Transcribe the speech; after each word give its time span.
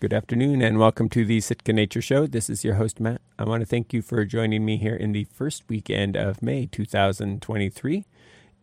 Good 0.00 0.12
afternoon 0.12 0.62
and 0.62 0.78
welcome 0.78 1.08
to 1.08 1.24
the 1.24 1.40
Sitka 1.40 1.72
Nature 1.72 2.00
Show. 2.00 2.28
This 2.28 2.48
is 2.48 2.62
your 2.62 2.74
host, 2.74 3.00
Matt. 3.00 3.20
I 3.36 3.42
want 3.42 3.62
to 3.62 3.66
thank 3.66 3.92
you 3.92 4.00
for 4.00 4.24
joining 4.24 4.64
me 4.64 4.76
here 4.76 4.94
in 4.94 5.10
the 5.10 5.24
first 5.24 5.64
weekend 5.68 6.16
of 6.16 6.40
May 6.40 6.66
2023. 6.66 8.06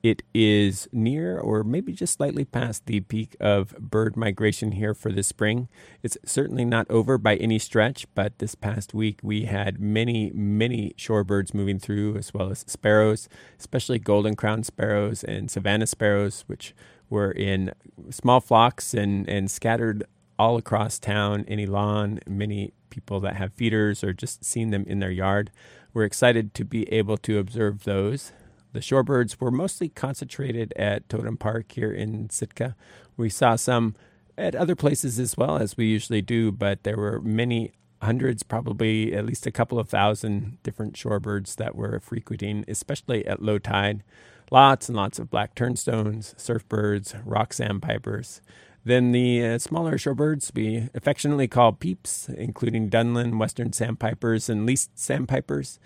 It 0.02 0.24
is 0.34 0.88
near 0.94 1.38
or 1.38 1.66
maybe 1.66 1.92
just 1.92 2.14
slightly 2.14 2.46
past 2.46 2.86
the 2.86 3.02
peak 3.02 3.36
of 3.42 3.76
bird 3.78 4.16
migration 4.16 4.72
here 4.72 4.94
for 4.94 5.12
the 5.12 5.24
spring. 5.24 5.68
It's 6.04 6.18
certainly 6.24 6.64
not 6.64 6.90
over 6.90 7.18
by 7.18 7.36
any 7.36 7.60
stretch, 7.60 8.08
but 8.16 8.40
this 8.40 8.56
past 8.56 8.94
week 8.94 9.20
we 9.22 9.44
had 9.44 9.78
many, 9.78 10.32
many 10.34 10.94
shorebirds 10.98 11.54
moving 11.54 11.80
through, 11.80 12.16
as 12.16 12.34
well 12.34 12.50
as 12.50 12.64
sparrows, 12.66 13.28
especially 13.60 14.00
golden 14.00 14.38
crowned 14.38 14.66
sparrows 14.66 15.22
and 15.22 15.52
savannah 15.52 15.88
sparrows, 15.88 16.46
which 16.48 16.74
were 17.10 17.32
in 17.32 17.74
small 18.10 18.40
flocks 18.40 18.94
and, 18.94 19.28
and 19.28 19.52
scattered 19.52 20.06
all 20.38 20.58
across 20.58 21.00
town, 21.00 21.46
any 21.48 21.66
lawn, 21.66 22.20
many 22.28 22.74
people 22.90 23.20
that 23.22 23.36
have 23.36 23.54
feeders 23.54 24.04
or 24.04 24.14
just 24.14 24.44
seen 24.44 24.70
them 24.72 24.86
in 24.88 25.00
their 25.00 25.12
yard. 25.12 25.52
We're 25.94 26.04
excited 26.04 26.54
to 26.56 26.66
be 26.66 26.92
able 26.92 27.18
to 27.18 27.40
observe 27.40 27.84
those. 27.84 28.32
The 28.74 28.80
shorebirds 28.80 29.40
were 29.40 29.52
mostly 29.52 29.88
concentrated 29.90 30.74
at 30.76 31.08
Totem 31.08 31.38
Park 31.38 31.72
here 31.72 31.92
in 31.92 32.30
Sitka. 32.30 32.76
We 33.16 33.30
saw 33.30 33.56
some 33.56 33.96
at 34.38 34.56
other 34.56 34.76
places 34.76 35.20
as 35.20 35.38
well, 35.38 35.58
as 35.58 35.78
we 35.78 35.86
usually 35.86 36.22
do, 36.22 36.52
but 36.52 36.84
there 36.84 36.98
were 36.98 37.22
many 37.22 37.72
hundreds, 38.02 38.44
probably 38.44 39.14
at 39.14 39.26
least 39.26 39.48
a 39.48 39.52
couple 39.52 39.80
of 39.80 39.90
thousand 39.90 40.58
different 40.64 40.94
shorebirds 40.94 41.56
that 41.56 41.76
were 41.76 42.00
frequenting, 42.00 42.66
especially 42.68 43.26
at 43.26 43.42
low 43.42 43.58
tide. 43.58 44.04
Lots 44.52 44.90
and 44.90 44.96
lots 44.96 45.18
of 45.18 45.30
black 45.30 45.56
turnstones, 45.56 46.36
surfbirds, 46.36 47.20
rock 47.26 47.54
sandpipers. 47.54 48.42
Then 48.86 49.12
the 49.12 49.46
uh, 49.46 49.58
smaller 49.58 49.98
shorebirds 49.98 50.52
we 50.56 50.90
affectionately 50.94 51.48
call 51.48 51.74
peeps, 51.74 52.30
including 52.30 52.88
Dunlin, 52.88 53.38
western 53.40 53.74
sandpipers, 53.74 54.48
and 54.48 54.66
least 54.66 54.98
sandpipers 54.98 55.80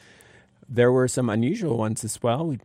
there 0.70 0.92
were 0.92 1.08
some 1.08 1.30
unusual 1.30 1.78
ones 1.78 2.04
as 2.04 2.22
well. 2.22 2.46
We 2.46 2.60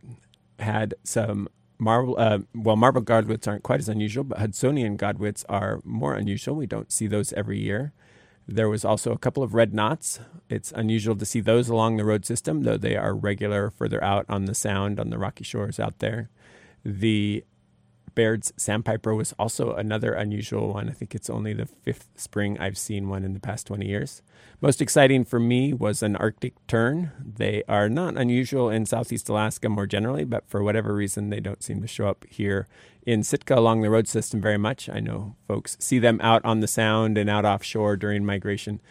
had 0.59 0.93
some 1.03 1.49
marble, 1.79 2.15
uh, 2.17 2.39
well, 2.53 2.75
marble 2.75 3.01
godwits 3.01 3.47
aren't 3.47 3.63
quite 3.63 3.79
as 3.79 3.89
unusual, 3.89 4.23
but 4.23 4.37
Hudsonian 4.37 4.97
godwits 4.97 5.43
are 5.49 5.81
more 5.83 6.13
unusual. 6.13 6.55
We 6.55 6.67
don't 6.67 6.91
see 6.91 7.07
those 7.07 7.33
every 7.33 7.59
year. 7.59 7.93
There 8.47 8.69
was 8.69 8.85
also 8.85 9.11
a 9.11 9.17
couple 9.17 9.41
of 9.41 9.55
red 9.55 9.73
knots. 9.73 10.19
It's 10.49 10.71
unusual 10.73 11.15
to 11.15 11.25
see 11.25 11.41
those 11.41 11.67
along 11.67 11.97
the 11.97 12.05
road 12.05 12.25
system, 12.25 12.61
though 12.61 12.77
they 12.77 12.95
are 12.95 13.15
regular 13.15 13.71
further 13.71 14.03
out 14.03 14.25
on 14.29 14.45
the 14.45 14.53
sound 14.53 14.99
on 14.99 15.09
the 15.09 15.17
rocky 15.17 15.43
shores 15.43 15.79
out 15.79 15.97
there. 15.97 16.29
The 16.83 17.43
Baird's 18.15 18.53
sandpiper 18.57 19.13
was 19.13 19.33
also 19.37 19.73
another 19.73 20.13
unusual 20.13 20.73
one. 20.73 20.89
I 20.89 20.93
think 20.93 21.13
it's 21.13 21.29
only 21.29 21.53
the 21.53 21.65
fifth 21.65 22.09
spring 22.15 22.57
I've 22.59 22.77
seen 22.77 23.09
one 23.09 23.23
in 23.23 23.33
the 23.33 23.39
past 23.39 23.67
20 23.67 23.85
years. 23.85 24.21
Most 24.61 24.81
exciting 24.81 25.25
for 25.25 25.39
me 25.39 25.73
was 25.73 26.01
an 26.01 26.15
Arctic 26.15 26.53
tern. 26.65 27.11
They 27.19 27.63
are 27.67 27.89
not 27.89 28.17
unusual 28.17 28.69
in 28.69 28.85
Southeast 28.85 29.29
Alaska 29.29 29.69
more 29.69 29.85
generally, 29.85 30.23
but 30.23 30.47
for 30.47 30.63
whatever 30.63 30.95
reason, 30.95 31.29
they 31.29 31.41
don't 31.41 31.61
seem 31.61 31.81
to 31.81 31.87
show 31.87 32.07
up 32.07 32.25
here 32.29 32.67
in 33.05 33.21
Sitka 33.21 33.55
along 33.55 33.81
the 33.81 33.89
road 33.89 34.07
system 34.07 34.41
very 34.41 34.57
much. 34.57 34.89
I 34.89 34.99
know 34.99 35.35
folks 35.47 35.77
see 35.79 35.99
them 35.99 36.19
out 36.23 36.43
on 36.45 36.61
the 36.61 36.67
Sound 36.67 37.17
and 37.17 37.29
out 37.29 37.45
offshore 37.45 37.97
during 37.97 38.25
migration, 38.25 38.81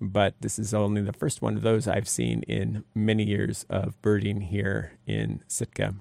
but 0.00 0.34
this 0.40 0.58
is 0.58 0.74
only 0.74 1.00
the 1.00 1.12
first 1.12 1.40
one 1.40 1.56
of 1.56 1.62
those 1.62 1.88
I've 1.88 2.08
seen 2.08 2.42
in 2.42 2.84
many 2.94 3.24
years 3.24 3.64
of 3.70 4.00
birding 4.02 4.42
here 4.42 4.92
in 5.06 5.42
Sitka. 5.48 5.94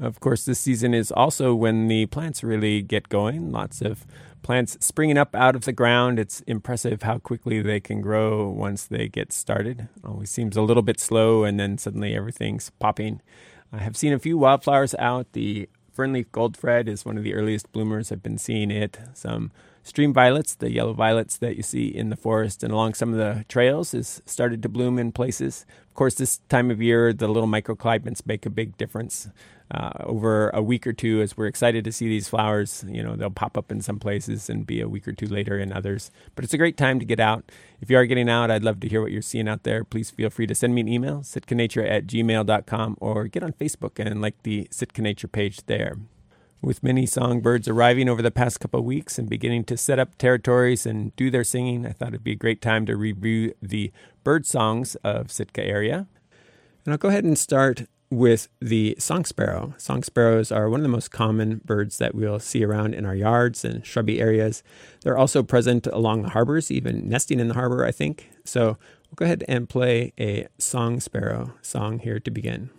Of 0.00 0.18
course, 0.18 0.44
this 0.44 0.58
season 0.58 0.92
is 0.92 1.12
also 1.12 1.54
when 1.54 1.86
the 1.86 2.06
plants 2.06 2.42
really 2.42 2.82
get 2.82 3.08
going. 3.08 3.52
Lots 3.52 3.80
of 3.80 4.06
plants 4.42 4.76
springing 4.80 5.16
up 5.16 5.34
out 5.34 5.54
of 5.54 5.64
the 5.64 5.72
ground. 5.72 6.18
It's 6.18 6.40
impressive 6.40 7.02
how 7.02 7.18
quickly 7.18 7.62
they 7.62 7.80
can 7.80 8.00
grow 8.00 8.48
once 8.48 8.84
they 8.84 9.08
get 9.08 9.32
started. 9.32 9.88
Always 10.04 10.30
seems 10.30 10.56
a 10.56 10.62
little 10.62 10.82
bit 10.82 10.98
slow, 10.98 11.44
and 11.44 11.60
then 11.60 11.78
suddenly 11.78 12.14
everything's 12.14 12.70
popping. 12.70 13.22
I 13.72 13.78
have 13.78 13.96
seen 13.96 14.12
a 14.12 14.18
few 14.18 14.36
wildflowers 14.36 14.94
out. 14.98 15.32
The 15.32 15.68
fernleaf 15.96 16.26
goldthread 16.32 16.88
is 16.88 17.04
one 17.04 17.16
of 17.16 17.22
the 17.22 17.34
earliest 17.34 17.70
bloomers. 17.72 18.10
I've 18.10 18.22
been 18.22 18.38
seeing 18.38 18.70
it. 18.72 18.98
Some 19.14 19.52
stream 19.84 20.12
violets, 20.12 20.54
the 20.56 20.72
yellow 20.72 20.94
violets 20.94 21.36
that 21.36 21.56
you 21.56 21.62
see 21.62 21.86
in 21.86 22.08
the 22.10 22.16
forest 22.16 22.64
and 22.64 22.72
along 22.72 22.94
some 22.94 23.12
of 23.12 23.18
the 23.18 23.44
trails, 23.48 23.94
is 23.94 24.20
started 24.26 24.62
to 24.62 24.68
bloom 24.68 24.98
in 24.98 25.12
places. 25.12 25.64
Of 25.86 25.94
course, 25.94 26.14
this 26.14 26.38
time 26.48 26.70
of 26.72 26.82
year, 26.82 27.12
the 27.12 27.28
little 27.28 27.48
microclimates 27.48 28.26
make 28.26 28.44
a 28.46 28.50
big 28.50 28.76
difference 28.76 29.28
uh, 29.70 29.90
over 30.00 30.50
a 30.50 30.62
week 30.62 30.86
or 30.86 30.92
two 30.92 31.20
as 31.20 31.36
we're 31.36 31.46
excited 31.46 31.84
to 31.84 31.92
see 31.92 32.08
these 32.08 32.28
flowers. 32.28 32.84
You 32.88 33.02
know, 33.02 33.14
they'll 33.16 33.30
pop 33.30 33.56
up 33.56 33.70
in 33.70 33.80
some 33.80 33.98
places 33.98 34.50
and 34.50 34.66
be 34.66 34.80
a 34.80 34.88
week 34.88 35.06
or 35.06 35.12
two 35.12 35.26
later 35.26 35.58
in 35.58 35.72
others. 35.72 36.10
But 36.34 36.44
it's 36.44 36.54
a 36.54 36.58
great 36.58 36.76
time 36.76 36.98
to 36.98 37.04
get 37.04 37.20
out. 37.20 37.50
If 37.80 37.90
you 37.90 37.96
are 37.96 38.06
getting 38.06 38.28
out, 38.28 38.50
I'd 38.50 38.64
love 38.64 38.80
to 38.80 38.88
hear 38.88 39.02
what 39.02 39.12
you're 39.12 39.22
seeing 39.22 39.48
out 39.48 39.62
there. 39.62 39.84
Please 39.84 40.10
feel 40.10 40.30
free 40.30 40.46
to 40.46 40.54
send 40.54 40.74
me 40.74 40.80
an 40.80 40.88
email, 40.88 41.20
sitkanature 41.20 41.88
at 41.88 42.06
gmail.com, 42.06 42.96
or 43.00 43.28
get 43.28 43.42
on 43.42 43.52
Facebook 43.52 43.98
and 43.98 44.20
like 44.20 44.42
the 44.42 44.66
Sitka 44.70 45.02
Nature 45.02 45.28
page 45.28 45.64
there. 45.66 45.96
With 46.64 46.82
many 46.82 47.04
songbirds 47.04 47.68
arriving 47.68 48.08
over 48.08 48.22
the 48.22 48.30
past 48.30 48.58
couple 48.58 48.80
of 48.80 48.86
weeks 48.86 49.18
and 49.18 49.28
beginning 49.28 49.64
to 49.64 49.76
set 49.76 49.98
up 49.98 50.16
territories 50.16 50.86
and 50.86 51.14
do 51.14 51.30
their 51.30 51.44
singing, 51.44 51.84
I 51.84 51.90
thought 51.90 52.08
it'd 52.08 52.24
be 52.24 52.32
a 52.32 52.36
great 52.36 52.62
time 52.62 52.86
to 52.86 52.96
review 52.96 53.52
the 53.60 53.92
bird 54.22 54.46
songs 54.46 54.94
of 55.04 55.30
Sitka 55.30 55.62
area. 55.62 56.06
And 56.86 56.94
I'll 56.94 56.98
go 56.98 57.08
ahead 57.08 57.24
and 57.24 57.36
start 57.36 57.82
with 58.08 58.48
the 58.62 58.96
song 58.98 59.26
sparrow. 59.26 59.74
Song 59.76 60.02
sparrows 60.02 60.50
are 60.50 60.70
one 60.70 60.80
of 60.80 60.84
the 60.84 60.88
most 60.88 61.10
common 61.10 61.60
birds 61.66 61.98
that 61.98 62.14
we'll 62.14 62.40
see 62.40 62.64
around 62.64 62.94
in 62.94 63.04
our 63.04 63.14
yards 63.14 63.62
and 63.62 63.84
shrubby 63.84 64.18
areas. 64.18 64.62
They're 65.02 65.18
also 65.18 65.42
present 65.42 65.86
along 65.88 66.22
the 66.22 66.30
harbors, 66.30 66.70
even 66.70 67.10
nesting 67.10 67.40
in 67.40 67.48
the 67.48 67.54
harbor, 67.54 67.84
I 67.84 67.90
think. 67.90 68.30
So 68.46 68.78
we'll 69.10 69.16
go 69.16 69.26
ahead 69.26 69.44
and 69.46 69.68
play 69.68 70.14
a 70.18 70.48
song 70.56 71.00
sparrow 71.00 71.52
song 71.60 71.98
here 71.98 72.18
to 72.20 72.30
begin. 72.30 72.70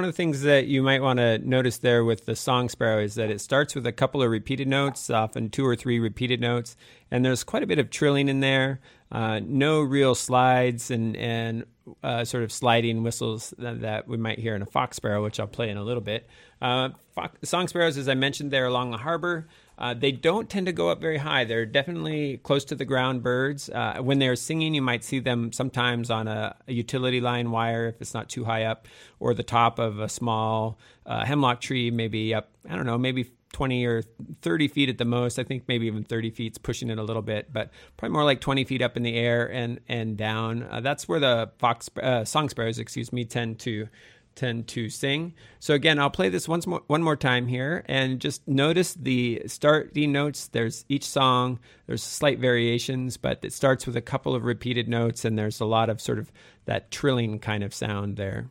One 0.00 0.08
of 0.08 0.14
the 0.14 0.16
things 0.16 0.40
that 0.40 0.66
you 0.66 0.82
might 0.82 1.02
want 1.02 1.18
to 1.18 1.36
notice 1.46 1.76
there 1.76 2.02
with 2.02 2.24
the 2.24 2.34
song 2.34 2.70
sparrow 2.70 3.02
is 3.02 3.16
that 3.16 3.30
it 3.30 3.38
starts 3.38 3.74
with 3.74 3.86
a 3.86 3.92
couple 3.92 4.22
of 4.22 4.30
repeated 4.30 4.66
notes, 4.66 5.10
often 5.10 5.50
two 5.50 5.66
or 5.66 5.76
three 5.76 5.98
repeated 5.98 6.40
notes, 6.40 6.74
and 7.10 7.22
there's 7.22 7.44
quite 7.44 7.62
a 7.62 7.66
bit 7.66 7.78
of 7.78 7.90
trilling 7.90 8.26
in 8.26 8.40
there. 8.40 8.80
Uh, 9.12 9.40
no 9.44 9.82
real 9.82 10.14
slides 10.14 10.90
and 10.90 11.18
and 11.18 11.66
uh, 12.02 12.24
sort 12.24 12.42
of 12.42 12.50
sliding 12.50 13.02
whistles 13.02 13.52
that, 13.58 13.82
that, 13.82 14.08
we 14.08 14.16
might 14.16 14.38
hear 14.38 14.54
in 14.54 14.62
a 14.62 14.66
fox 14.66 14.96
sparrow, 14.96 15.22
which 15.22 15.38
I'll 15.38 15.46
play 15.46 15.68
in 15.68 15.76
a 15.76 15.82
little 15.82 16.00
bit. 16.00 16.26
Uh, 16.62 16.90
fox, 17.14 17.36
song 17.46 17.68
sparrows, 17.68 17.98
as 17.98 18.08
I 18.08 18.14
mentioned, 18.14 18.50
they're 18.50 18.64
along 18.64 18.92
the 18.92 18.98
harbor. 18.98 19.48
Uh, 19.80 19.94
they 19.94 20.12
don't 20.12 20.50
tend 20.50 20.66
to 20.66 20.72
go 20.72 20.90
up 20.90 21.00
very 21.00 21.16
high. 21.16 21.44
They're 21.44 21.64
definitely 21.64 22.36
close 22.36 22.66
to 22.66 22.74
the 22.74 22.84
ground 22.84 23.22
birds. 23.22 23.70
Uh, 23.70 23.96
when 24.02 24.18
they're 24.18 24.36
singing, 24.36 24.74
you 24.74 24.82
might 24.82 25.02
see 25.02 25.20
them 25.20 25.52
sometimes 25.52 26.10
on 26.10 26.28
a, 26.28 26.54
a, 26.68 26.72
utility 26.72 27.20
line 27.22 27.50
wire 27.50 27.88
if 27.88 28.00
it's 28.00 28.12
not 28.12 28.28
too 28.28 28.44
high 28.44 28.64
up, 28.64 28.86
or 29.18 29.32
the 29.32 29.42
top 29.42 29.78
of 29.78 29.98
a 29.98 30.08
small 30.08 30.78
uh, 31.06 31.24
hemlock 31.24 31.62
tree, 31.62 31.90
maybe 31.90 32.34
up, 32.34 32.50
I 32.68 32.76
don't 32.76 32.84
know, 32.84 32.98
maybe 32.98 33.30
20 33.54 33.86
or 33.86 34.02
30 34.42 34.68
feet 34.68 34.88
at 34.90 34.98
the 34.98 35.06
most. 35.06 35.38
I 35.38 35.44
think 35.44 35.64
maybe 35.66 35.86
even 35.86 36.04
30 36.04 36.30
feet's 36.30 36.58
pushing 36.58 36.90
it 36.90 36.98
a 36.98 37.02
little 37.02 37.22
bit, 37.22 37.50
but 37.50 37.70
probably 37.96 38.12
more 38.12 38.24
like 38.24 38.42
20 38.42 38.64
feet 38.64 38.82
up 38.82 38.98
in 38.98 39.02
the 39.02 39.16
air 39.16 39.50
and, 39.50 39.80
and 39.88 40.16
down. 40.16 40.62
Uh, 40.64 40.80
that's 40.80 41.08
where 41.08 41.20
the 41.20 41.50
fox, 41.58 41.88
uh, 42.02 42.24
song 42.26 42.50
sparrows, 42.50 42.78
excuse 42.78 43.14
me, 43.14 43.24
tend 43.24 43.58
to 43.60 43.88
tend 44.34 44.68
to 44.68 44.88
sing. 44.88 45.34
So 45.58 45.74
again, 45.74 45.98
I'll 45.98 46.10
play 46.10 46.28
this 46.28 46.48
once 46.48 46.66
more, 46.66 46.82
one 46.86 47.02
more 47.02 47.16
time 47.16 47.46
here, 47.46 47.84
and 47.86 48.20
just 48.20 48.46
notice 48.48 48.94
the 48.94 49.42
starting 49.46 50.12
notes. 50.12 50.48
There's 50.48 50.84
each 50.88 51.04
song. 51.04 51.58
There's 51.86 52.02
slight 52.02 52.38
variations, 52.38 53.16
but 53.16 53.40
it 53.42 53.52
starts 53.52 53.86
with 53.86 53.96
a 53.96 54.02
couple 54.02 54.34
of 54.34 54.44
repeated 54.44 54.88
notes, 54.88 55.24
and 55.24 55.38
there's 55.38 55.60
a 55.60 55.66
lot 55.66 55.90
of 55.90 56.00
sort 56.00 56.18
of 56.18 56.32
that 56.64 56.90
trilling 56.90 57.38
kind 57.38 57.62
of 57.62 57.74
sound 57.74 58.16
there. 58.16 58.48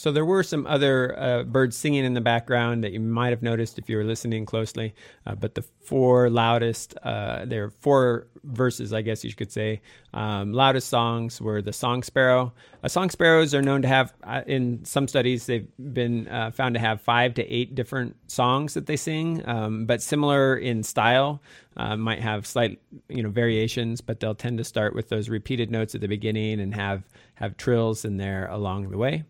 So 0.00 0.10
there 0.10 0.24
were 0.24 0.42
some 0.42 0.66
other 0.66 1.14
uh, 1.18 1.42
birds 1.42 1.76
singing 1.76 2.06
in 2.06 2.14
the 2.14 2.22
background 2.22 2.82
that 2.84 2.92
you 2.92 3.00
might 3.00 3.28
have 3.28 3.42
noticed 3.42 3.78
if 3.78 3.90
you 3.90 3.98
were 3.98 4.04
listening 4.04 4.46
closely. 4.46 4.94
Uh, 5.26 5.34
but 5.34 5.54
the 5.54 5.60
four 5.60 6.30
loudest, 6.30 6.96
uh, 7.02 7.44
there 7.44 7.64
are 7.64 7.70
four 7.70 8.26
verses, 8.42 8.94
I 8.94 9.02
guess 9.02 9.22
you 9.24 9.34
could 9.34 9.52
say, 9.52 9.82
um, 10.14 10.54
loudest 10.54 10.88
songs 10.88 11.38
were 11.38 11.60
the 11.60 11.74
song 11.74 12.02
sparrow. 12.02 12.54
Uh, 12.82 12.88
song 12.88 13.10
sparrows 13.10 13.54
are 13.54 13.60
known 13.60 13.82
to 13.82 13.88
have, 13.88 14.14
uh, 14.24 14.40
in 14.46 14.82
some 14.86 15.06
studies, 15.06 15.44
they've 15.44 15.68
been 15.92 16.28
uh, 16.28 16.50
found 16.50 16.76
to 16.76 16.80
have 16.80 17.02
five 17.02 17.34
to 17.34 17.46
eight 17.54 17.74
different 17.74 18.16
songs 18.26 18.72
that 18.72 18.86
they 18.86 18.96
sing, 18.96 19.46
um, 19.46 19.84
but 19.84 20.00
similar 20.00 20.56
in 20.56 20.82
style. 20.82 21.42
might 21.76 22.20
have 22.20 22.46
slight, 22.46 22.80
you 23.10 23.22
know, 23.22 23.28
variations, 23.28 24.00
but 24.00 24.18
they'll 24.18 24.34
tend 24.34 24.56
to 24.56 24.64
start 24.64 24.94
with 24.94 25.10
those 25.10 25.28
repeated 25.28 25.70
notes 25.70 25.94
at 25.94 26.00
the 26.00 26.08
beginning 26.08 26.58
and 26.58 26.74
have 26.74 27.02
have 27.34 27.58
trills 27.58 28.06
in 28.06 28.16
there 28.16 28.48
along 28.48 28.88
the 28.90 28.96
way 28.96 29.24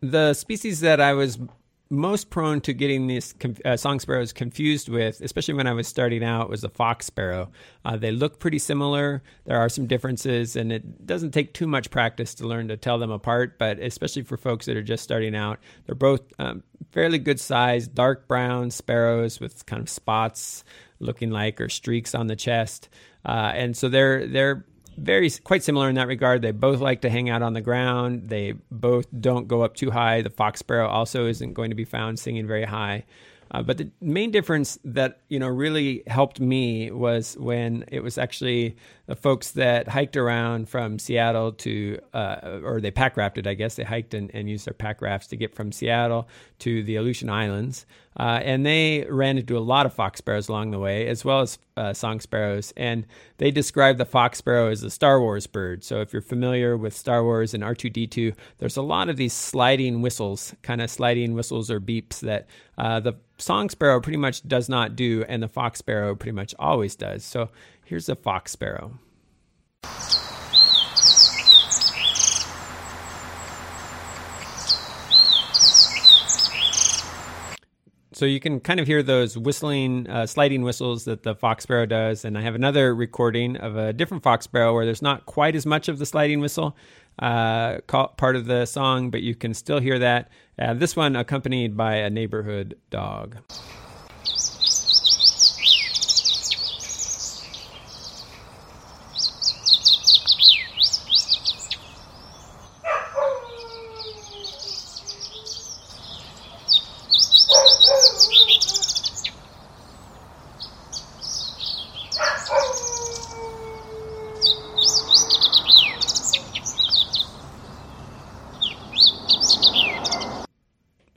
the 0.00 0.34
species 0.34 0.80
that 0.80 1.00
I 1.00 1.12
was 1.12 1.38
most 1.88 2.30
prone 2.30 2.60
to 2.60 2.72
getting 2.72 3.06
these 3.06 3.34
uh, 3.64 3.76
song 3.76 4.00
sparrows 4.00 4.32
confused 4.32 4.88
with, 4.88 5.20
especially 5.20 5.54
when 5.54 5.68
I 5.68 5.72
was 5.72 5.86
starting 5.86 6.24
out, 6.24 6.50
was 6.50 6.62
the 6.62 6.68
fox 6.68 7.06
sparrow. 7.06 7.50
Uh, 7.84 7.96
they 7.96 8.10
look 8.10 8.40
pretty 8.40 8.58
similar. 8.58 9.22
There 9.44 9.58
are 9.58 9.68
some 9.68 9.86
differences, 9.86 10.56
and 10.56 10.72
it 10.72 11.06
doesn't 11.06 11.30
take 11.30 11.54
too 11.54 11.68
much 11.68 11.90
practice 11.90 12.34
to 12.36 12.46
learn 12.46 12.68
to 12.68 12.76
tell 12.76 12.98
them 12.98 13.12
apart. 13.12 13.58
But 13.58 13.78
especially 13.78 14.22
for 14.22 14.36
folks 14.36 14.66
that 14.66 14.76
are 14.76 14.82
just 14.82 15.04
starting 15.04 15.36
out, 15.36 15.60
they're 15.86 15.94
both 15.94 16.22
um, 16.40 16.64
fairly 16.90 17.18
good 17.18 17.38
size, 17.38 17.86
dark 17.86 18.26
brown 18.26 18.70
sparrows 18.70 19.38
with 19.38 19.64
kind 19.66 19.80
of 19.80 19.88
spots 19.88 20.64
looking 20.98 21.30
like 21.30 21.60
or 21.60 21.68
streaks 21.68 22.14
on 22.14 22.26
the 22.26 22.36
chest. 22.36 22.88
Uh, 23.24 23.52
and 23.54 23.76
so 23.76 23.88
they're 23.88 24.26
they're 24.26 24.64
very 24.96 25.30
quite 25.30 25.62
similar 25.62 25.88
in 25.88 25.94
that 25.96 26.08
regard. 26.08 26.42
They 26.42 26.52
both 26.52 26.80
like 26.80 27.02
to 27.02 27.10
hang 27.10 27.28
out 27.28 27.42
on 27.42 27.52
the 27.52 27.60
ground. 27.60 28.28
They 28.28 28.54
both 28.70 29.06
don't 29.18 29.48
go 29.48 29.62
up 29.62 29.74
too 29.74 29.90
high. 29.90 30.22
The 30.22 30.30
fox 30.30 30.60
sparrow 30.60 30.88
also 30.88 31.26
isn't 31.26 31.54
going 31.54 31.70
to 31.70 31.76
be 31.76 31.84
found 31.84 32.18
singing 32.18 32.46
very 32.46 32.64
high. 32.64 33.04
Uh, 33.50 33.62
but 33.62 33.78
the 33.78 33.90
main 34.00 34.30
difference 34.30 34.78
that 34.84 35.20
you 35.28 35.38
know 35.38 35.48
really 35.48 36.02
helped 36.06 36.40
me 36.40 36.90
was 36.90 37.36
when 37.38 37.84
it 37.88 38.02
was 38.02 38.18
actually 38.18 38.76
the 39.06 39.14
folks 39.14 39.52
that 39.52 39.88
hiked 39.88 40.16
around 40.16 40.68
from 40.68 40.98
Seattle 40.98 41.52
to, 41.52 41.98
uh, 42.12 42.58
or 42.64 42.80
they 42.80 42.90
pack 42.90 43.16
rafted, 43.16 43.46
I 43.46 43.54
guess. 43.54 43.76
They 43.76 43.84
hiked 43.84 44.14
and, 44.14 44.30
and, 44.34 44.50
used 44.50 44.66
their 44.66 44.74
pack 44.74 45.00
rafts 45.00 45.28
to 45.28 45.36
get 45.36 45.54
from 45.54 45.70
Seattle 45.70 46.28
to 46.60 46.82
the 46.82 46.96
Aleutian 46.96 47.30
Islands. 47.30 47.86
Uh, 48.18 48.40
and 48.42 48.64
they 48.64 49.06
ran 49.10 49.36
into 49.38 49.58
a 49.58 49.60
lot 49.60 49.86
of 49.86 49.92
fox 49.92 50.18
sparrows 50.18 50.48
along 50.48 50.70
the 50.70 50.78
way, 50.78 51.06
as 51.06 51.24
well 51.24 51.40
as 51.40 51.58
uh, 51.76 51.92
song 51.92 52.18
sparrows. 52.20 52.72
And 52.76 53.06
they 53.36 53.50
described 53.50 53.98
the 53.98 54.06
fox 54.06 54.38
sparrow 54.38 54.70
as 54.70 54.82
a 54.82 54.90
Star 54.90 55.20
Wars 55.20 55.46
bird. 55.46 55.84
So 55.84 56.00
if 56.00 56.12
you're 56.12 56.22
familiar 56.22 56.76
with 56.76 56.96
Star 56.96 57.22
Wars 57.22 57.52
and 57.52 57.62
R2D2, 57.62 58.34
there's 58.58 58.76
a 58.76 58.82
lot 58.82 59.08
of 59.08 59.16
these 59.16 59.34
sliding 59.34 60.00
whistles, 60.00 60.54
kind 60.62 60.80
of 60.80 60.90
sliding 60.90 61.34
whistles 61.34 61.70
or 61.70 61.80
beeps 61.80 62.20
that 62.20 62.46
uh, 62.78 63.00
the 63.00 63.14
song 63.38 63.68
sparrow 63.68 64.00
pretty 64.00 64.18
much 64.18 64.46
does 64.48 64.68
not 64.68 64.96
do, 64.96 65.24
and 65.28 65.42
the 65.42 65.48
fox 65.48 65.78
sparrow 65.78 66.14
pretty 66.14 66.34
much 66.34 66.54
always 66.58 66.96
does. 66.96 67.24
So 67.24 67.50
Here's 67.86 68.08
a 68.08 68.16
fox 68.16 68.50
sparrow. 68.50 68.98
So 78.16 78.24
you 78.24 78.40
can 78.40 78.60
kind 78.60 78.80
of 78.80 78.86
hear 78.86 79.02
those 79.02 79.36
whistling, 79.36 80.08
uh, 80.08 80.24
sliding 80.24 80.62
whistles 80.62 81.04
that 81.04 81.22
the 81.22 81.34
fox 81.34 81.64
sparrow 81.64 81.84
does. 81.84 82.24
And 82.24 82.38
I 82.38 82.40
have 82.40 82.54
another 82.54 82.94
recording 82.94 83.58
of 83.58 83.76
a 83.76 83.92
different 83.92 84.22
fox 84.22 84.44
sparrow 84.44 84.72
where 84.72 84.86
there's 84.86 85.02
not 85.02 85.26
quite 85.26 85.54
as 85.54 85.66
much 85.66 85.90
of 85.90 85.98
the 85.98 86.06
sliding 86.06 86.40
whistle 86.40 86.78
uh, 87.18 87.80
part 87.82 88.36
of 88.36 88.46
the 88.46 88.64
song, 88.64 89.10
but 89.10 89.20
you 89.20 89.34
can 89.34 89.52
still 89.52 89.80
hear 89.80 89.98
that. 89.98 90.30
Uh, 90.58 90.72
this 90.72 90.96
one 90.96 91.14
accompanied 91.14 91.76
by 91.76 91.96
a 91.96 92.08
neighborhood 92.08 92.78
dog. 92.88 93.36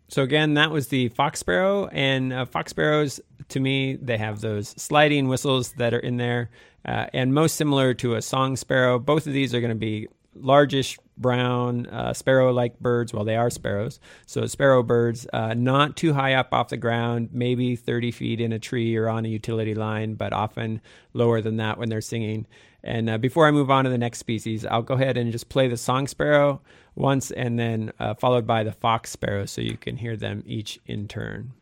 So 0.09 0.23
again, 0.23 0.55
that 0.55 0.71
was 0.71 0.87
the 0.87 1.09
fox 1.09 1.39
sparrow, 1.39 1.87
and 1.87 2.33
uh, 2.33 2.45
fox 2.45 2.71
sparrows 2.71 3.21
to 3.49 3.59
me 3.59 3.95
they 3.95 4.17
have 4.17 4.41
those 4.41 4.69
sliding 4.69 5.27
whistles 5.27 5.73
that 5.73 5.93
are 5.93 5.99
in 5.99 6.17
there, 6.17 6.49
uh, 6.83 7.05
and 7.13 7.31
most 7.33 7.55
similar 7.55 7.93
to 7.95 8.15
a 8.15 8.21
song 8.21 8.55
sparrow. 8.55 8.97
Both 8.97 9.27
of 9.27 9.33
these 9.33 9.53
are 9.53 9.61
going 9.61 9.69
to 9.69 9.75
be 9.75 10.07
largish 10.35 10.97
brown 11.15 11.85
uh, 11.87 12.13
sparrow-like 12.13 12.79
birds. 12.79 13.13
Well, 13.13 13.23
they 13.23 13.35
are 13.35 13.51
sparrows, 13.51 13.99
so 14.25 14.47
sparrow 14.47 14.81
birds, 14.81 15.27
uh, 15.31 15.53
not 15.53 15.95
too 15.95 16.13
high 16.13 16.33
up 16.33 16.53
off 16.53 16.69
the 16.69 16.77
ground, 16.77 17.29
maybe 17.31 17.75
30 17.75 18.09
feet 18.11 18.41
in 18.41 18.51
a 18.51 18.59
tree 18.59 18.95
or 18.95 19.09
on 19.09 19.25
a 19.25 19.29
utility 19.29 19.75
line, 19.75 20.15
but 20.15 20.33
often 20.33 20.81
lower 21.13 21.39
than 21.39 21.57
that 21.57 21.77
when 21.77 21.89
they're 21.89 22.01
singing. 22.01 22.47
And 22.83 23.09
uh, 23.09 23.17
before 23.17 23.47
I 23.47 23.51
move 23.51 23.69
on 23.69 23.83
to 23.83 23.89
the 23.89 23.97
next 23.97 24.19
species, 24.19 24.65
I'll 24.65 24.81
go 24.81 24.93
ahead 24.93 25.17
and 25.17 25.31
just 25.31 25.49
play 25.49 25.67
the 25.67 25.77
song 25.77 26.07
sparrow 26.07 26.61
once 26.95 27.31
and 27.31 27.59
then 27.59 27.91
uh, 27.99 28.13
followed 28.13 28.47
by 28.47 28.63
the 28.63 28.71
fox 28.71 29.11
sparrow 29.11 29.45
so 29.45 29.61
you 29.61 29.77
can 29.77 29.97
hear 29.97 30.15
them 30.15 30.43
each 30.45 30.79
in 30.85 31.07
turn. 31.07 31.53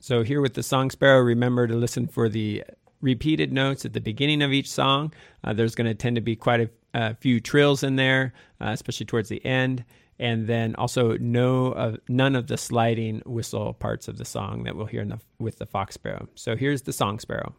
So, 0.00 0.22
here 0.22 0.40
with 0.40 0.54
the 0.54 0.62
song 0.62 0.90
sparrow, 0.90 1.20
remember 1.20 1.66
to 1.66 1.74
listen 1.74 2.06
for 2.06 2.28
the 2.28 2.62
repeated 3.00 3.52
notes 3.52 3.84
at 3.84 3.94
the 3.94 4.00
beginning 4.00 4.42
of 4.42 4.52
each 4.52 4.70
song. 4.70 5.12
Uh, 5.42 5.54
there's 5.54 5.74
going 5.74 5.86
to 5.86 5.94
tend 5.94 6.16
to 6.16 6.22
be 6.22 6.36
quite 6.36 6.60
a, 6.60 6.70
a 6.92 7.14
few 7.14 7.40
trills 7.40 7.82
in 7.82 7.96
there, 7.96 8.34
uh, 8.60 8.68
especially 8.68 9.06
towards 9.06 9.28
the 9.28 9.44
end. 9.44 9.84
And 10.18 10.46
then 10.46 10.76
also 10.76 11.16
no, 11.18 11.96
none 12.06 12.36
of 12.36 12.46
the 12.46 12.56
sliding 12.56 13.22
whistle 13.26 13.72
parts 13.72 14.06
of 14.06 14.16
the 14.16 14.24
song 14.24 14.62
that 14.64 14.76
we'll 14.76 14.86
hear 14.86 15.04
the, 15.04 15.18
with 15.38 15.58
the 15.58 15.66
fox 15.66 15.94
sparrow. 15.94 16.28
So 16.34 16.54
here's 16.54 16.82
the 16.82 16.92
song 16.92 17.18
sparrow. 17.18 17.54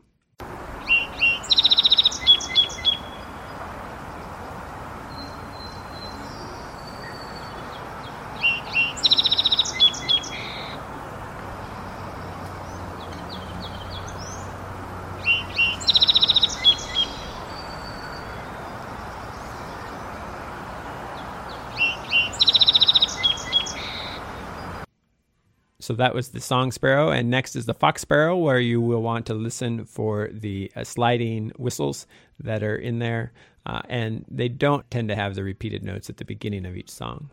So 25.86 25.94
that 25.94 26.16
was 26.16 26.30
the 26.30 26.42
song 26.42 26.72
sparrow. 26.72 27.12
And 27.12 27.30
next 27.30 27.56
is 27.56 27.68
the 27.68 27.76
fox 27.76 28.02
sparrow, 28.02 28.36
where 28.36 28.58
you 28.58 28.82
will 28.82 29.04
want 29.04 29.28
to 29.28 29.36
listen 29.36 29.86
for 29.86 30.32
the 30.34 30.72
uh, 30.76 30.84
sliding 30.84 31.52
whistles 31.60 32.08
that 32.40 32.64
are 32.64 32.76
in 32.76 32.98
there. 32.98 33.34
Uh, 33.68 33.84
and 33.88 34.26
they 34.28 34.50
don't 34.50 34.90
tend 34.90 35.10
to 35.10 35.16
have 35.16 35.36
the 35.36 35.44
repeated 35.44 35.84
notes 35.84 36.10
at 36.10 36.18
the 36.18 36.26
beginning 36.26 36.66
of 36.66 36.76
each 36.76 36.90
song. 36.90 37.30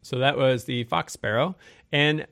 So 0.00 0.20
that 0.20 0.38
was 0.38 0.64
the 0.64 0.84
fox 0.84 1.12
sparrow. 1.12 1.54
And 1.92 2.26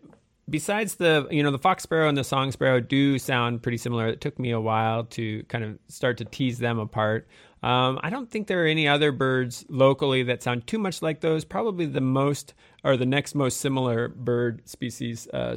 besides 0.49 0.97
the 0.97 1.27
you 1.31 1.43
know 1.43 1.51
the 1.51 1.59
fox 1.59 1.83
sparrow 1.83 2.09
and 2.09 2.17
the 2.17 2.25
song 2.25 2.53
sparrow 2.53 2.81
do 2.81 3.19
sound 3.19 3.63
pretty 3.63 3.79
similar. 3.79 4.09
It 4.09 4.21
took 4.21 4.39
me 4.39 4.51
a 4.51 4.61
while 4.61 5.05
to 5.05 5.43
kind 5.45 5.65
of 5.65 5.79
start 5.89 6.19
to 6.19 6.25
tease 6.25 6.59
them 6.59 6.79
apart. 6.79 7.27
Um, 7.63 7.99
i 8.03 8.11
don't 8.11 8.31
think 8.31 8.47
there 8.47 8.63
are 8.63 8.67
any 8.67 8.87
other 8.87 9.11
birds 9.11 9.65
locally 9.71 10.23
that 10.25 10.43
sound 10.43 10.67
too 10.67 10.79
much 10.79 11.01
like 11.01 11.21
those. 11.21 11.45
Probably 11.45 11.87
the 11.87 12.01
most 12.01 12.53
or 12.83 12.97
the 12.97 13.07
next 13.07 13.35
most 13.35 13.59
similar 13.59 14.09
bird 14.09 14.69
species 14.69 15.27
uh, 15.29 15.57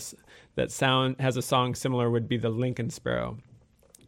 that 0.56 0.72
sound 0.72 1.18
has 1.20 1.36
a 1.36 1.42
song 1.42 1.76
similar 1.76 2.10
would 2.10 2.30
be 2.30 2.38
the 2.38 2.50
lincoln 2.50 2.90
sparrow 2.90 3.38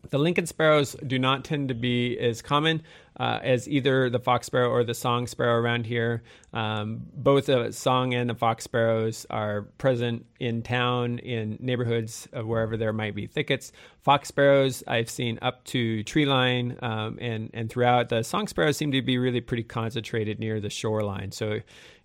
the 0.10 0.18
Lincoln 0.18 0.46
sparrows 0.46 0.96
do 1.06 1.20
not 1.20 1.44
tend 1.44 1.70
to 1.70 1.74
be 1.74 2.18
as 2.18 2.42
common. 2.42 2.84
uh, 3.20 3.40
as 3.44 3.68
either 3.68 4.10
the 4.10 4.20
fox 4.20 4.48
sparrow 4.48 4.70
or 4.70 4.84
the 4.84 4.94
song 4.94 5.28
sparrow 5.28 5.60
around 5.60 5.86
here. 5.86 6.24
Um, 6.54 7.02
both 7.14 7.48
the 7.48 7.72
song 7.72 8.14
and 8.14 8.30
the 8.30 8.36
fox 8.36 8.64
sparrows 8.64 9.26
are 9.30 9.64
present 9.78 10.26
in 10.40 10.64
town, 10.64 11.20
in 11.20 11.58
neighborhoods 11.60 12.30
wherever 12.34 12.78
there 12.78 12.94
might 12.94 13.16
be 13.16 13.28
thickets. 13.28 13.74
Fox 14.02 14.30
sparrows 14.30 14.84
I've 14.88 15.10
seen 15.10 15.38
up 15.42 15.66
to 15.66 16.02
tree 16.04 16.26
line 16.26 16.78
um, 16.82 17.18
and 17.20 17.52
and 17.54 17.70
throughout. 17.70 18.08
The 18.08 18.24
song 18.24 18.48
sparrows 18.48 18.78
seem 18.78 18.94
to 18.94 19.02
be 19.02 19.18
really 19.18 19.42
pretty 19.42 19.64
concentrated 19.64 20.40
near 20.40 20.62
the 20.62 20.70
shoreline. 20.70 21.32
So 21.32 21.60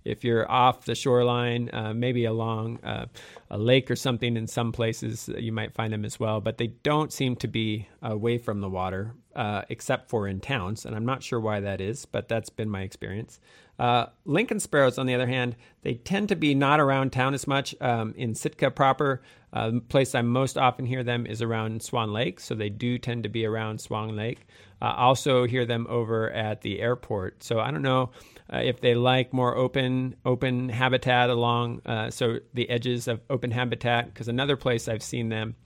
if 0.05 0.23
you're 0.23 0.51
off 0.51 0.85
the 0.85 0.95
shoreline, 0.95 1.71
uh, 1.73 1.95
maybe 1.95 2.27
along 2.27 2.79
uh, 2.85 3.07
a 3.51 3.59
lake 3.59 3.91
or 3.91 3.97
something 3.97 4.37
in 4.37 4.47
some 4.47 4.71
places, 4.71 5.31
you 5.39 5.53
might 5.53 5.73
find 5.73 5.93
them 5.93 6.05
as 6.05 6.21
well. 6.21 6.41
But 6.41 6.59
they 6.59 6.69
don't 6.69 7.13
seem 7.13 7.37
to 7.37 7.49
be 7.49 7.89
away 8.03 8.39
from 8.39 8.61
the 8.61 8.69
water, 8.69 9.15
uh, 9.35 9.63
except 9.69 10.11
for 10.11 10.29
in 10.29 10.41
towns. 10.41 10.85
And 10.85 10.95
I'm 10.95 11.07
not 11.07 11.23
sure 11.23 11.41
why 11.41 11.61
that 11.61 11.81
is, 11.81 12.05
but 12.05 12.29
that's 12.29 12.51
been 12.51 12.69
my 12.69 12.83
experience. 12.83 13.41
Uh, 13.79 14.07
Lincoln 14.25 14.61
sparrows, 14.61 14.99
on 14.99 15.07
the 15.07 15.15
other 15.15 15.27
hand, 15.27 15.57
they 15.83 15.95
tend 15.95 16.29
to 16.29 16.37
be 16.37 16.55
not 16.55 16.81
around 16.81 17.11
town 17.11 17.35
as 17.35 17.47
much. 17.47 17.75
Um, 17.81 18.15
in 18.17 18.35
Sitka 18.35 18.71
proper, 18.71 19.23
uh, 19.53 19.71
the 19.71 19.81
place 19.81 20.15
I 20.15 20.23
most 20.23 20.59
often 20.59 20.87
hear 20.87 21.03
them 21.03 21.27
is 21.27 21.43
around 21.43 21.83
Swan 21.83 22.13
Lake, 22.13 22.41
so 22.41 22.55
they 22.55 22.69
do 22.69 22.99
tend 22.99 23.23
to 23.23 23.29
be 23.29 23.45
around 23.45 23.81
Swan 23.81 24.15
Lake. 24.15 24.47
Uh, 24.81 24.93
also 24.97 25.47
hear 25.47 25.65
them 25.65 25.87
over 25.89 26.31
at 26.31 26.61
the 26.61 26.81
airport. 26.81 27.43
So 27.43 27.59
I 27.59 27.71
don't 27.71 27.83
know 27.83 28.11
uh, 28.53 28.59
if 28.59 28.81
they 28.81 28.95
like 28.95 29.33
more 29.33 29.57
open 29.57 30.17
open 30.25 30.69
habitat 30.69 31.31
along 31.31 31.81
uh, 31.87 32.11
so 32.11 32.39
the 32.53 32.69
edges 32.69 33.09
of 33.09 33.21
open 33.31 33.51
habitat. 33.51 34.07
Because 34.07 34.29
another 34.29 34.57
place 34.57 34.89
I've 34.89 35.03
seen 35.03 35.29
them. 35.29 35.57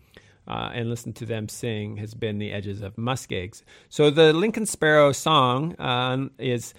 Uh, 0.46 0.70
and 0.72 0.88
listened 0.88 1.14
to 1.14 1.26
them 1.26 1.46
sing 1.46 1.98
has 1.98 2.14
been 2.14 2.38
the 2.38 2.52
edges 2.52 2.80
of 2.80 2.96
muskegs. 2.96 3.62
So 3.90 4.08
the 4.08 4.32
Lincoln 4.32 4.64
Sparrow 4.64 5.12
song 5.12 5.76
um, 5.78 6.30
is 6.38 6.72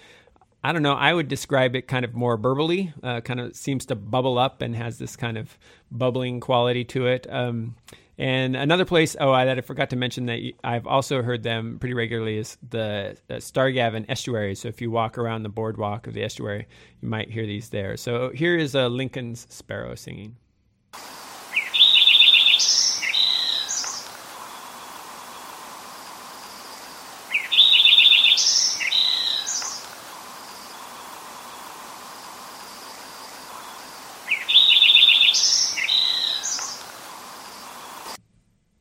I 0.62 0.72
don't 0.72 0.82
know. 0.82 0.94
I 0.94 1.14
would 1.14 1.28
describe 1.28 1.74
it 1.74 1.88
kind 1.88 2.04
of 2.04 2.14
more 2.14 2.36
burbly. 2.36 2.92
Uh, 3.02 3.20
kind 3.20 3.40
of 3.40 3.56
seems 3.56 3.86
to 3.86 3.94
bubble 3.94 4.38
up 4.38 4.60
and 4.60 4.76
has 4.76 4.98
this 4.98 5.16
kind 5.16 5.38
of 5.38 5.56
bubbling 5.90 6.40
quality 6.40 6.84
to 6.86 7.06
it. 7.06 7.26
Um, 7.30 7.76
and 8.20 8.54
another 8.54 8.84
place, 8.84 9.16
oh, 9.18 9.32
I, 9.32 9.46
that 9.46 9.56
I 9.56 9.62
forgot 9.62 9.88
to 9.90 9.96
mention 9.96 10.26
that 10.26 10.40
I've 10.62 10.86
also 10.86 11.22
heard 11.22 11.42
them 11.42 11.78
pretty 11.78 11.94
regularly 11.94 12.36
is 12.36 12.58
the, 12.68 13.16
the 13.28 13.36
Starrigavan 13.36 14.04
estuary. 14.10 14.54
So 14.54 14.68
if 14.68 14.82
you 14.82 14.90
walk 14.90 15.16
around 15.16 15.42
the 15.42 15.48
boardwalk 15.48 16.06
of 16.06 16.12
the 16.12 16.22
estuary, 16.22 16.68
you 17.00 17.08
might 17.08 17.30
hear 17.30 17.46
these 17.46 17.70
there. 17.70 17.96
So 17.96 18.28
here 18.28 18.58
is 18.58 18.74
a 18.74 18.90
Lincoln's 18.90 19.46
sparrow 19.48 19.94
singing. 19.94 20.36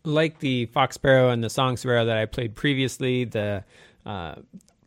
Like 0.09 0.39
the 0.39 0.65
fox 0.67 0.95
sparrow 0.95 1.29
and 1.29 1.43
the 1.43 1.49
song 1.49 1.77
sparrow 1.77 2.05
that 2.05 2.17
I 2.17 2.25
played 2.25 2.55
previously, 2.55 3.25
the 3.25 3.63
uh, 4.05 4.35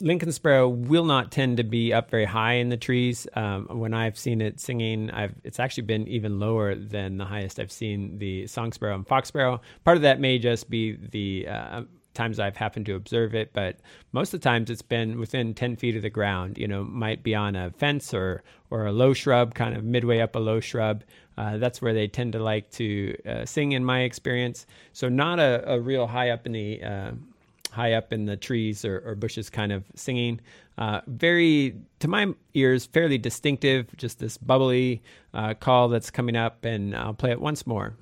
Lincoln 0.00 0.32
sparrow 0.32 0.68
will 0.68 1.04
not 1.04 1.30
tend 1.30 1.58
to 1.58 1.64
be 1.64 1.92
up 1.92 2.10
very 2.10 2.24
high 2.24 2.54
in 2.54 2.68
the 2.68 2.76
trees. 2.76 3.26
Um, 3.34 3.66
when 3.70 3.94
I've 3.94 4.18
seen 4.18 4.40
it 4.40 4.58
singing, 4.58 5.10
I've, 5.10 5.34
it's 5.44 5.60
actually 5.60 5.84
been 5.84 6.08
even 6.08 6.40
lower 6.40 6.74
than 6.74 7.18
the 7.18 7.24
highest 7.24 7.60
I've 7.60 7.70
seen 7.70 8.18
the 8.18 8.48
song 8.48 8.72
sparrow 8.72 8.96
and 8.96 9.06
fox 9.06 9.28
sparrow. 9.28 9.60
Part 9.84 9.96
of 9.96 10.02
that 10.02 10.18
may 10.18 10.38
just 10.38 10.68
be 10.68 10.96
the 10.96 11.46
uh, 11.48 11.82
times 12.14 12.38
I've 12.38 12.56
happened 12.56 12.86
to 12.86 12.94
observe 12.94 13.34
it, 13.34 13.52
but 13.52 13.76
most 14.12 14.34
of 14.34 14.40
the 14.40 14.44
times 14.44 14.70
it's 14.70 14.82
been 14.82 15.18
within 15.18 15.54
10 15.54 15.76
feet 15.76 15.96
of 15.96 16.02
the 16.02 16.10
ground. 16.10 16.58
You 16.58 16.68
know, 16.68 16.84
might 16.84 17.22
be 17.22 17.34
on 17.34 17.56
a 17.56 17.70
fence 17.70 18.12
or, 18.12 18.42
or 18.70 18.86
a 18.86 18.92
low 18.92 19.12
shrub, 19.12 19.54
kind 19.54 19.76
of 19.76 19.84
midway 19.84 20.20
up 20.20 20.36
a 20.36 20.38
low 20.38 20.60
shrub. 20.60 21.04
Uh, 21.38 21.58
that's 21.58 21.80
where 21.80 21.94
they 21.94 22.08
tend 22.08 22.32
to 22.32 22.42
like 22.42 22.70
to 22.72 23.16
uh, 23.26 23.44
sing, 23.44 23.72
in 23.72 23.84
my 23.84 24.00
experience. 24.00 24.66
So 24.92 25.08
not 25.08 25.38
a, 25.38 25.72
a 25.72 25.80
real 25.80 26.06
high 26.06 26.30
up 26.30 26.46
in 26.46 26.52
the 26.52 26.82
uh, 26.82 27.12
high 27.70 27.94
up 27.94 28.12
in 28.12 28.26
the 28.26 28.36
trees 28.36 28.84
or, 28.84 29.02
or 29.04 29.14
bushes 29.14 29.48
kind 29.50 29.72
of 29.72 29.84
singing. 29.94 30.40
Uh, 30.78 31.00
very, 31.06 31.74
to 32.00 32.08
my 32.08 32.34
ears, 32.54 32.86
fairly 32.86 33.18
distinctive. 33.18 33.94
Just 33.96 34.18
this 34.18 34.36
bubbly 34.36 35.02
uh, 35.34 35.54
call 35.54 35.88
that's 35.88 36.10
coming 36.10 36.36
up, 36.36 36.64
and 36.64 36.94
I'll 36.94 37.14
play 37.14 37.30
it 37.30 37.40
once 37.40 37.66
more. 37.66 37.94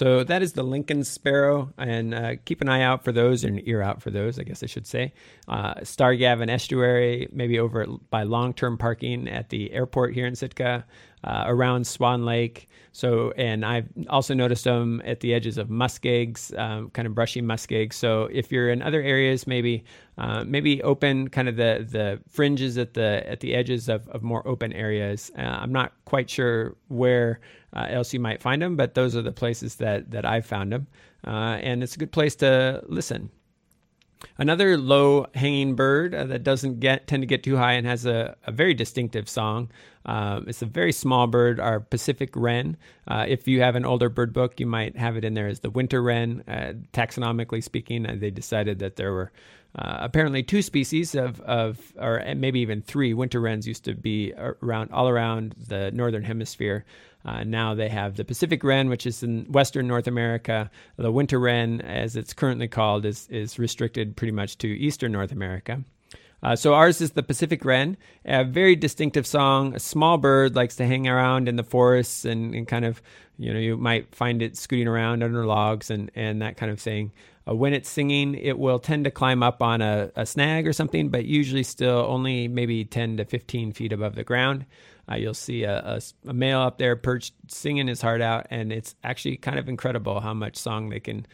So 0.00 0.24
that 0.24 0.40
is 0.40 0.54
the 0.54 0.62
Lincoln 0.62 1.04
Sparrow, 1.04 1.74
and 1.76 2.14
uh, 2.14 2.36
keep 2.46 2.62
an 2.62 2.70
eye 2.70 2.80
out 2.80 3.04
for 3.04 3.12
those, 3.12 3.44
or 3.44 3.48
an 3.48 3.60
ear 3.68 3.82
out 3.82 4.00
for 4.00 4.10
those, 4.10 4.38
I 4.38 4.44
guess 4.44 4.62
I 4.62 4.66
should 4.66 4.86
say. 4.86 5.12
Uh, 5.46 5.74
Starrigavan 5.82 6.48
Estuary, 6.48 7.28
maybe 7.30 7.58
over 7.58 7.84
by 8.08 8.22
long 8.22 8.54
term 8.54 8.78
parking 8.78 9.28
at 9.28 9.50
the 9.50 9.70
airport 9.72 10.14
here 10.14 10.24
in 10.24 10.34
Sitka, 10.34 10.86
uh, 11.24 11.44
around 11.46 11.86
Swan 11.86 12.24
Lake. 12.24 12.68
So, 12.92 13.32
and 13.36 13.64
I've 13.64 13.88
also 14.08 14.34
noticed 14.34 14.64
them 14.64 15.00
at 15.04 15.20
the 15.20 15.32
edges 15.32 15.58
of 15.58 15.70
muskegs, 15.70 16.52
um, 16.56 16.90
kind 16.90 17.06
of 17.06 17.14
brushy 17.14 17.40
muskegs. 17.40 17.96
So, 17.96 18.24
if 18.32 18.50
you're 18.50 18.70
in 18.70 18.82
other 18.82 19.00
areas, 19.00 19.46
maybe 19.46 19.84
uh, 20.18 20.44
maybe 20.44 20.82
open 20.82 21.28
kind 21.28 21.48
of 21.48 21.56
the 21.56 21.86
the 21.88 22.20
fringes 22.28 22.78
at 22.78 22.94
the 22.94 23.22
at 23.28 23.40
the 23.40 23.54
edges 23.54 23.88
of, 23.88 24.08
of 24.08 24.22
more 24.22 24.46
open 24.46 24.72
areas. 24.72 25.30
Uh, 25.38 25.42
I'm 25.42 25.72
not 25.72 25.92
quite 26.04 26.28
sure 26.28 26.76
where 26.88 27.40
uh, 27.74 27.86
else 27.88 28.12
you 28.12 28.20
might 28.20 28.42
find 28.42 28.60
them, 28.60 28.76
but 28.76 28.94
those 28.94 29.14
are 29.14 29.22
the 29.22 29.32
places 29.32 29.76
that 29.76 30.10
that 30.10 30.24
I've 30.24 30.46
found 30.46 30.72
them, 30.72 30.86
uh, 31.26 31.58
and 31.62 31.82
it's 31.82 31.94
a 31.94 31.98
good 31.98 32.12
place 32.12 32.34
to 32.36 32.82
listen. 32.88 33.30
Another 34.38 34.76
low 34.76 35.26
hanging 35.34 35.74
bird 35.74 36.14
uh, 36.14 36.24
that 36.24 36.42
doesn't 36.42 36.80
get 36.80 37.06
tend 37.06 37.22
to 37.22 37.26
get 37.26 37.42
too 37.42 37.56
high 37.56 37.72
and 37.72 37.86
has 37.86 38.06
a, 38.06 38.36
a 38.46 38.52
very 38.52 38.74
distinctive 38.74 39.28
song. 39.28 39.70
Uh, 40.06 40.40
it's 40.46 40.62
a 40.62 40.66
very 40.66 40.92
small 40.92 41.26
bird, 41.26 41.60
our 41.60 41.80
Pacific 41.80 42.30
wren. 42.34 42.76
Uh, 43.06 43.26
if 43.28 43.46
you 43.46 43.60
have 43.60 43.76
an 43.76 43.84
older 43.84 44.08
bird 44.08 44.32
book, 44.32 44.58
you 44.58 44.66
might 44.66 44.96
have 44.96 45.16
it 45.16 45.24
in 45.24 45.34
there 45.34 45.48
as 45.48 45.60
the 45.60 45.70
winter 45.70 46.02
wren. 46.02 46.42
Uh, 46.48 46.72
taxonomically 46.92 47.62
speaking, 47.62 48.06
uh, 48.06 48.16
they 48.18 48.30
decided 48.30 48.78
that 48.78 48.96
there 48.96 49.12
were 49.12 49.30
uh, 49.76 49.98
apparently 50.00 50.42
two 50.42 50.62
species 50.62 51.14
of, 51.14 51.40
of, 51.42 51.92
or 51.98 52.22
maybe 52.36 52.60
even 52.60 52.82
three. 52.82 53.14
Winter 53.14 53.40
wrens 53.40 53.66
used 53.68 53.84
to 53.84 53.94
be 53.94 54.32
around 54.36 54.90
all 54.92 55.08
around 55.08 55.54
the 55.68 55.90
northern 55.92 56.24
hemisphere. 56.24 56.84
Uh, 57.24 57.44
now 57.44 57.74
they 57.74 57.88
have 57.88 58.16
the 58.16 58.24
Pacific 58.24 58.64
wren, 58.64 58.88
which 58.88 59.06
is 59.06 59.22
in 59.22 59.44
Western 59.44 59.86
North 59.86 60.06
America. 60.06 60.70
The 60.96 61.12
winter 61.12 61.38
wren, 61.38 61.80
as 61.82 62.16
it's 62.16 62.32
currently 62.32 62.68
called, 62.68 63.04
is 63.04 63.28
is 63.28 63.58
restricted 63.58 64.16
pretty 64.16 64.32
much 64.32 64.58
to 64.58 64.68
Eastern 64.68 65.12
North 65.12 65.32
America. 65.32 65.84
Uh, 66.42 66.56
so 66.56 66.72
ours 66.72 67.00
is 67.00 67.12
the 67.12 67.22
Pacific 67.22 67.64
wren, 67.64 67.96
a 68.24 68.44
very 68.44 68.74
distinctive 68.74 69.26
song. 69.26 69.74
A 69.74 69.78
small 69.78 70.16
bird 70.16 70.56
likes 70.56 70.76
to 70.76 70.86
hang 70.86 71.06
around 71.06 71.48
in 71.48 71.56
the 71.56 71.62
forests 71.62 72.24
and, 72.24 72.54
and 72.54 72.66
kind 72.66 72.86
of, 72.86 73.02
you 73.36 73.52
know, 73.52 73.60
you 73.60 73.76
might 73.76 74.14
find 74.14 74.40
it 74.40 74.56
scooting 74.56 74.88
around 74.88 75.22
under 75.22 75.44
logs 75.44 75.90
and, 75.90 76.10
and 76.14 76.40
that 76.40 76.56
kind 76.56 76.72
of 76.72 76.80
thing. 76.80 77.12
Uh, 77.50 77.54
when 77.54 77.72
it's 77.72 77.88
singing, 77.88 78.34
it 78.34 78.58
will 78.58 78.78
tend 78.78 79.04
to 79.04 79.10
climb 79.10 79.42
up 79.42 79.62
on 79.62 79.80
a, 79.80 80.10
a 80.16 80.26
snag 80.26 80.66
or 80.66 80.72
something, 80.72 81.08
but 81.08 81.24
usually 81.24 81.62
still 81.62 82.04
only 82.08 82.48
maybe 82.48 82.84
10 82.84 83.16
to 83.16 83.24
15 83.24 83.72
feet 83.72 83.92
above 83.92 84.14
the 84.14 84.24
ground. 84.24 84.66
Uh, 85.10 85.16
you'll 85.16 85.34
see 85.34 85.64
a, 85.64 85.78
a, 85.78 86.00
a, 86.28 86.32
male 86.32 86.60
up 86.60 86.78
there 86.78 86.94
perched 86.94 87.34
singing 87.48 87.88
his 87.88 88.00
heart 88.00 88.20
out, 88.20 88.46
and 88.50 88.72
it's 88.72 88.94
actually 89.02 89.36
kind 89.36 89.58
of 89.58 89.68
incredible 89.68 90.20
how 90.20 90.34
much 90.34 90.56
song 90.56 90.88
they 90.88 91.00
can 91.00 91.26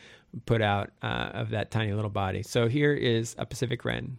put 0.47 0.63
out 0.63 0.91
uh, 1.03 1.31
of 1.35 1.51
that 1.51 1.71
tiny 1.71 1.93
little 1.93 2.11
body. 2.11 2.43
So 2.43 2.69
here 2.69 2.95
is 2.95 3.35
a 3.39 3.45
Pacific 3.45 3.85
wren. 3.85 4.17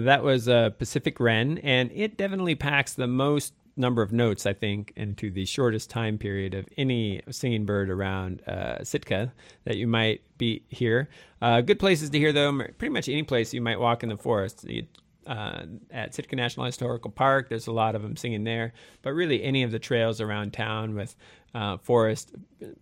That 0.00 0.22
was 0.22 0.48
a 0.48 0.74
Pacific 0.78 1.20
Wren, 1.20 1.58
and 1.58 1.90
it 1.92 2.16
definitely 2.16 2.54
packs 2.54 2.94
the 2.94 3.06
most 3.06 3.52
number 3.76 4.02
of 4.02 4.12
notes, 4.12 4.46
I 4.46 4.52
think, 4.52 4.92
into 4.96 5.30
the 5.30 5.44
shortest 5.44 5.90
time 5.90 6.18
period 6.18 6.54
of 6.54 6.66
any 6.76 7.20
singing 7.30 7.64
bird 7.64 7.90
around 7.90 8.42
uh, 8.46 8.84
Sitka 8.84 9.32
that 9.64 9.76
you 9.76 9.86
might 9.86 10.22
be 10.38 10.62
here. 10.68 11.08
Uh, 11.40 11.60
good 11.60 11.78
places 11.78 12.10
to 12.10 12.18
hear 12.18 12.32
them, 12.32 12.62
pretty 12.78 12.92
much 12.92 13.08
any 13.08 13.22
place 13.22 13.52
you 13.52 13.60
might 13.60 13.80
walk 13.80 14.02
in 14.02 14.08
the 14.08 14.16
forest. 14.16 14.64
You 14.68 14.86
uh, 15.26 15.62
at 15.90 16.14
Sitka 16.14 16.36
National 16.36 16.66
Historical 16.66 17.10
Park. 17.10 17.48
There's 17.48 17.66
a 17.66 17.72
lot 17.72 17.94
of 17.94 18.02
them 18.02 18.16
singing 18.16 18.44
there, 18.44 18.72
but 19.02 19.12
really 19.12 19.42
any 19.42 19.62
of 19.62 19.70
the 19.70 19.78
trails 19.78 20.20
around 20.20 20.52
town 20.52 20.94
with 20.94 21.14
uh, 21.54 21.76
forest, 21.78 22.32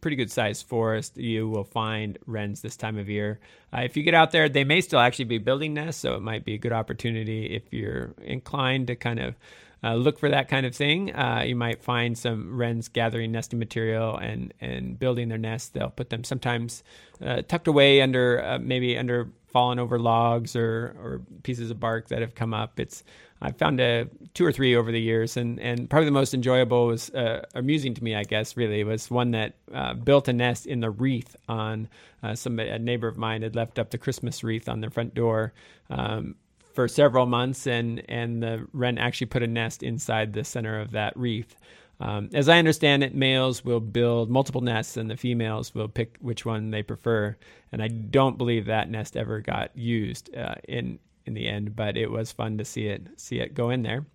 pretty 0.00 0.16
good 0.16 0.30
sized 0.30 0.66
forest, 0.66 1.16
you 1.16 1.48
will 1.48 1.64
find 1.64 2.18
wrens 2.26 2.60
this 2.60 2.76
time 2.76 2.98
of 2.98 3.08
year. 3.08 3.40
Uh, 3.72 3.80
if 3.80 3.96
you 3.96 4.02
get 4.02 4.14
out 4.14 4.30
there, 4.30 4.48
they 4.48 4.64
may 4.64 4.80
still 4.80 5.00
actually 5.00 5.24
be 5.24 5.38
building 5.38 5.74
nests, 5.74 6.00
so 6.00 6.14
it 6.14 6.22
might 6.22 6.44
be 6.44 6.54
a 6.54 6.58
good 6.58 6.72
opportunity 6.72 7.46
if 7.46 7.72
you're 7.72 8.14
inclined 8.22 8.86
to 8.86 8.96
kind 8.96 9.18
of 9.18 9.34
uh, 9.82 9.94
look 9.94 10.18
for 10.18 10.28
that 10.28 10.48
kind 10.48 10.66
of 10.66 10.74
thing. 10.74 11.14
Uh, 11.14 11.42
you 11.46 11.56
might 11.56 11.82
find 11.82 12.16
some 12.16 12.56
wrens 12.56 12.88
gathering 12.88 13.32
nesting 13.32 13.58
material 13.58 14.16
and 14.16 14.52
and 14.60 14.98
building 14.98 15.28
their 15.28 15.38
nests. 15.38 15.70
They'll 15.70 15.90
put 15.90 16.10
them 16.10 16.24
sometimes 16.24 16.82
uh, 17.24 17.42
tucked 17.42 17.66
away 17.66 18.02
under 18.02 18.44
uh, 18.44 18.58
maybe 18.58 18.98
under 18.98 19.30
fallen 19.46 19.78
over 19.78 19.98
logs 19.98 20.54
or 20.54 20.94
or 20.98 21.22
pieces 21.42 21.70
of 21.70 21.80
bark 21.80 22.08
that 22.08 22.20
have 22.20 22.34
come 22.34 22.52
up. 22.52 22.78
It's 22.78 23.02
I've 23.42 23.56
found 23.56 23.80
a 23.80 24.06
two 24.34 24.44
or 24.44 24.52
three 24.52 24.76
over 24.76 24.92
the 24.92 25.00
years, 25.00 25.36
and 25.36 25.58
and 25.60 25.88
probably 25.88 26.06
the 26.06 26.12
most 26.12 26.34
enjoyable 26.34 26.86
was 26.86 27.10
uh, 27.10 27.44
amusing 27.54 27.94
to 27.94 28.04
me, 28.04 28.14
I 28.14 28.24
guess. 28.24 28.56
Really, 28.56 28.84
was 28.84 29.10
one 29.10 29.30
that 29.30 29.54
uh, 29.72 29.94
built 29.94 30.28
a 30.28 30.32
nest 30.32 30.66
in 30.66 30.80
the 30.80 30.90
wreath 30.90 31.36
on 31.48 31.88
some 32.34 32.58
a 32.58 32.78
neighbor 32.78 33.08
of 33.08 33.16
mine 33.16 33.42
had 33.42 33.56
left 33.56 33.78
up 33.78 33.90
the 33.90 33.98
Christmas 33.98 34.44
wreath 34.44 34.68
on 34.68 34.80
their 34.80 34.90
front 34.90 35.14
door. 35.14 35.54
Um, 35.88 36.34
for 36.74 36.88
several 36.88 37.26
months, 37.26 37.66
and 37.66 38.02
and 38.08 38.42
the 38.42 38.66
wren 38.72 38.98
actually 38.98 39.26
put 39.26 39.42
a 39.42 39.46
nest 39.46 39.82
inside 39.82 40.32
the 40.32 40.44
center 40.44 40.80
of 40.80 40.92
that 40.92 41.16
wreath. 41.16 41.56
Um, 42.00 42.30
as 42.32 42.48
I 42.48 42.58
understand 42.58 43.04
it, 43.04 43.14
males 43.14 43.64
will 43.64 43.80
build 43.80 44.30
multiple 44.30 44.62
nests, 44.62 44.96
and 44.96 45.10
the 45.10 45.16
females 45.16 45.74
will 45.74 45.88
pick 45.88 46.16
which 46.20 46.46
one 46.46 46.70
they 46.70 46.82
prefer. 46.82 47.36
And 47.72 47.82
I 47.82 47.88
don't 47.88 48.38
believe 48.38 48.66
that 48.66 48.88
nest 48.88 49.16
ever 49.16 49.40
got 49.40 49.76
used 49.76 50.34
uh, 50.34 50.54
in 50.66 50.98
in 51.26 51.34
the 51.34 51.48
end, 51.48 51.76
but 51.76 51.96
it 51.96 52.10
was 52.10 52.32
fun 52.32 52.58
to 52.58 52.64
see 52.64 52.86
it 52.86 53.08
see 53.16 53.38
it 53.38 53.54
go 53.54 53.70
in 53.70 53.82
there. 53.82 54.06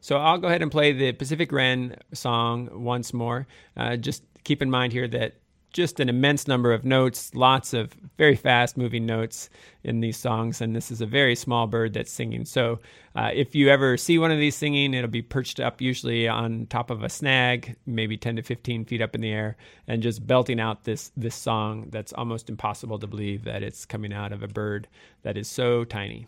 So 0.00 0.16
I'll 0.16 0.38
go 0.38 0.48
ahead 0.48 0.62
and 0.62 0.70
play 0.70 0.92
the 0.92 1.12
Pacific 1.12 1.52
Wren 1.52 1.96
song 2.12 2.68
once 2.72 3.12
more. 3.12 3.46
Uh, 3.76 3.96
just 3.96 4.22
keep 4.44 4.62
in 4.62 4.70
mind 4.70 4.92
here 4.92 5.08
that 5.08 5.34
just 5.72 6.00
an 6.00 6.08
immense 6.08 6.48
number 6.48 6.72
of 6.72 6.84
notes, 6.84 7.34
lots 7.34 7.72
of 7.72 7.92
very 8.18 8.34
fast 8.34 8.76
moving 8.76 9.06
notes 9.06 9.48
in 9.84 10.00
these 10.00 10.16
songs. 10.16 10.60
And 10.60 10.74
this 10.74 10.90
is 10.90 11.00
a 11.00 11.06
very 11.06 11.36
small 11.36 11.66
bird 11.66 11.92
that's 11.94 12.10
singing. 12.10 12.44
So 12.44 12.80
uh, 13.14 13.30
if 13.32 13.54
you 13.54 13.68
ever 13.68 13.96
see 13.96 14.18
one 14.18 14.32
of 14.32 14.38
these 14.38 14.56
singing, 14.56 14.94
it'll 14.94 15.08
be 15.08 15.22
perched 15.22 15.60
up 15.60 15.80
usually 15.80 16.26
on 16.26 16.66
top 16.66 16.90
of 16.90 17.02
a 17.02 17.08
snag, 17.08 17.76
maybe 17.86 18.16
10 18.16 18.36
to 18.36 18.42
15 18.42 18.84
feet 18.84 19.00
up 19.00 19.14
in 19.14 19.20
the 19.20 19.30
air, 19.30 19.56
and 19.86 20.02
just 20.02 20.26
belting 20.26 20.60
out 20.60 20.84
this, 20.84 21.12
this 21.16 21.34
song 21.34 21.86
that's 21.90 22.12
almost 22.14 22.50
impossible 22.50 22.98
to 22.98 23.06
believe 23.06 23.44
that 23.44 23.62
it's 23.62 23.86
coming 23.86 24.12
out 24.12 24.32
of 24.32 24.42
a 24.42 24.48
bird 24.48 24.88
that 25.22 25.36
is 25.36 25.48
so 25.48 25.84
tiny. 25.84 26.26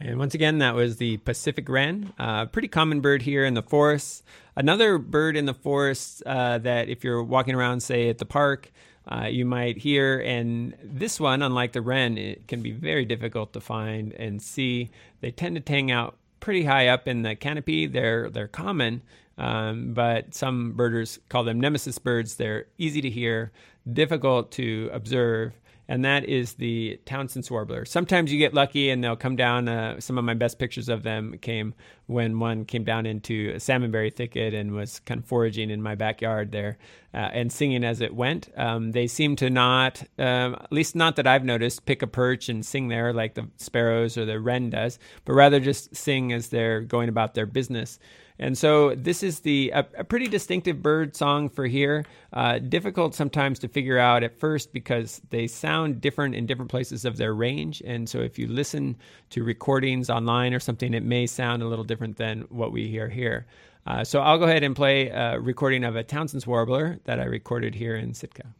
And 0.00 0.17
once 0.28 0.34
again, 0.34 0.58
that 0.58 0.74
was 0.74 0.98
the 0.98 1.16
Pacific 1.16 1.66
wren, 1.70 2.12
a 2.18 2.22
uh, 2.22 2.44
pretty 2.44 2.68
common 2.68 3.00
bird 3.00 3.22
here 3.22 3.46
in 3.46 3.54
the 3.54 3.62
forests. 3.62 4.22
Another 4.54 4.98
bird 4.98 5.38
in 5.38 5.46
the 5.46 5.54
forests 5.54 6.22
uh, 6.26 6.58
that, 6.58 6.90
if 6.90 7.02
you're 7.02 7.22
walking 7.22 7.54
around, 7.54 7.80
say 7.80 8.10
at 8.10 8.18
the 8.18 8.26
park, 8.26 8.70
uh, 9.10 9.24
you 9.24 9.46
might 9.46 9.78
hear. 9.78 10.20
And 10.20 10.76
this 10.84 11.18
one, 11.18 11.40
unlike 11.40 11.72
the 11.72 11.80
wren, 11.80 12.18
it 12.18 12.46
can 12.46 12.60
be 12.60 12.72
very 12.72 13.06
difficult 13.06 13.54
to 13.54 13.60
find 13.62 14.12
and 14.12 14.42
see. 14.42 14.90
They 15.22 15.30
tend 15.30 15.64
to 15.64 15.72
hang 15.72 15.90
out 15.90 16.18
pretty 16.40 16.64
high 16.64 16.88
up 16.88 17.08
in 17.08 17.22
the 17.22 17.34
canopy. 17.34 17.86
They're 17.86 18.28
they're 18.28 18.48
common, 18.48 19.00
um, 19.38 19.94
but 19.94 20.34
some 20.34 20.72
birders 20.72 21.20
call 21.30 21.44
them 21.44 21.58
nemesis 21.58 21.96
birds. 21.96 22.34
They're 22.34 22.66
easy 22.76 23.00
to 23.00 23.08
hear, 23.08 23.50
difficult 23.90 24.50
to 24.52 24.90
observe 24.92 25.54
and 25.88 26.04
that 26.04 26.24
is 26.26 26.54
the 26.54 27.00
Townsend's 27.06 27.50
warbler. 27.50 27.86
Sometimes 27.86 28.30
you 28.30 28.38
get 28.38 28.52
lucky 28.52 28.90
and 28.90 29.02
they'll 29.02 29.16
come 29.16 29.36
down. 29.36 29.68
Uh, 29.68 29.98
some 30.00 30.18
of 30.18 30.24
my 30.24 30.34
best 30.34 30.58
pictures 30.58 30.90
of 30.90 31.02
them 31.02 31.38
came 31.40 31.74
when 32.06 32.38
one 32.38 32.66
came 32.66 32.84
down 32.84 33.06
into 33.06 33.52
a 33.54 33.58
salmonberry 33.58 34.14
thicket 34.14 34.52
and 34.52 34.72
was 34.72 35.00
kind 35.00 35.20
of 35.20 35.26
foraging 35.26 35.70
in 35.70 35.80
my 35.80 35.94
backyard 35.94 36.52
there 36.52 36.76
uh, 37.14 37.30
and 37.32 37.50
singing 37.50 37.84
as 37.84 38.02
it 38.02 38.14
went. 38.14 38.50
Um, 38.56 38.92
they 38.92 39.06
seem 39.06 39.36
to 39.36 39.48
not, 39.48 40.02
um, 40.18 40.54
at 40.54 40.72
least 40.72 40.94
not 40.94 41.16
that 41.16 41.26
I've 41.26 41.44
noticed, 41.44 41.86
pick 41.86 42.02
a 42.02 42.06
perch 42.06 42.50
and 42.50 42.64
sing 42.64 42.88
there 42.88 43.14
like 43.14 43.34
the 43.34 43.48
sparrows 43.56 44.18
or 44.18 44.26
the 44.26 44.38
wren 44.38 44.68
does, 44.68 44.98
but 45.24 45.32
rather 45.32 45.58
just 45.58 45.96
sing 45.96 46.32
as 46.32 46.48
they're 46.48 46.82
going 46.82 47.08
about 47.08 47.34
their 47.34 47.46
business. 47.46 47.98
And 48.38 48.56
so 48.56 48.94
this 48.94 49.22
is 49.22 49.40
the 49.40 49.70
a, 49.74 49.86
a 49.98 50.04
pretty 50.04 50.28
distinctive 50.28 50.82
bird 50.82 51.16
song 51.16 51.48
for 51.48 51.66
here. 51.66 52.04
Uh, 52.32 52.58
difficult 52.58 53.14
sometimes 53.14 53.58
to 53.60 53.68
figure 53.68 53.98
out 53.98 54.22
at 54.22 54.38
first 54.38 54.72
because 54.72 55.20
they 55.30 55.46
sound 55.46 56.00
different 56.00 56.34
in 56.34 56.46
different 56.46 56.70
places 56.70 57.04
of 57.04 57.16
their 57.16 57.34
range. 57.34 57.82
And 57.84 58.08
so 58.08 58.20
if 58.20 58.38
you 58.38 58.46
listen 58.46 58.96
to 59.30 59.42
recordings 59.42 60.08
online 60.10 60.54
or 60.54 60.60
something, 60.60 60.94
it 60.94 61.02
may 61.02 61.26
sound 61.26 61.62
a 61.62 61.66
little 61.66 61.84
different 61.84 62.16
than 62.16 62.42
what 62.50 62.72
we 62.72 62.88
hear 62.88 63.08
here. 63.08 63.46
Uh, 63.86 64.04
so 64.04 64.20
I'll 64.20 64.38
go 64.38 64.44
ahead 64.44 64.62
and 64.62 64.76
play 64.76 65.08
a 65.08 65.40
recording 65.40 65.82
of 65.82 65.96
a 65.96 66.02
Townsend's 66.02 66.46
warbler 66.46 67.00
that 67.04 67.18
I 67.18 67.24
recorded 67.24 67.74
here 67.74 67.96
in 67.96 68.12
Sitka. 68.12 68.54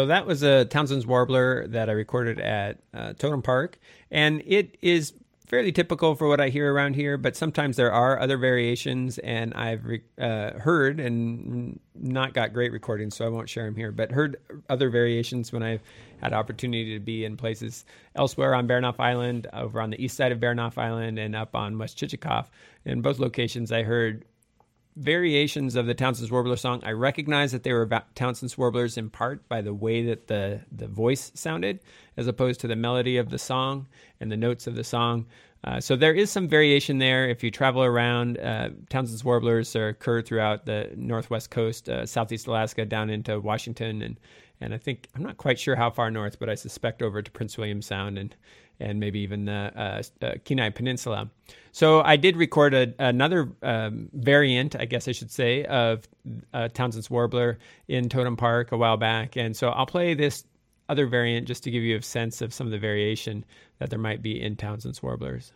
So 0.00 0.06
that 0.06 0.24
was 0.24 0.42
a 0.42 0.64
Townsend's 0.64 1.06
warbler 1.06 1.66
that 1.66 1.90
I 1.90 1.92
recorded 1.92 2.40
at 2.40 2.78
uh, 2.94 3.12
Totem 3.12 3.42
Park, 3.42 3.78
and 4.10 4.42
it 4.46 4.78
is 4.80 5.12
fairly 5.46 5.72
typical 5.72 6.14
for 6.14 6.26
what 6.26 6.40
I 6.40 6.48
hear 6.48 6.72
around 6.72 6.94
here. 6.94 7.18
But 7.18 7.36
sometimes 7.36 7.76
there 7.76 7.92
are 7.92 8.18
other 8.18 8.38
variations, 8.38 9.18
and 9.18 9.52
I've 9.52 9.84
re- 9.84 10.00
uh, 10.18 10.52
heard 10.52 11.00
and 11.00 11.78
not 11.94 12.32
got 12.32 12.54
great 12.54 12.72
recordings, 12.72 13.14
so 13.14 13.26
I 13.26 13.28
won't 13.28 13.50
share 13.50 13.66
them 13.66 13.76
here. 13.76 13.92
But 13.92 14.10
heard 14.10 14.38
other 14.70 14.88
variations 14.88 15.52
when 15.52 15.62
I've 15.62 15.82
had 16.22 16.32
opportunity 16.32 16.94
to 16.94 17.00
be 17.00 17.26
in 17.26 17.36
places 17.36 17.84
elsewhere 18.14 18.54
on 18.54 18.66
Baranof 18.66 18.98
Island, 18.98 19.48
over 19.52 19.82
on 19.82 19.90
the 19.90 20.02
east 20.02 20.16
side 20.16 20.32
of 20.32 20.38
Baranof 20.40 20.78
Island, 20.78 21.18
and 21.18 21.36
up 21.36 21.54
on 21.54 21.76
West 21.76 21.98
Chichagof. 21.98 22.46
In 22.86 23.02
both 23.02 23.18
locations, 23.18 23.70
I 23.70 23.82
heard 23.82 24.24
variations 24.96 25.76
of 25.76 25.86
the 25.86 25.94
Townsend's 25.94 26.30
Warbler 26.30 26.56
song. 26.56 26.82
I 26.84 26.92
recognize 26.92 27.52
that 27.52 27.62
they 27.62 27.72
were 27.72 27.88
Townsend's 28.14 28.58
Warblers 28.58 28.96
in 28.96 29.10
part 29.10 29.48
by 29.48 29.60
the 29.62 29.74
way 29.74 30.04
that 30.06 30.26
the, 30.26 30.60
the 30.70 30.88
voice 30.88 31.32
sounded, 31.34 31.80
as 32.16 32.26
opposed 32.26 32.60
to 32.60 32.68
the 32.68 32.76
melody 32.76 33.16
of 33.16 33.30
the 33.30 33.38
song 33.38 33.86
and 34.20 34.30
the 34.30 34.36
notes 34.36 34.66
of 34.66 34.74
the 34.74 34.84
song. 34.84 35.26
Uh, 35.62 35.78
so 35.78 35.94
there 35.94 36.14
is 36.14 36.30
some 36.30 36.48
variation 36.48 36.98
there. 36.98 37.28
If 37.28 37.44
you 37.44 37.50
travel 37.50 37.82
around, 37.82 38.38
uh, 38.38 38.70
Townsend's 38.88 39.24
warblers 39.24 39.76
occur 39.76 40.22
throughout 40.22 40.64
the 40.64 40.90
northwest 40.96 41.50
coast, 41.50 41.88
uh, 41.88 42.06
southeast 42.06 42.46
Alaska, 42.46 42.86
down 42.86 43.10
into 43.10 43.38
Washington, 43.38 44.00
and 44.00 44.18
and 44.60 44.74
I 44.74 44.78
think 44.78 45.08
I'm 45.14 45.22
not 45.22 45.36
quite 45.36 45.58
sure 45.58 45.76
how 45.76 45.90
far 45.90 46.10
north, 46.10 46.38
but 46.38 46.48
I 46.48 46.54
suspect 46.54 47.02
over 47.02 47.22
to 47.22 47.30
Prince 47.30 47.56
William 47.56 47.82
Sound 47.82 48.18
and 48.18 48.34
and 48.82 48.98
maybe 48.98 49.20
even 49.20 49.44
the 49.44 49.72
uh, 49.76 50.02
uh, 50.24 50.32
Kenai 50.44 50.70
Peninsula. 50.70 51.30
So 51.70 52.00
I 52.00 52.16
did 52.16 52.36
record 52.38 52.72
a, 52.72 52.94
another 52.98 53.52
um, 53.62 54.08
variant, 54.14 54.74
I 54.74 54.86
guess 54.86 55.06
I 55.06 55.12
should 55.12 55.30
say, 55.30 55.64
of 55.66 56.08
uh, 56.54 56.68
Townsend's 56.68 57.10
warbler 57.10 57.58
in 57.88 58.08
Totem 58.08 58.38
Park 58.38 58.72
a 58.72 58.78
while 58.78 58.96
back, 58.96 59.36
and 59.36 59.54
so 59.54 59.68
I'll 59.68 59.86
play 59.86 60.14
this 60.14 60.44
other 60.88 61.06
variant 61.06 61.46
just 61.46 61.62
to 61.64 61.70
give 61.70 61.82
you 61.82 61.96
a 61.96 62.02
sense 62.02 62.40
of 62.40 62.52
some 62.52 62.66
of 62.66 62.72
the 62.72 62.78
variation 62.78 63.44
that 63.78 63.90
there 63.90 63.98
might 63.98 64.22
be 64.22 64.40
in 64.40 64.56
Townsend's 64.56 65.02
warblers. 65.02 65.52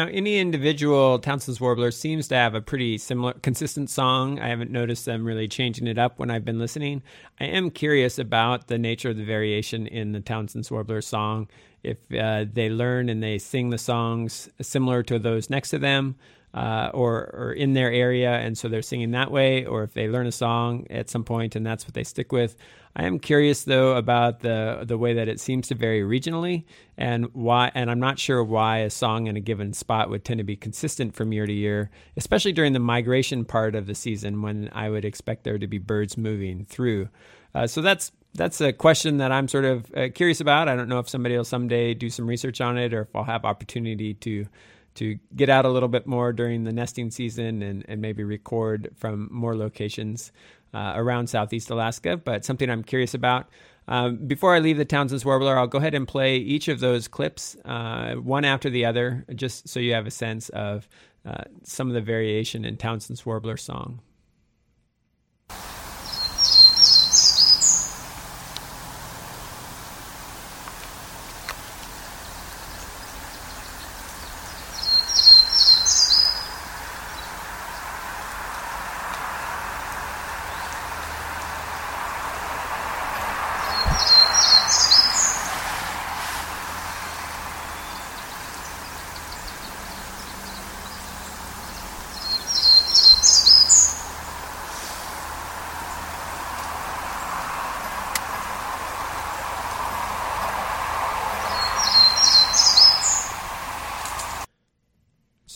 Now, 0.00 0.06
any 0.06 0.38
individual 0.38 1.18
Townsend's 1.18 1.60
warbler 1.60 1.90
seems 1.90 2.26
to 2.28 2.34
have 2.34 2.54
a 2.54 2.62
pretty 2.62 2.96
similar, 2.96 3.34
consistent 3.34 3.90
song. 3.90 4.40
I 4.40 4.48
haven't 4.48 4.70
noticed 4.70 5.04
them 5.04 5.26
really 5.26 5.46
changing 5.46 5.86
it 5.86 5.98
up 5.98 6.18
when 6.18 6.30
I've 6.30 6.42
been 6.42 6.58
listening. 6.58 7.02
I 7.38 7.44
am 7.44 7.70
curious 7.70 8.18
about 8.18 8.68
the 8.68 8.78
nature 8.78 9.10
of 9.10 9.18
the 9.18 9.26
variation 9.26 9.86
in 9.86 10.12
the 10.12 10.20
Townsend's 10.20 10.70
warbler 10.70 11.02
song. 11.02 11.48
If 11.82 11.98
uh, 12.18 12.46
they 12.50 12.70
learn 12.70 13.10
and 13.10 13.22
they 13.22 13.36
sing 13.36 13.68
the 13.68 13.76
songs 13.76 14.48
similar 14.62 15.02
to 15.02 15.18
those 15.18 15.50
next 15.50 15.68
to 15.68 15.78
them, 15.78 16.16
uh, 16.52 16.90
or 16.92 17.30
or 17.32 17.52
in 17.52 17.74
their 17.74 17.92
area, 17.92 18.32
and 18.32 18.58
so 18.58 18.68
they're 18.68 18.82
singing 18.82 19.12
that 19.12 19.30
way, 19.30 19.64
or 19.64 19.84
if 19.84 19.94
they 19.94 20.08
learn 20.08 20.26
a 20.26 20.32
song 20.32 20.86
at 20.90 21.08
some 21.08 21.24
point 21.24 21.54
and 21.54 21.64
that's 21.64 21.84
what 21.86 21.94
they 21.94 22.04
stick 22.04 22.32
with. 22.32 22.56
I 22.96 23.04
am 23.04 23.20
curious 23.20 23.64
though 23.64 23.96
about 23.96 24.40
the 24.40 24.82
the 24.84 24.98
way 24.98 25.14
that 25.14 25.28
it 25.28 25.38
seems 25.38 25.68
to 25.68 25.76
vary 25.76 26.00
regionally, 26.02 26.64
and 26.96 27.26
why. 27.34 27.70
And 27.74 27.88
I'm 27.88 28.00
not 28.00 28.18
sure 28.18 28.42
why 28.42 28.78
a 28.78 28.90
song 28.90 29.28
in 29.28 29.36
a 29.36 29.40
given 29.40 29.72
spot 29.72 30.10
would 30.10 30.24
tend 30.24 30.38
to 30.38 30.44
be 30.44 30.56
consistent 30.56 31.14
from 31.14 31.32
year 31.32 31.46
to 31.46 31.52
year, 31.52 31.90
especially 32.16 32.52
during 32.52 32.72
the 32.72 32.80
migration 32.80 33.44
part 33.44 33.76
of 33.76 33.86
the 33.86 33.94
season 33.94 34.42
when 34.42 34.70
I 34.72 34.90
would 34.90 35.04
expect 35.04 35.44
there 35.44 35.58
to 35.58 35.68
be 35.68 35.78
birds 35.78 36.16
moving 36.16 36.64
through. 36.64 37.08
Uh, 37.54 37.68
so 37.68 37.80
that's 37.80 38.10
that's 38.34 38.60
a 38.60 38.72
question 38.72 39.18
that 39.18 39.30
I'm 39.30 39.46
sort 39.46 39.64
of 39.64 39.92
uh, 39.96 40.08
curious 40.12 40.40
about. 40.40 40.68
I 40.68 40.74
don't 40.74 40.88
know 40.88 40.98
if 40.98 41.08
somebody 41.08 41.36
will 41.36 41.44
someday 41.44 41.94
do 41.94 42.10
some 42.10 42.26
research 42.26 42.60
on 42.60 42.76
it, 42.76 42.92
or 42.92 43.02
if 43.02 43.14
I'll 43.14 43.24
have 43.24 43.44
opportunity 43.44 44.14
to 44.14 44.46
to 44.94 45.18
get 45.34 45.48
out 45.48 45.64
a 45.64 45.68
little 45.68 45.88
bit 45.88 46.06
more 46.06 46.32
during 46.32 46.64
the 46.64 46.72
nesting 46.72 47.10
season 47.10 47.62
and, 47.62 47.84
and 47.88 48.00
maybe 48.00 48.24
record 48.24 48.90
from 48.96 49.28
more 49.30 49.56
locations 49.56 50.32
uh, 50.74 50.92
around 50.96 51.28
Southeast 51.28 51.70
Alaska, 51.70 52.16
but 52.16 52.44
something 52.44 52.68
I'm 52.70 52.82
curious 52.82 53.14
about. 53.14 53.48
Um, 53.88 54.16
before 54.26 54.54
I 54.54 54.60
leave 54.60 54.76
the 54.76 54.84
Townsend's 54.84 55.24
Warbler, 55.24 55.58
I'll 55.58 55.66
go 55.66 55.78
ahead 55.78 55.94
and 55.94 56.06
play 56.06 56.36
each 56.36 56.68
of 56.68 56.80
those 56.80 57.08
clips, 57.08 57.56
uh, 57.64 58.14
one 58.14 58.44
after 58.44 58.70
the 58.70 58.84
other, 58.84 59.24
just 59.34 59.68
so 59.68 59.80
you 59.80 59.94
have 59.94 60.06
a 60.06 60.12
sense 60.12 60.48
of 60.50 60.88
uh, 61.24 61.44
some 61.64 61.88
of 61.88 61.94
the 61.94 62.00
variation 62.00 62.64
in 62.64 62.76
Townsend's 62.76 63.26
Warbler 63.26 63.56
song. 63.56 64.00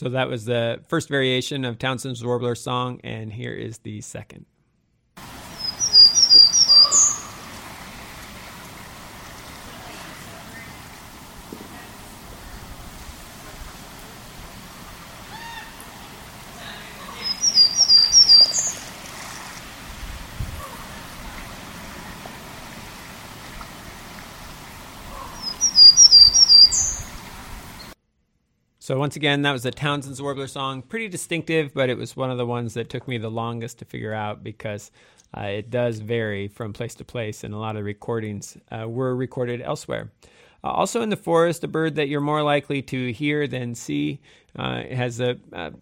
So 0.05 0.09
that 0.09 0.29
was 0.29 0.45
the 0.45 0.81
first 0.87 1.09
variation 1.09 1.65
of 1.65 1.79
Townsend's 1.79 2.23
Warbler 2.23 2.53
song, 2.53 3.01
and 3.03 3.33
here 3.33 3.53
is 3.53 3.79
the 3.79 4.01
second. 4.01 4.45
So 28.85 28.99
once 28.99 29.15
again, 29.15 29.41
that 29.41 29.51
was 29.51 29.63
the 29.63 29.71
Townsend's 29.71 30.21
Warbler 30.21 30.45
song. 30.45 30.83
Pretty 30.83 31.07
distinctive, 31.07 31.73
but 31.73 31.89
it 31.89 31.97
was 31.97 32.15
one 32.15 32.29
of 32.29 32.37
the 32.37 32.45
ones 32.45 32.75
that 32.75 32.87
took 32.87 33.07
me 33.07 33.17
the 33.17 33.31
longest 33.31 33.79
to 33.79 33.85
figure 33.85 34.13
out 34.13 34.43
because 34.43 34.91
uh, 35.35 35.45
it 35.45 35.71
does 35.71 35.97
vary 35.97 36.47
from 36.47 36.71
place 36.71 36.93
to 36.93 37.03
place, 37.03 37.43
and 37.43 37.51
a 37.51 37.57
lot 37.57 37.77
of 37.77 37.83
recordings 37.83 38.57
uh, 38.69 38.87
were 38.87 39.15
recorded 39.15 39.59
elsewhere. 39.59 40.11
Uh, 40.63 40.67
also 40.67 41.01
in 41.01 41.09
the 41.09 41.15
forest, 41.15 41.63
a 41.63 41.67
bird 41.67 41.95
that 41.95 42.09
you're 42.09 42.21
more 42.21 42.43
likely 42.43 42.83
to 42.83 43.11
hear 43.11 43.47
than 43.47 43.73
see. 43.73 44.19
Uh, 44.55 44.83
has 44.83 45.19
a, 45.19 45.35
a 45.51 45.73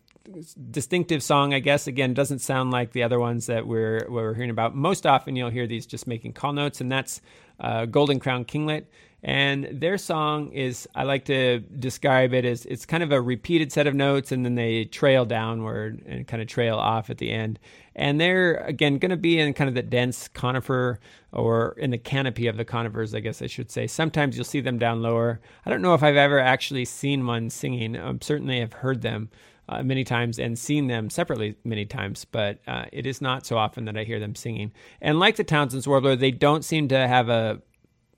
distinctive 0.72 1.22
song, 1.22 1.54
I 1.54 1.60
guess. 1.60 1.88
Again, 1.88 2.14
doesn't 2.14 2.40
sound 2.40 2.72
like 2.72 2.94
the 2.94 3.04
other 3.04 3.20
ones 3.20 3.48
that 3.48 3.68
we're 3.68 4.08
we're 4.08 4.34
hearing 4.34 4.50
about. 4.50 4.78
Most 4.78 5.06
often, 5.06 5.36
you'll 5.36 5.50
hear 5.50 5.68
these 5.68 5.86
just 5.86 6.08
making 6.08 6.32
call 6.32 6.54
notes, 6.54 6.80
and 6.80 6.90
that's 6.90 7.20
uh, 7.60 7.86
Golden 7.86 8.22
Crown 8.22 8.46
Kinglet. 8.46 8.86
And 9.24 9.70
their 9.72 9.98
song 9.98 10.52
is, 10.52 10.88
I 10.94 11.04
like 11.04 11.24
to 11.26 11.60
describe 11.60 12.34
it 12.34 12.44
as 12.44 12.66
it's 12.66 12.86
kind 12.86 13.02
of 13.02 13.14
a 13.14 13.22
repeated 13.22 13.72
set 13.72 13.88
of 13.88 13.96
notes 13.96 14.34
and 14.34 14.44
then 14.44 14.56
they 14.56 14.84
trail 14.84 15.24
downward 15.24 16.04
and 16.06 16.28
kind 16.28 16.42
of 16.42 16.50
trail 16.50 16.76
off 16.76 17.10
at 17.10 17.20
the 17.20 17.32
end. 17.32 17.58
And 17.96 18.20
they're, 18.20 18.58
again, 18.58 18.98
going 18.98 19.12
to 19.12 19.18
be 19.18 19.40
in 19.40 19.54
kind 19.54 19.70
of 19.70 19.76
the 19.76 19.82
dense 19.82 20.28
conifer 20.28 21.00
or 21.32 21.74
in 21.78 21.92
the 21.92 21.98
canopy 21.98 22.48
of 22.48 22.58
the 22.58 22.66
conifers, 22.66 23.16
I 23.16 23.22
guess 23.22 23.42
I 23.42 23.48
should 23.48 23.72
say. 23.72 23.88
Sometimes 23.88 24.36
you'll 24.36 24.44
see 24.44 24.60
them 24.60 24.78
down 24.78 25.02
lower. 25.02 25.40
I 25.66 25.70
don't 25.70 25.82
know 25.82 25.94
if 25.94 26.04
I've 26.04 26.18
ever 26.18 26.40
actually 26.40 26.84
seen 26.84 27.26
one 27.26 27.50
singing. 27.50 27.96
Um, 27.96 28.20
certainly 28.22 28.60
have 28.60 28.74
heard 28.74 29.02
them. 29.02 29.30
Uh, 29.70 29.82
many 29.82 30.04
times 30.04 30.40
and 30.40 30.60
seen 30.60 30.88
them 30.88 31.10
separately 31.10 31.56
many 31.64 31.86
times, 31.86 32.26
but 32.26 32.60
uh, 32.68 32.84
it 32.92 33.06
is 33.06 33.22
not 33.22 33.46
so 33.46 33.58
often 33.58 33.86
that 33.86 33.96
I 33.96 34.04
hear 34.04 34.20
them 34.20 34.36
singing. 34.36 34.74
And 35.00 35.22
like 35.22 35.38
the 35.38 35.46
Townsend's 35.46 35.88
warbler, 35.88 36.18
they 36.18 36.32
don't 36.32 36.66
seem 36.66 36.90
to 36.90 37.08
have 37.08 37.30
a 37.30 37.62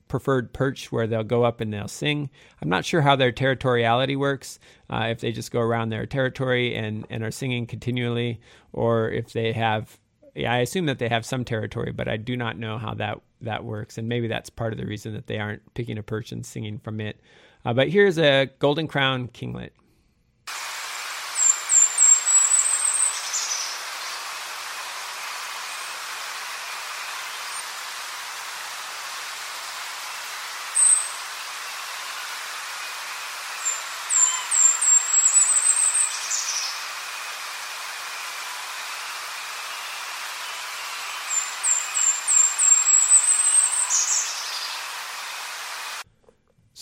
preferred 0.08 0.52
perch 0.52 0.92
where 0.92 1.06
they'll 1.06 1.24
go 1.24 1.44
up 1.44 1.60
and 1.60 1.72
they'll 1.72 1.88
sing. 1.88 2.30
I'm 2.62 2.68
not 2.68 2.84
sure 2.84 3.00
how 3.00 3.16
their 3.16 3.32
territoriality 3.32 4.16
works, 4.16 4.58
uh, 4.90 5.08
if 5.10 5.20
they 5.20 5.32
just 5.32 5.50
go 5.50 5.60
around 5.60 5.88
their 5.88 6.06
territory 6.06 6.74
and, 6.74 7.06
and 7.10 7.22
are 7.22 7.30
singing 7.30 7.66
continually, 7.66 8.40
or 8.72 9.10
if 9.10 9.32
they 9.32 9.52
have, 9.52 9.98
yeah, 10.34 10.52
I 10.52 10.58
assume 10.58 10.86
that 10.86 10.98
they 10.98 11.08
have 11.08 11.26
some 11.26 11.44
territory, 11.44 11.92
but 11.92 12.08
I 12.08 12.16
do 12.16 12.36
not 12.36 12.58
know 12.58 12.78
how 12.78 12.94
that, 12.94 13.20
that 13.40 13.64
works. 13.64 13.98
And 13.98 14.08
maybe 14.08 14.28
that's 14.28 14.50
part 14.50 14.72
of 14.72 14.78
the 14.78 14.86
reason 14.86 15.14
that 15.14 15.26
they 15.26 15.38
aren't 15.38 15.74
picking 15.74 15.98
a 15.98 16.02
perch 16.02 16.32
and 16.32 16.44
singing 16.44 16.78
from 16.78 17.00
it. 17.00 17.20
Uh, 17.64 17.72
but 17.72 17.88
here's 17.88 18.18
a 18.18 18.50
golden 18.58 18.86
crown 18.86 19.28
kinglet. 19.28 19.70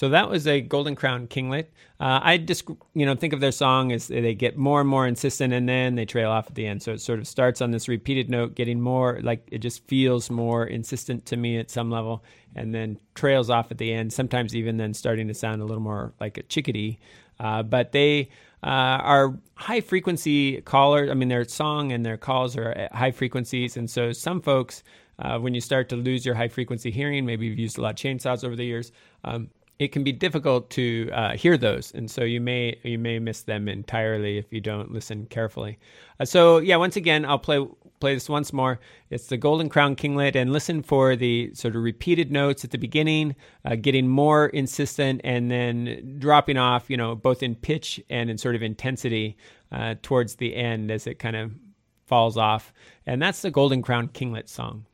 So 0.04 0.10
that 0.10 0.28
was 0.28 0.46
a 0.46 0.60
Golden 0.60 0.96
Crown 0.96 1.28
Kinglet. 1.28 1.68
Uh, 1.98 2.20
I 2.22 2.36
just, 2.36 2.68
you 2.92 3.06
know, 3.06 3.14
think 3.14 3.32
of 3.32 3.40
their 3.40 3.50
song 3.50 3.90
as 3.90 4.08
they 4.08 4.34
get 4.34 4.54
more 4.54 4.82
and 4.82 4.88
more 4.90 5.06
insistent, 5.06 5.54
and 5.54 5.66
then 5.66 5.94
they 5.94 6.04
trail 6.04 6.30
off 6.30 6.46
at 6.46 6.54
the 6.54 6.66
end. 6.66 6.82
So 6.82 6.92
it 6.92 7.00
sort 7.00 7.20
of 7.20 7.26
starts 7.26 7.62
on 7.62 7.70
this 7.70 7.88
repeated 7.88 8.28
note, 8.28 8.54
getting 8.54 8.82
more 8.82 9.18
like 9.22 9.48
it 9.50 9.60
just 9.60 9.88
feels 9.88 10.28
more 10.28 10.66
insistent 10.66 11.24
to 11.24 11.38
me 11.38 11.56
at 11.56 11.70
some 11.70 11.90
level, 11.90 12.22
and 12.54 12.74
then 12.74 12.98
trails 13.14 13.48
off 13.48 13.70
at 13.70 13.78
the 13.78 13.94
end. 13.94 14.12
Sometimes 14.12 14.54
even 14.54 14.76
then 14.76 14.92
starting 14.92 15.26
to 15.28 15.32
sound 15.32 15.62
a 15.62 15.64
little 15.64 15.82
more 15.82 16.12
like 16.20 16.36
a 16.36 16.42
chickadee. 16.42 16.98
Uh, 17.40 17.62
but 17.62 17.92
they 17.92 18.28
uh, 18.62 19.00
are 19.00 19.38
high 19.54 19.80
frequency 19.80 20.60
callers. 20.60 21.08
I 21.10 21.14
mean, 21.14 21.28
their 21.30 21.44
song 21.44 21.92
and 21.92 22.04
their 22.04 22.18
calls 22.18 22.58
are 22.58 22.72
at 22.72 22.94
high 22.94 23.12
frequencies, 23.12 23.78
and 23.78 23.88
so 23.88 24.12
some 24.12 24.42
folks. 24.42 24.82
Uh, 25.16 25.38
when 25.38 25.54
you 25.54 25.60
start 25.60 25.88
to 25.88 25.94
lose 25.94 26.26
your 26.26 26.34
high 26.34 26.48
frequency 26.48 26.90
hearing, 26.90 27.24
maybe 27.24 27.46
you've 27.46 27.56
used 27.56 27.78
a 27.78 27.80
lot 27.80 27.90
of 27.90 27.96
chainsaws 27.96 28.42
over 28.42 28.56
the 28.56 28.64
years, 28.64 28.90
um, 29.22 29.48
it 29.78 29.88
can 29.88 30.04
be 30.04 30.12
difficult 30.12 30.70
to 30.70 31.10
uh, 31.12 31.36
hear 31.36 31.56
those, 31.56 31.92
and 31.92 32.08
so 32.10 32.22
you 32.22 32.40
may 32.40 32.78
you 32.84 32.98
may 32.98 33.18
miss 33.18 33.42
them 33.42 33.68
entirely 33.68 34.38
if 34.38 34.52
you 34.52 34.60
don't 34.60 34.92
listen 34.92 35.26
carefully. 35.26 35.78
Uh, 36.20 36.24
so 36.24 36.58
yeah, 36.58 36.76
once 36.76 36.96
again, 36.96 37.24
I'll 37.24 37.38
play 37.40 37.66
play 37.98 38.14
this 38.14 38.28
once 38.28 38.52
more. 38.52 38.78
It's 39.10 39.26
the 39.26 39.36
Golden 39.36 39.68
Crown 39.68 39.96
Kinglet, 39.96 40.36
and 40.36 40.52
listen 40.52 40.82
for 40.82 41.16
the 41.16 41.52
sort 41.54 41.74
of 41.74 41.82
repeated 41.82 42.30
notes 42.30 42.64
at 42.64 42.70
the 42.70 42.78
beginning, 42.78 43.34
uh, 43.64 43.74
getting 43.74 44.06
more 44.06 44.46
insistent, 44.46 45.20
and 45.24 45.50
then 45.50 46.18
dropping 46.20 46.56
off. 46.56 46.88
You 46.88 46.96
know, 46.96 47.16
both 47.16 47.42
in 47.42 47.56
pitch 47.56 48.00
and 48.08 48.30
in 48.30 48.38
sort 48.38 48.54
of 48.54 48.62
intensity 48.62 49.36
uh, 49.72 49.96
towards 50.02 50.36
the 50.36 50.54
end 50.54 50.92
as 50.92 51.08
it 51.08 51.18
kind 51.18 51.34
of 51.34 51.50
falls 52.06 52.36
off, 52.36 52.72
and 53.06 53.20
that's 53.20 53.42
the 53.42 53.50
Golden 53.50 53.82
Crown 53.82 54.06
Kinglet 54.08 54.48
song. 54.48 54.86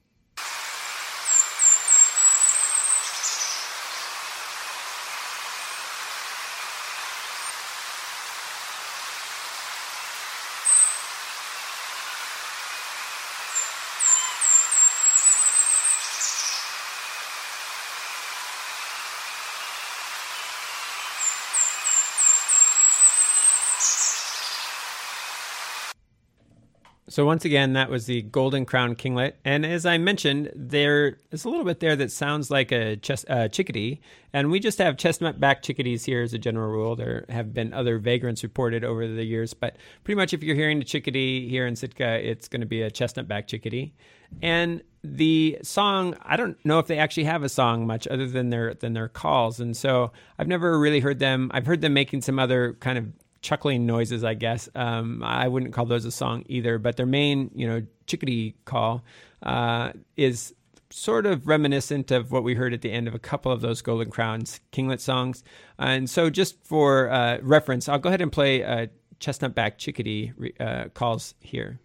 So 27.10 27.26
once 27.26 27.44
again, 27.44 27.72
that 27.72 27.90
was 27.90 28.06
the 28.06 28.22
Golden 28.22 28.64
Crown 28.64 28.94
Kinglet, 28.94 29.32
and 29.44 29.66
as 29.66 29.84
I 29.84 29.98
mentioned, 29.98 30.52
there 30.54 31.18
is 31.32 31.44
a 31.44 31.48
little 31.48 31.64
bit 31.64 31.80
there 31.80 31.96
that 31.96 32.12
sounds 32.12 32.52
like 32.52 32.70
a 32.70 32.94
ches- 32.94 33.24
uh, 33.28 33.48
chickadee, 33.48 34.00
and 34.32 34.48
we 34.48 34.60
just 34.60 34.78
have 34.78 34.96
chestnut 34.96 35.40
back 35.40 35.60
chickadees 35.60 36.04
here 36.04 36.22
as 36.22 36.34
a 36.34 36.38
general 36.38 36.70
rule. 36.70 36.94
There 36.94 37.24
have 37.28 37.52
been 37.52 37.72
other 37.72 37.98
vagrants 37.98 38.44
reported 38.44 38.84
over 38.84 39.08
the 39.08 39.24
years, 39.24 39.54
but 39.54 39.74
pretty 40.04 40.18
much 40.18 40.32
if 40.32 40.44
you're 40.44 40.54
hearing 40.54 40.80
a 40.80 40.84
chickadee 40.84 41.48
here 41.48 41.66
in 41.66 41.74
Sitka, 41.74 42.24
it's 42.24 42.46
going 42.46 42.60
to 42.60 42.66
be 42.66 42.82
a 42.82 42.92
chestnut 42.92 43.26
back 43.26 43.48
chickadee. 43.48 43.92
And 44.40 44.80
the 45.02 45.58
song, 45.62 46.16
I 46.22 46.36
don't 46.36 46.64
know 46.64 46.78
if 46.78 46.86
they 46.86 46.98
actually 46.98 47.24
have 47.24 47.42
a 47.42 47.48
song 47.48 47.88
much 47.88 48.06
other 48.06 48.28
than 48.28 48.50
their 48.50 48.74
than 48.74 48.92
their 48.92 49.08
calls, 49.08 49.58
and 49.58 49.76
so 49.76 50.12
I've 50.38 50.46
never 50.46 50.78
really 50.78 51.00
heard 51.00 51.18
them. 51.18 51.50
I've 51.52 51.66
heard 51.66 51.80
them 51.80 51.92
making 51.92 52.22
some 52.22 52.38
other 52.38 52.74
kind 52.74 52.98
of 52.98 53.06
chuckling 53.42 53.86
noises, 53.86 54.24
I 54.24 54.34
guess. 54.34 54.68
Um, 54.74 55.22
I 55.22 55.48
wouldn't 55.48 55.72
call 55.72 55.86
those 55.86 56.04
a 56.04 56.10
song 56.10 56.44
either, 56.46 56.78
but 56.78 56.96
their 56.96 57.06
main, 57.06 57.50
you 57.54 57.66
know, 57.66 57.82
chickadee 58.06 58.54
call 58.64 59.04
uh, 59.42 59.92
is 60.16 60.54
sort 60.90 61.24
of 61.24 61.46
reminiscent 61.46 62.10
of 62.10 62.32
what 62.32 62.42
we 62.42 62.54
heard 62.54 62.74
at 62.74 62.82
the 62.82 62.90
end 62.90 63.08
of 63.08 63.14
a 63.14 63.18
couple 63.18 63.52
of 63.52 63.60
those 63.60 63.80
Golden 63.80 64.10
Crowns 64.10 64.60
Kinglet 64.72 65.00
songs. 65.00 65.42
And 65.78 66.10
so, 66.10 66.30
just 66.30 66.62
for 66.64 67.10
uh, 67.10 67.38
reference, 67.42 67.88
I'll 67.88 67.98
go 67.98 68.08
ahead 68.08 68.20
and 68.20 68.32
play 68.32 68.62
uh, 68.62 68.88
Chestnut 69.20 69.54
Back 69.54 69.78
Chickadee 69.78 70.32
uh, 70.58 70.86
calls 70.94 71.34
here. 71.40 71.78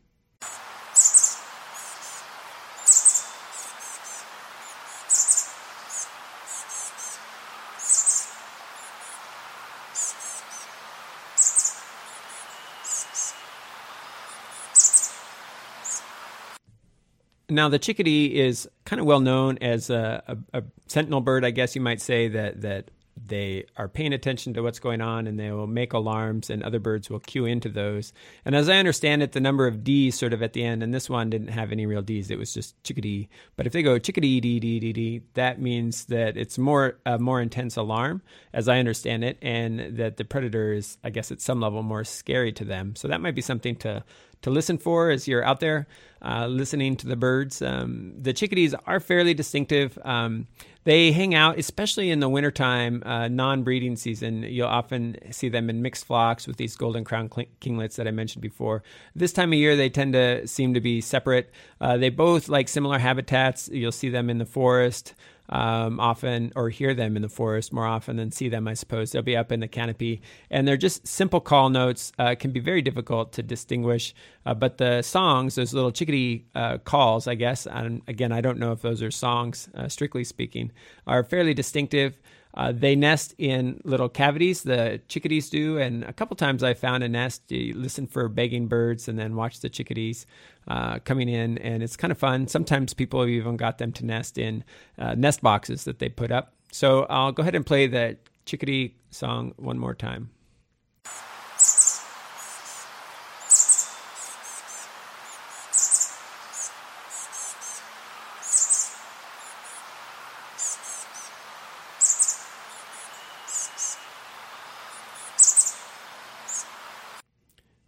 Now, 17.55 17.69
the 17.69 17.79
chickadee 17.79 18.37
is 18.37 18.67
kind 18.83 18.99
of 18.99 19.05
well 19.05 19.21
known 19.21 19.57
as 19.59 19.89
a, 19.89 20.21
a, 20.27 20.59
a, 20.59 20.63
sentinel 20.87 21.21
bird, 21.21 21.45
I 21.45 21.51
guess 21.51 21.73
you 21.73 21.81
might 21.81 22.01
say, 22.01 22.27
that, 22.27 22.61
that 22.61 22.91
they 23.15 23.65
are 23.77 23.87
paying 23.87 24.11
attention 24.11 24.53
to 24.53 24.61
what's 24.61 24.79
going 24.79 24.99
on 24.99 25.25
and 25.25 25.39
they 25.39 25.49
will 25.51 25.65
make 25.65 25.93
alarms, 25.93 26.49
and 26.49 26.61
other 26.61 26.79
birds 26.79 27.09
will 27.09 27.21
cue 27.21 27.45
into 27.45 27.69
those. 27.69 28.11
And 28.43 28.55
as 28.55 28.67
I 28.67 28.75
understand 28.75 29.23
it, 29.23 29.31
the 29.31 29.39
number 29.39 29.67
of 29.67 29.85
D's 29.85 30.19
sort 30.19 30.33
of 30.33 30.43
at 30.43 30.51
the 30.51 30.65
end, 30.65 30.83
and 30.83 30.93
this 30.93 31.09
one 31.09 31.29
didn't 31.29 31.47
have 31.47 31.71
any 31.71 31.85
real 31.85 32.01
D's, 32.01 32.29
it 32.29 32.37
was 32.37 32.53
just 32.53 32.75
chickadee. 32.83 33.29
But 33.55 33.67
if 33.67 33.73
they 33.73 33.83
go 33.83 33.97
chickadee, 33.99 34.41
dee, 34.41 34.59
dee, 34.59 34.81
dee, 34.81 34.91
dee, 34.91 35.21
that 35.35 35.61
means 35.61 36.05
that 36.05 36.35
it's 36.35 36.57
more 36.57 36.97
a 37.05 37.17
more 37.17 37.39
intense 37.39 37.77
alarm, 37.77 38.21
as 38.51 38.67
I 38.67 38.79
understand 38.79 39.23
it, 39.23 39.37
and 39.41 39.95
that 39.95 40.17
the 40.17 40.25
predator 40.25 40.73
is, 40.73 40.97
I 41.05 41.09
guess, 41.09 41.31
at 41.31 41.39
some 41.39 41.61
level 41.61 41.83
more 41.83 42.03
scary 42.03 42.51
to 42.51 42.65
them. 42.65 42.97
So 42.97 43.07
that 43.07 43.21
might 43.21 43.35
be 43.35 43.41
something 43.41 43.77
to 43.77 44.03
to 44.45 44.51
listen 44.51 44.77
for 44.77 45.09
as 45.09 45.27
you're 45.27 45.43
out 45.43 45.59
there 45.59 45.87
uh, 46.21 46.45
listening 46.45 46.95
to 46.97 47.07
the 47.07 47.15
birds. 47.15 47.63
Um, 47.63 48.13
the 48.15 48.31
chickadees 48.31 48.75
are 48.85 48.99
fairly 48.99 49.33
distinctive. 49.33 49.97
Um, 50.05 50.45
they 50.83 51.11
hang 51.11 51.33
out, 51.33 51.57
especially 51.57 52.11
in 52.11 52.19
the 52.19 52.29
wintertime, 52.29 53.01
uh, 53.03 53.27
non 53.27 53.63
breeding 53.63 53.95
season. 53.95 54.43
You'll 54.43 54.67
often 54.67 55.17
see 55.31 55.49
them 55.49 55.67
in 55.67 55.81
mixed 55.81 56.05
flocks 56.05 56.45
with 56.45 56.57
these 56.57 56.75
golden 56.75 57.03
crown 57.03 57.27
kinglets 57.27 57.95
that 57.95 58.07
I 58.07 58.11
mentioned 58.11 58.43
before. 58.43 58.83
This 59.15 59.33
time 59.33 59.51
of 59.51 59.57
year, 59.57 59.75
they 59.75 59.89
tend 59.89 60.13
to 60.13 60.47
seem 60.47 60.75
to 60.75 60.79
be 60.79 61.01
separate. 61.01 61.51
Uh, 61.81 61.97
they 61.97 62.09
both 62.09 62.47
like 62.47 62.67
similar 62.67 62.99
habitats. 62.99 63.67
You'll 63.73 63.91
see 63.91 64.09
them 64.09 64.29
in 64.29 64.37
the 64.37 64.45
forest 64.45 65.15
um, 65.49 65.99
often 65.99 66.51
or 66.55 66.69
hear 66.69 66.93
them 66.93 67.15
in 67.15 67.21
the 67.21 67.29
forest 67.29 67.71
more 67.71 67.85
often 67.85 68.17
than 68.17 68.31
see 68.31 68.49
them, 68.49 68.67
I 68.67 68.73
suppose. 68.73 69.11
They'll 69.11 69.21
be 69.21 69.37
up 69.37 69.51
in 69.51 69.59
the 69.59 69.67
canopy, 69.67 70.21
and 70.49 70.67
they're 70.67 70.77
just 70.77 71.07
simple 71.07 71.39
call 71.39 71.69
notes. 71.69 72.11
Uh, 72.17 72.35
can 72.35 72.51
be 72.51 72.59
very 72.59 72.81
difficult 72.81 73.33
to 73.33 73.43
distinguish, 73.43 74.13
uh, 74.45 74.53
but 74.53 74.77
the 74.77 75.01
songs, 75.01 75.55
those 75.55 75.73
little 75.73 75.91
chickadee 75.91 76.45
uh, 76.55 76.77
calls, 76.79 77.27
I 77.27 77.35
guess, 77.35 77.67
and 77.67 78.01
again, 78.07 78.31
I 78.31 78.41
don't 78.41 78.59
know 78.59 78.71
if 78.71 78.81
those 78.81 79.01
are 79.01 79.11
songs, 79.11 79.69
uh, 79.75 79.87
strictly 79.87 80.23
speaking, 80.23 80.71
are 81.07 81.23
fairly 81.23 81.53
distinctive. 81.53 82.19
Uh, 82.55 82.71
they 82.71 82.95
nest 82.95 83.35
in 83.37 83.81
little 83.83 84.07
cavities, 84.07 84.63
the 84.63 85.01
chickadees 85.09 85.49
do, 85.49 85.77
and 85.77 86.05
a 86.05 86.13
couple 86.13 86.37
times 86.37 86.63
I 86.63 86.73
found 86.73 87.03
a 87.03 87.09
nest. 87.09 87.51
You 87.51 87.73
listen 87.73 88.07
for 88.07 88.29
begging 88.29 88.67
birds 88.67 89.09
and 89.09 89.19
then 89.19 89.35
watch 89.35 89.59
the 89.59 89.69
chickadees 89.69 90.25
uh, 90.67 90.99
coming 90.99 91.29
in, 91.29 91.57
and 91.59 91.83
it's 91.83 91.95
kind 91.95 92.11
of 92.11 92.17
fun. 92.17 92.47
Sometimes 92.47 92.93
people 92.93 93.19
have 93.19 93.29
even 93.29 93.57
got 93.57 93.77
them 93.77 93.91
to 93.93 94.05
nest 94.05 94.37
in 94.37 94.63
uh, 94.97 95.15
nest 95.15 95.41
boxes 95.41 95.83
that 95.85 95.99
they 95.99 96.09
put 96.09 96.31
up. 96.31 96.53
So 96.71 97.05
I'll 97.09 97.31
go 97.31 97.41
ahead 97.41 97.55
and 97.55 97.65
play 97.65 97.87
the 97.87 98.17
chickadee 98.45 98.95
song 99.09 99.53
one 99.57 99.79
more 99.79 99.93
time. 99.93 100.29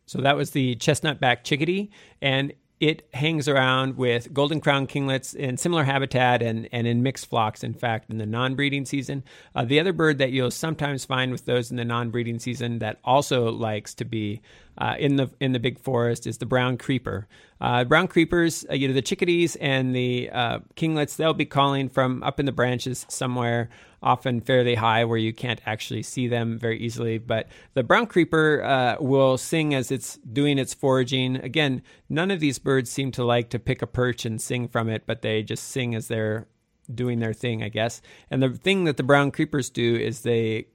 So 0.08 0.22
that 0.22 0.38
was 0.38 0.52
the 0.52 0.76
chestnut 0.76 1.20
back 1.20 1.44
chickadee. 1.44 1.92
And 2.22 2.54
it 2.80 3.08
hangs 3.14 3.48
around 3.48 3.98
with 3.98 4.32
golden 4.34 4.62
crown 4.62 4.86
kinglets 4.86 5.36
in 5.36 5.58
similar 5.58 5.84
habitat 5.84 6.44
and, 6.44 6.70
and 6.72 6.86
in 6.86 7.02
mixed 7.02 7.28
flocks, 7.28 7.64
in 7.64 7.74
fact, 7.74 8.10
in 8.10 8.20
the 8.20 8.26
non 8.26 8.56
breeding 8.56 8.86
season. 8.86 9.24
Uh, 9.56 9.66
the 9.66 9.80
other 9.80 9.94
bird 9.94 10.20
that 10.20 10.32
you'll 10.32 10.52
sometimes 10.52 11.04
find 11.04 11.32
with 11.32 11.46
those 11.46 11.72
in 11.72 11.78
the 11.78 11.86
non 11.86 12.12
breeding 12.12 12.38
season 12.38 12.80
that 12.80 13.00
also 13.04 13.52
likes 13.52 13.96
to 13.96 14.06
be 14.06 14.42
uh, 14.78 14.96
in 15.00 15.16
the 15.16 15.30
in 15.40 15.54
the 15.54 15.60
big 15.60 15.80
forest 15.80 16.28
is 16.28 16.38
the 16.38 16.46
brown 16.46 16.78
creeper. 16.78 17.28
Uh, 17.60 17.84
brown 17.84 18.08
creepers, 18.08 18.64
uh, 18.70 18.76
you 18.76 18.88
know, 18.88 18.94
the 18.94 19.02
chickadees 19.02 19.56
and 19.56 19.96
the 19.96 20.30
uh, 20.32 20.60
kinglets, 20.76 21.16
they'll 21.16 21.34
be 21.34 21.46
calling 21.46 21.90
from 21.90 22.22
up 22.22 22.40
in 22.40 22.46
the 22.46 22.52
branches 22.52 23.06
somewhere, 23.10 23.70
often 24.02 24.42
fairly 24.42 24.76
high 24.76 25.04
where 25.06 25.18
you 25.18 25.34
can't 25.34 25.62
actually 25.66 26.04
see 26.04 26.28
them 26.28 26.58
very 26.58 26.80
easily. 26.80 27.18
But 27.18 27.48
the 27.74 27.84
brown 27.84 28.08
creeper 28.08 28.64
uh, 28.64 28.98
will 29.00 29.38
sing 29.38 29.74
as 29.74 29.92
it's 29.92 30.18
doing 30.18 30.58
its 30.58 30.74
foraging. 30.74 31.38
Again, 31.38 31.82
none 32.10 32.32
of 32.32 32.40
these 32.40 32.60
birds 32.60 32.90
seem 32.90 33.12
to 33.14 33.24
like 33.24 33.50
to 33.50 33.60
pick 33.60 33.82
a 33.82 33.88
perch 33.88 34.26
and 34.26 34.42
sing 34.42 34.68
from 34.68 34.90
it, 34.90 35.04
but 35.06 35.22
they 35.22 35.44
just 35.44 35.64
sing 35.66 35.96
as 35.96 36.08
they're 36.08 36.48
doing 36.94 37.20
their 37.20 37.34
thing, 37.34 37.64
I 37.64 37.70
guess. 37.70 38.02
And 38.30 38.42
the 38.42 38.50
thing 38.50 38.86
that 38.86 38.98
the 38.98 39.04
brown 39.04 39.32
creepers 39.32 39.70
do 39.70 39.96
is 39.96 40.22
they 40.22 40.68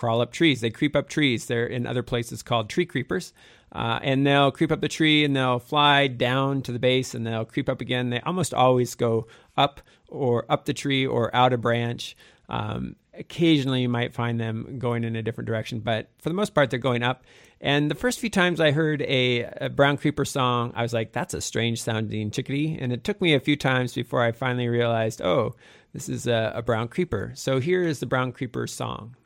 crawl 0.00 0.22
up 0.22 0.32
trees. 0.32 0.62
They 0.62 0.70
creep 0.70 0.96
up 0.96 1.08
trees. 1.08 1.46
They're 1.46 1.66
in 1.66 1.86
other 1.86 2.02
places 2.02 2.42
called 2.42 2.70
tree 2.70 2.86
creepers. 2.86 3.32
Uh, 3.72 4.00
and 4.02 4.26
they'll 4.26 4.50
creep 4.50 4.72
up 4.72 4.80
the 4.80 4.88
tree 4.88 5.24
and 5.24 5.36
they'll 5.36 5.60
fly 5.60 6.08
down 6.08 6.62
to 6.62 6.72
the 6.72 6.78
base 6.78 7.14
and 7.14 7.24
they'll 7.24 7.44
creep 7.44 7.68
up 7.68 7.80
again. 7.80 8.10
They 8.10 8.20
almost 8.20 8.52
always 8.52 8.94
go 8.94 9.28
up 9.56 9.80
or 10.08 10.44
up 10.48 10.64
the 10.64 10.74
tree 10.74 11.06
or 11.06 11.34
out 11.36 11.52
a 11.52 11.58
branch. 11.58 12.16
Um, 12.50 12.96
occasionally 13.14 13.82
you 13.82 13.88
might 13.88 14.14
find 14.14 14.40
them 14.40 14.78
going 14.78 15.04
in 15.04 15.16
a 15.16 15.22
different 15.22 15.46
direction, 15.46 15.80
but 15.80 16.10
for 16.18 16.28
the 16.28 16.34
most 16.34 16.54
part, 16.54 16.70
they're 16.70 16.78
going 16.78 17.02
up. 17.02 17.24
And 17.60 17.90
the 17.90 17.94
first 17.94 18.20
few 18.20 18.30
times 18.30 18.60
I 18.60 18.70
heard 18.70 19.02
a, 19.02 19.44
a, 19.60 19.68
brown 19.68 19.98
creeper 19.98 20.24
song, 20.24 20.72
I 20.74 20.82
was 20.82 20.94
like, 20.94 21.12
that's 21.12 21.34
a 21.34 21.40
strange 21.42 21.82
sounding 21.82 22.30
chickadee. 22.30 22.78
And 22.80 22.92
it 22.92 23.04
took 23.04 23.20
me 23.20 23.34
a 23.34 23.40
few 23.40 23.56
times 23.56 23.92
before 23.92 24.22
I 24.22 24.32
finally 24.32 24.68
realized, 24.68 25.20
oh, 25.20 25.54
this 25.92 26.08
is 26.08 26.26
a, 26.26 26.52
a 26.54 26.62
brown 26.62 26.88
creeper. 26.88 27.32
So 27.34 27.60
here 27.60 27.82
is 27.82 28.00
the 28.00 28.06
brown 28.06 28.32
creeper 28.32 28.66
song. 28.66 29.16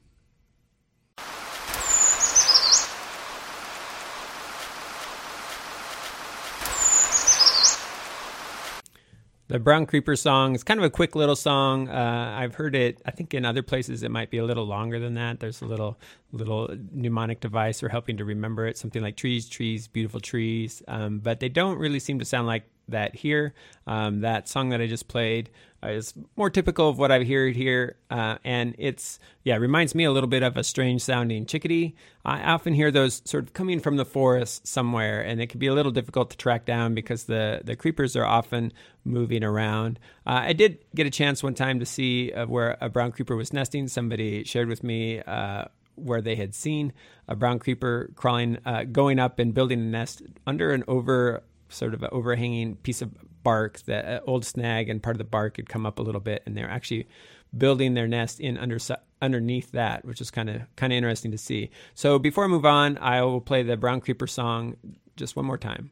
The 9.47 9.59
Brown 9.59 9.85
Creeper 9.85 10.17
song 10.17 10.55
is 10.55 10.65
kind 10.65 10.81
of 10.81 10.85
a 10.85 10.91
quick 10.91 11.15
little 11.15 11.37
song. 11.37 11.89
Uh, 11.91 12.35
I've 12.39 12.55
heard 12.55 12.75
it. 12.75 13.03
I 13.05 13.11
think 13.11 13.35
in 13.35 13.45
other 13.45 13.63
places 13.63 14.03
it 14.03 14.11
might 14.11 14.31
be 14.31 14.39
a 14.39 14.45
little 14.45 14.65
longer 14.65 14.99
than 14.99 15.15
that. 15.15 15.41
There's 15.41 15.61
a 15.61 15.67
little 15.67 15.99
little 16.33 16.75
mnemonic 16.93 17.41
device 17.41 17.81
for 17.81 17.91
helping 17.91 18.17
to 18.17 18.25
remember 18.25 18.67
it. 18.67 18.79
Something 18.79 19.03
like 19.03 19.17
trees, 19.17 19.47
trees, 19.47 19.87
beautiful 19.87 20.21
trees. 20.21 20.83
Um, 20.89 21.19
but 21.19 21.41
they 21.41 21.51
don't 21.51 21.79
really 21.79 22.01
seem 22.01 22.19
to 22.21 22.25
sound 22.25 22.47
like 22.47 22.65
that 22.89 23.15
here. 23.15 23.55
Um, 23.87 24.21
that 24.21 24.49
song 24.49 24.71
that 24.71 24.81
I 24.81 24.87
just 24.87 25.09
played 25.09 25.51
uh, 25.83 25.89
is 25.89 26.15
more 26.37 26.51
typical 26.51 26.89
of 26.89 26.99
what 26.99 27.11
I've 27.11 27.27
heard 27.27 27.57
here, 27.57 27.97
uh, 28.11 28.39
and 28.45 28.75
it's 28.79 29.19
yeah 29.43 29.57
reminds 29.57 29.95
me 29.95 30.05
a 30.05 30.11
little 30.11 30.29
bit 30.29 30.43
of 30.43 30.57
a 30.57 30.65
strange 30.65 31.03
sounding 31.03 31.47
chickadee. 31.47 31.95
I 32.25 32.43
often 32.43 32.75
hear 32.75 32.91
those 32.91 33.23
sort 33.25 33.45
of 33.45 33.53
coming 33.53 33.81
from 33.81 33.97
the 33.97 34.05
forest 34.05 34.67
somewhere, 34.67 35.21
and 35.21 35.41
it 35.41 35.49
can 35.49 35.59
be 35.59 35.67
a 35.67 35.75
little 35.75 35.93
difficult 35.93 36.31
to 36.31 36.37
track 36.37 36.65
down 36.65 36.95
because 36.95 37.25
the 37.25 37.61
the 37.65 37.77
creepers 37.77 38.17
are 38.17 38.25
often 38.25 38.73
moving 39.05 39.45
around. 39.45 39.99
Uh, 40.27 40.43
I 40.45 40.53
did 40.53 40.79
get 40.95 41.07
a 41.07 41.11
chance 41.11 41.43
one 41.43 41.55
time 41.55 41.79
to 41.81 41.87
see 41.87 42.33
uh, 42.33 42.47
where 42.47 42.77
a 42.81 42.89
brown 42.89 43.13
creeper 43.13 43.37
was 43.37 43.53
nesting. 43.53 43.89
Somebody 43.89 44.45
shared 44.45 44.69
with 44.69 44.83
me 44.83 45.21
uh, 45.21 45.67
where 45.97 46.21
they 46.21 46.37
had 46.37 46.55
seen 46.55 46.93
a 47.29 47.37
brown 47.37 47.59
creeper 47.59 48.11
crawling, 48.17 48.59
uh, 48.65 48.85
going 48.85 49.19
up 49.19 49.39
and 49.39 49.55
building 49.55 49.81
a 49.81 49.85
nest 49.85 50.23
under 50.47 50.73
an 50.73 50.85
over 50.89 51.43
sort 51.69 51.95
of 51.95 52.03
an 52.03 52.09
overhanging 52.13 52.77
piece 52.77 53.03
of 53.03 53.11
bark, 53.43 53.79
the 53.81 54.17
uh, 54.17 54.21
old 54.27 54.45
snag, 54.45 54.89
and 54.89 55.03
part 55.03 55.15
of 55.15 55.19
the 55.19 55.25
bark 55.25 55.57
had 55.57 55.69
come 55.69 55.85
up 55.87 55.99
a 55.99 56.03
little 56.03 56.21
bit, 56.21 56.43
and 56.47 56.57
they're 56.57 56.71
actually 56.71 57.07
building 57.57 57.95
their 57.95 58.09
nest 58.09 58.41
in 58.41 58.57
under 58.59 58.79
underneath 59.23 59.71
that, 59.73 60.05
which 60.05 60.21
is 60.21 60.31
kind 60.31 60.51
of 60.51 60.63
kind 60.77 60.93
of 60.93 60.97
interesting 60.97 61.31
to 61.31 61.39
see. 61.39 61.71
So 61.95 62.19
before 62.19 62.45
I 62.45 62.49
move 62.49 62.67
on, 62.67 62.99
I 62.99 63.23
will 63.23 63.41
play 63.41 63.63
the 63.63 63.77
brown 63.77 64.01
creeper 64.01 64.27
song 64.27 64.77
just 65.17 65.37
one 65.37 65.45
more 65.45 65.59
time. 65.59 65.91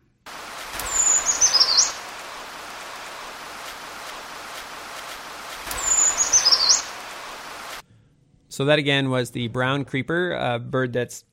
So 8.53 8.67
that 8.67 8.79
again 8.79 9.09
was 9.09 9.31
the 9.31 9.49
brown 9.49 9.87
creeper, 9.87 10.33
a 10.33 10.59
bird 10.59 10.93
that's 10.93 11.25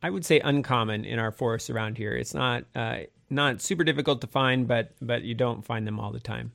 I 0.00 0.10
would 0.10 0.24
say 0.24 0.38
uncommon 0.38 1.04
in 1.04 1.18
our 1.18 1.32
forests 1.32 1.70
around 1.70 1.98
here. 1.98 2.12
It's 2.12 2.34
not 2.34 2.66
uh, 2.72 2.98
not 3.28 3.60
super 3.60 3.82
difficult 3.82 4.20
to 4.20 4.28
find, 4.28 4.68
but 4.68 4.92
but 5.02 5.22
you 5.24 5.34
don't 5.34 5.64
find 5.64 5.88
them 5.88 5.98
all 5.98 6.12
the 6.12 6.20
time. 6.20 6.52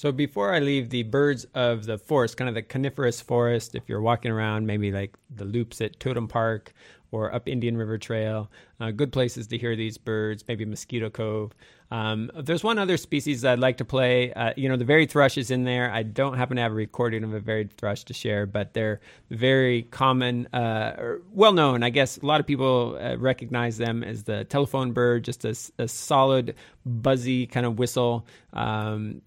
So 0.00 0.12
before 0.12 0.54
I 0.54 0.60
leave 0.60 0.88
the 0.88 1.02
birds 1.02 1.44
of 1.54 1.84
the 1.84 1.98
forest, 1.98 2.38
kind 2.38 2.48
of 2.48 2.54
the 2.54 2.62
coniferous 2.62 3.20
forest, 3.20 3.74
if 3.74 3.82
you're 3.86 4.00
walking 4.00 4.30
around, 4.30 4.66
maybe 4.66 4.90
like 4.90 5.14
the 5.28 5.44
loops 5.44 5.82
at 5.82 6.00
Totem 6.00 6.26
Park 6.26 6.72
or 7.10 7.34
up 7.34 7.46
Indian 7.46 7.76
River 7.76 7.98
Trail, 7.98 8.50
uh, 8.80 8.92
good 8.92 9.12
places 9.12 9.46
to 9.48 9.58
hear 9.58 9.76
these 9.76 9.98
birds, 9.98 10.42
maybe 10.48 10.64
Mosquito 10.64 11.10
Cove. 11.10 11.52
Um, 11.90 12.30
there's 12.34 12.64
one 12.64 12.78
other 12.78 12.96
species 12.96 13.44
I'd 13.44 13.58
like 13.58 13.76
to 13.76 13.84
play. 13.84 14.32
Uh, 14.32 14.54
you 14.56 14.70
know, 14.70 14.76
the 14.78 14.86
varied 14.86 15.10
thrush 15.10 15.36
is 15.36 15.50
in 15.50 15.64
there. 15.64 15.90
I 15.90 16.02
don't 16.02 16.38
happen 16.38 16.56
to 16.56 16.62
have 16.62 16.72
a 16.72 16.76
recording 16.76 17.22
of 17.22 17.34
a 17.34 17.40
varied 17.40 17.76
thrush 17.76 18.04
to 18.04 18.14
share, 18.14 18.46
but 18.46 18.72
they're 18.72 19.00
very 19.28 19.82
common, 19.82 20.46
uh, 20.54 21.16
well 21.30 21.52
known. 21.52 21.82
I 21.82 21.90
guess 21.90 22.16
a 22.16 22.24
lot 22.24 22.40
of 22.40 22.46
people 22.46 22.96
uh, 22.98 23.18
recognize 23.18 23.76
them 23.76 24.02
as 24.02 24.22
the 24.22 24.44
telephone 24.44 24.92
bird, 24.92 25.24
just 25.24 25.44
a, 25.44 25.54
a 25.78 25.88
solid, 25.88 26.54
buzzy 26.86 27.46
kind 27.46 27.66
of 27.66 27.78
whistle. 27.78 28.24
Um, 28.54 29.20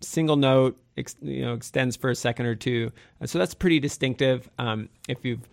single 0.00 0.36
note 0.36 0.78
ex, 0.96 1.16
you 1.22 1.42
know 1.42 1.54
extends 1.54 1.96
for 1.96 2.10
a 2.10 2.14
second 2.14 2.46
or 2.46 2.54
two 2.54 2.90
uh, 3.20 3.26
so 3.26 3.38
that's 3.38 3.54
pretty 3.54 3.80
distinctive 3.80 4.48
um, 4.58 4.88
if 5.08 5.24
you've 5.24 5.48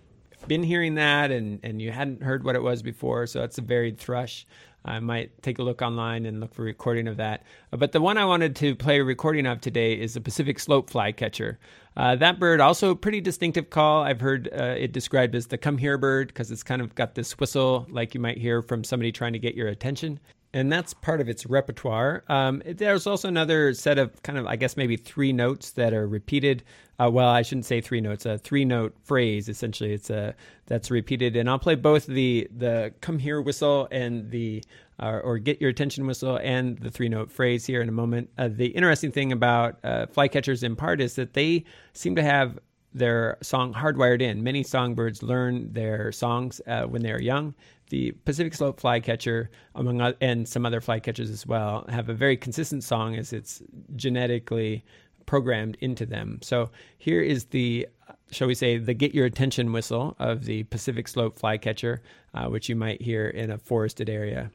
been 0.48 0.64
hearing 0.64 0.96
that 0.96 1.32
and 1.32 1.60
and 1.64 1.82
you 1.82 1.92
hadn't 1.92 2.24
heard 2.24 2.44
what 2.44 2.56
it 2.56 2.64
was 2.64 2.82
before 2.82 3.28
so 3.28 3.40
that's 3.40 3.58
a 3.58 3.62
varied 3.62 3.98
thrush 3.98 4.46
I 4.84 5.00
might 5.00 5.42
take 5.44 5.60
a 5.60 5.64
look 5.64 5.82
online 5.82 6.26
and 6.26 6.40
look 6.40 6.54
for 6.54 6.64
a 6.64 6.66
recording 6.66 7.08
of 7.08 7.18
that. 7.18 7.44
Uh, 7.72 7.78
but 7.78 7.92
the 7.92 8.02
one 8.02 8.18
I 8.18 8.26
wanted 8.26 8.56
to 8.58 8.76
play 8.76 9.00
a 9.00 9.04
recording 9.04 9.46
of 9.46 9.62
today 9.62 9.94
is 9.94 10.16
the 10.16 10.22
Pacific 10.22 10.60
Slope 10.60 10.90
flycatcher. 10.90 11.60
Uh, 11.96 12.16
that 12.16 12.40
bird 12.40 12.60
also 12.60 12.92
a 12.92 12.96
pretty 12.96 13.22
distinctive 13.22 13.70
call. 13.70 14.04
I've 14.04 14.22
heard 14.22 14.50
uh, 14.52 14.76
it 14.78 14.92
described 14.92 15.36
as 15.36 15.48
the 15.48 15.58
come 15.58 15.78
here 15.78 15.98
bird 15.98 16.30
because 16.30 16.50
it's 16.50 16.64
kind 16.64 16.82
of 16.82 16.96
got 16.96 17.16
this 17.16 17.38
whistle 17.38 17.86
like 17.90 18.16
you 18.16 18.20
might 18.20 18.38
hear 18.38 18.62
from 18.62 18.84
somebody 18.84 19.12
trying 19.12 19.34
to 19.34 19.40
get 19.40 19.56
your 19.56 19.68
attention 19.68 20.20
and 20.54 20.72
that's 20.72 20.94
part 20.94 21.22
of 21.22 21.30
its 21.30 21.46
repertoire. 21.46 22.24
Um, 22.28 22.62
there's 22.66 23.08
also 23.08 23.28
another 23.28 23.74
set 23.74 23.98
of 23.98 24.22
kind 24.24 24.38
of, 24.38 24.46
I 24.46 24.58
guess, 24.58 24.76
maybe 24.76 24.98
three 24.98 25.32
notes 25.32 25.72
that 25.72 25.94
are 25.94 26.08
repeated. 26.08 26.64
Uh, 27.00 27.10
well, 27.10 27.30
I 27.30 27.42
shouldn't 27.42 27.66
say 27.66 27.82
three 27.82 28.02
notes. 28.02 28.26
A 28.26 28.38
three-note 28.38 28.96
phrase, 29.04 29.50
essentially. 29.50 29.94
It's 29.94 30.10
a 30.10 30.36
that's 30.68 30.92
repeated, 30.92 31.36
and 31.36 31.50
I'll 31.50 31.60
play 31.60 31.76
both 31.76 32.06
the 32.06 32.48
the 32.56 32.94
"come 33.02 33.18
here" 33.18 33.42
whistle 33.42 33.88
and 33.92 34.30
the 34.30 34.64
uh, 35.00 35.20
or 35.24 35.40
"get 35.40 35.62
your 35.62 35.70
attention" 35.70 36.06
whistle 36.06 36.38
and 36.38 36.78
the 36.78 36.92
three-note 36.92 37.32
phrase 37.32 37.66
here 37.66 37.82
in 37.82 37.90
a 37.90 37.94
moment. 37.94 38.30
Uh, 38.38 38.50
the 38.52 38.68
interesting 38.68 39.12
thing 39.12 39.32
about 39.32 39.80
uh, 39.84 40.06
flycatchers 40.08 40.64
in 40.64 40.76
part 40.76 41.02
is 41.02 41.16
that 41.16 41.34
they 41.34 41.64
seem 41.94 42.16
to 42.16 42.24
have 42.24 42.60
their 42.94 43.38
song 43.42 43.74
hardwired 43.74 44.22
in. 44.22 44.44
Many 44.44 44.64
songbirds 44.64 45.24
learn 45.24 45.72
their 45.72 46.12
songs 46.12 46.60
uh, 46.68 46.84
when 46.84 47.02
they 47.02 47.12
are 47.12 47.22
young 47.22 47.56
the 47.92 48.12
Pacific 48.26 48.56
Slope 48.56 48.80
flycatcher, 48.80 49.52
among 49.76 50.02
and 50.22 50.48
some 50.48 50.66
other 50.66 50.82
flycatchers 50.82 51.30
as 51.30 51.46
well, 51.46 51.86
have 51.90 52.10
a 52.10 52.14
very 52.14 52.38
consistent 52.38 52.84
song 52.84 53.16
as 53.16 53.34
it's 53.34 53.62
genetically 53.96 54.84
programmed 55.26 55.78
into 55.82 56.06
them. 56.06 56.40
So 56.42 56.72
here 56.98 57.22
is 57.22 57.46
the, 57.46 57.88
shall 58.32 58.48
we 58.48 58.56
say, 58.56 58.78
the 58.78 58.94
get 58.94 59.14
your 59.14 59.26
attention 59.26 59.74
whistle 59.74 60.16
of 60.20 60.46
the 60.46 60.64
Pacific 60.64 61.08
Slope 61.08 61.38
flycatcher, 61.38 62.02
uh, 62.34 62.48
which 62.48 62.70
you 62.70 62.76
might 62.76 63.02
hear 63.02 63.28
in 63.28 63.52
a 63.52 63.58
forested 63.58 64.10
area. 64.10 64.52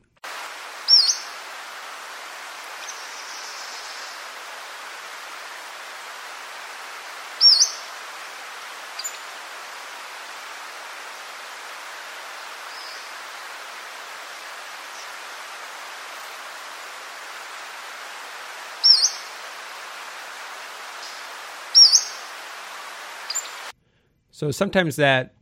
So 24.37 24.51
sometimes 24.51 24.97
that 24.97 25.33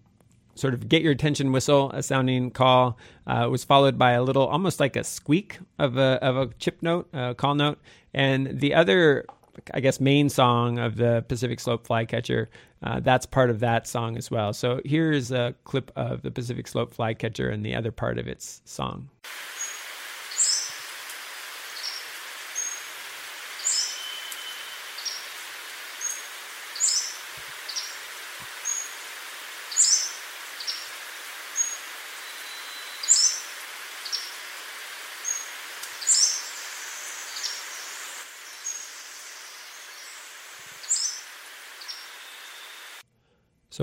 sort 0.55 0.73
of 0.73 0.89
get 0.89 1.03
your 1.03 1.11
attention 1.11 1.51
whistle, 1.51 1.91
a 1.91 2.01
sounding 2.01 2.53
call, 2.53 2.97
uh, 3.27 3.49
was 3.51 3.65
followed 3.65 3.99
by 3.99 4.13
a 4.13 4.23
little, 4.23 4.47
almost 4.47 4.79
like 4.79 4.95
a 4.95 5.03
squeak 5.03 5.59
of 5.81 5.97
a 5.97 6.23
of 6.23 6.37
a 6.37 6.55
chip 6.61 6.81
note, 6.81 7.09
a 7.13 7.35
call 7.35 7.57
note, 7.57 7.81
and 8.15 8.61
the 8.61 8.73
other, 8.73 9.27
I 9.73 9.81
guess, 9.81 9.99
main 9.99 10.29
song 10.29 10.79
of 10.79 10.95
the 10.95 11.25
Pacific 11.27 11.59
Slope 11.59 11.89
Flycatcher. 11.89 12.49
Uh, 12.85 13.01
that's 13.01 13.27
part 13.27 13.51
of 13.51 13.59
that 13.59 13.89
song 13.89 14.17
as 14.17 14.31
well. 14.31 14.53
So 14.53 14.81
here 14.85 15.11
is 15.11 15.33
a 15.33 15.57
clip 15.65 15.91
of 15.97 16.23
the 16.23 16.31
Pacific 16.31 16.69
Slope 16.69 16.95
Flycatcher 16.95 17.49
and 17.49 17.67
the 17.67 17.75
other 17.75 17.91
part 17.91 18.17
of 18.17 18.29
its 18.29 18.63
song. 18.65 19.09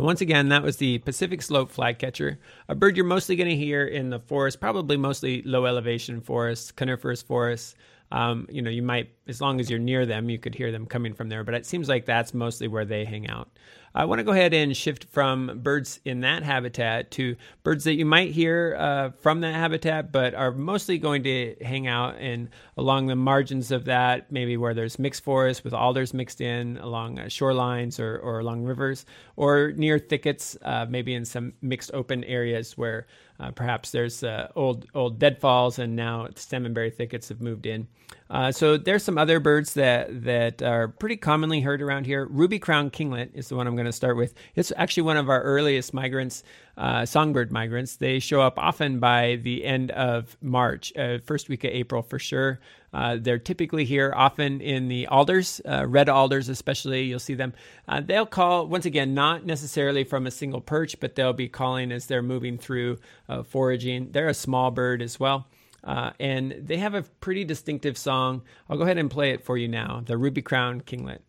Once 0.01 0.19
again, 0.19 0.49
that 0.49 0.63
was 0.63 0.77
the 0.77 0.97
Pacific 0.99 1.43
Slope 1.43 1.69
flycatcher, 1.69 2.39
a 2.67 2.73
bird 2.73 2.97
you're 2.97 3.05
mostly 3.05 3.35
going 3.35 3.49
to 3.49 3.55
hear 3.55 3.85
in 3.85 4.09
the 4.09 4.19
forest, 4.19 4.59
probably 4.59 4.97
mostly 4.97 5.43
low 5.43 5.67
elevation 5.67 6.21
forests, 6.21 6.71
coniferous 6.71 7.21
forests. 7.21 7.75
Um, 8.11 8.47
you 8.49 8.63
know, 8.63 8.71
you 8.71 8.81
might, 8.81 9.11
as 9.27 9.39
long 9.41 9.59
as 9.59 9.69
you're 9.69 9.79
near 9.79 10.07
them, 10.07 10.27
you 10.27 10.39
could 10.39 10.55
hear 10.55 10.71
them 10.71 10.87
coming 10.87 11.13
from 11.13 11.29
there. 11.29 11.43
But 11.43 11.53
it 11.53 11.67
seems 11.67 11.87
like 11.87 12.05
that's 12.05 12.33
mostly 12.33 12.67
where 12.67 12.83
they 12.83 13.05
hang 13.05 13.29
out. 13.29 13.49
I 13.93 14.05
want 14.05 14.19
to 14.19 14.23
go 14.23 14.31
ahead 14.31 14.53
and 14.53 14.75
shift 14.75 15.05
from 15.11 15.59
birds 15.61 15.99
in 16.05 16.21
that 16.21 16.43
habitat 16.43 17.11
to 17.11 17.35
birds 17.63 17.83
that 17.83 17.95
you 17.95 18.05
might 18.05 18.31
hear 18.31 18.75
uh, 18.79 19.09
from 19.21 19.41
that 19.41 19.53
habitat, 19.53 20.11
but 20.11 20.33
are 20.33 20.51
mostly 20.51 20.97
going 20.97 21.23
to 21.23 21.55
hang 21.61 21.87
out 21.87 22.17
in 22.19 22.49
along 22.77 23.07
the 23.07 23.15
margins 23.15 23.71
of 23.71 23.85
that, 23.85 24.31
maybe 24.31 24.55
where 24.55 24.73
there's 24.73 24.97
mixed 24.97 25.23
forest 25.23 25.63
with 25.63 25.73
alders 25.73 26.13
mixed 26.13 26.39
in 26.39 26.77
along 26.77 27.19
uh, 27.19 27.23
shorelines 27.23 27.99
or, 27.99 28.17
or 28.19 28.39
along 28.39 28.63
rivers, 28.63 29.05
or 29.35 29.73
near 29.75 29.99
thickets, 29.99 30.57
uh, 30.61 30.85
maybe 30.89 31.13
in 31.13 31.25
some 31.25 31.53
mixed 31.61 31.91
open 31.93 32.23
areas 32.23 32.77
where 32.77 33.07
uh, 33.41 33.49
perhaps 33.49 33.89
there's 33.89 34.23
uh, 34.23 34.47
old 34.55 34.85
old 34.93 35.17
deadfalls 35.17 35.79
and 35.79 35.95
now 35.95 36.27
stem 36.35 36.65
and 36.65 36.75
berry 36.75 36.91
thickets 36.91 37.29
have 37.29 37.41
moved 37.41 37.65
in. 37.65 37.87
Uh, 38.29 38.51
so 38.51 38.77
there's 38.77 39.03
some 39.03 39.17
other 39.17 39.39
birds 39.39 39.73
that 39.73 40.23
that 40.23 40.61
are 40.61 40.87
pretty 40.87 41.17
commonly 41.17 41.59
heard 41.59 41.81
around 41.81 42.05
here. 42.05 42.25
Ruby 42.25 42.59
crown 42.59 42.91
kinglet 42.91 43.31
is 43.33 43.49
the 43.49 43.55
one 43.55 43.65
I'm 43.65 43.75
going 43.75 43.87
to 43.87 43.91
start 43.91 44.15
with. 44.15 44.35
It's 44.55 44.71
actually 44.77 45.03
one 45.03 45.17
of 45.17 45.29
our 45.29 45.41
earliest 45.41 45.93
migrants, 45.93 46.43
uh, 46.81 47.05
songbird 47.05 47.51
migrants. 47.51 47.97
They 47.97 48.17
show 48.17 48.41
up 48.41 48.57
often 48.57 48.99
by 48.99 49.35
the 49.35 49.63
end 49.63 49.91
of 49.91 50.35
March, 50.41 50.91
uh, 50.97 51.19
first 51.19 51.47
week 51.47 51.63
of 51.63 51.69
April 51.71 52.01
for 52.01 52.17
sure. 52.17 52.59
Uh, 52.91 53.17
they're 53.21 53.37
typically 53.37 53.85
here 53.85 54.11
often 54.15 54.59
in 54.59 54.87
the 54.87 55.05
alders, 55.07 55.61
uh, 55.65 55.85
red 55.87 56.09
alders 56.09 56.49
especially. 56.49 57.03
You'll 57.03 57.19
see 57.19 57.35
them. 57.35 57.53
Uh, 57.87 58.01
they'll 58.01 58.25
call 58.25 58.67
once 58.67 58.85
again, 58.85 59.13
not 59.13 59.45
necessarily 59.45 60.03
from 60.03 60.25
a 60.25 60.31
single 60.31 60.59
perch, 60.59 60.99
but 60.99 61.13
they'll 61.15 61.31
be 61.31 61.47
calling 61.47 61.91
as 61.91 62.07
they're 62.07 62.23
moving 62.23 62.57
through 62.57 62.97
foraging. 63.45 64.11
They're 64.11 64.27
a 64.27 64.33
small 64.33 64.71
bird 64.71 65.01
as 65.01 65.19
well. 65.19 65.47
Uh, 65.83 66.11
and 66.19 66.51
they 66.51 66.77
have 66.77 66.93
a 66.93 67.03
pretty 67.03 67.43
distinctive 67.43 67.97
song. 67.97 68.43
I'll 68.69 68.77
go 68.77 68.83
ahead 68.83 68.97
and 68.97 69.09
play 69.09 69.31
it 69.31 69.43
for 69.43 69.57
you 69.57 69.67
now 69.67 70.03
the 70.05 70.17
Ruby 70.17 70.41
Crown 70.41 70.81
Kinglet. 70.81 71.19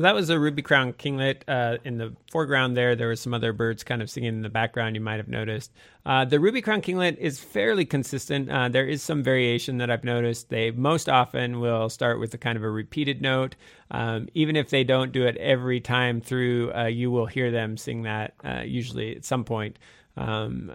So 0.00 0.04
that 0.04 0.14
was 0.14 0.30
a 0.30 0.40
ruby 0.40 0.62
crown 0.62 0.94
kinglet. 0.94 1.42
Uh, 1.46 1.76
in 1.84 1.98
the 1.98 2.16
foreground 2.30 2.74
there, 2.74 2.96
there 2.96 3.08
were 3.08 3.16
some 3.16 3.34
other 3.34 3.52
birds 3.52 3.84
kind 3.84 4.00
of 4.00 4.08
singing 4.08 4.30
in 4.30 4.40
the 4.40 4.48
background. 4.48 4.94
You 4.94 5.02
might 5.02 5.18
have 5.18 5.28
noticed. 5.28 5.70
Uh, 6.06 6.24
the 6.24 6.40
ruby 6.40 6.62
crown 6.62 6.80
kinglet 6.80 7.18
is 7.18 7.38
fairly 7.38 7.84
consistent. 7.84 8.50
Uh, 8.50 8.70
there 8.70 8.86
is 8.86 9.02
some 9.02 9.22
variation 9.22 9.76
that 9.76 9.90
I've 9.90 10.02
noticed. 10.02 10.48
They 10.48 10.70
most 10.70 11.10
often 11.10 11.60
will 11.60 11.90
start 11.90 12.18
with 12.18 12.32
a 12.32 12.38
kind 12.38 12.56
of 12.56 12.64
a 12.64 12.70
repeated 12.70 13.20
note. 13.20 13.56
Um, 13.90 14.30
even 14.32 14.56
if 14.56 14.70
they 14.70 14.84
don't 14.84 15.12
do 15.12 15.26
it 15.26 15.36
every 15.36 15.80
time 15.80 16.22
through, 16.22 16.72
uh, 16.72 16.86
you 16.86 17.10
will 17.10 17.26
hear 17.26 17.50
them 17.50 17.76
sing 17.76 18.04
that 18.04 18.32
uh, 18.42 18.62
usually 18.64 19.14
at 19.14 19.26
some 19.26 19.44
point 19.44 19.78
um, 20.16 20.72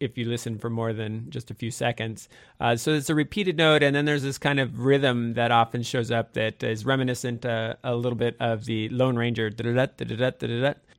if 0.00 0.18
you 0.18 0.24
listen 0.26 0.58
for 0.58 0.70
more 0.70 0.92
than 0.92 1.30
just 1.30 1.50
a 1.50 1.54
few 1.54 1.70
seconds. 1.70 2.28
Uh, 2.60 2.76
so 2.76 2.92
it's 2.92 3.10
a 3.10 3.14
repeated 3.14 3.56
note, 3.56 3.82
and 3.82 3.94
then 3.94 4.04
there's 4.04 4.22
this 4.22 4.38
kind 4.38 4.60
of 4.60 4.80
rhythm 4.80 5.34
that 5.34 5.50
often 5.50 5.82
shows 5.82 6.10
up 6.10 6.34
that 6.34 6.62
is 6.62 6.84
reminiscent 6.84 7.44
uh, 7.46 7.74
a 7.84 7.94
little 7.94 8.18
bit 8.18 8.36
of 8.40 8.64
the 8.64 8.88
Lone 8.90 9.16
Ranger. 9.16 9.50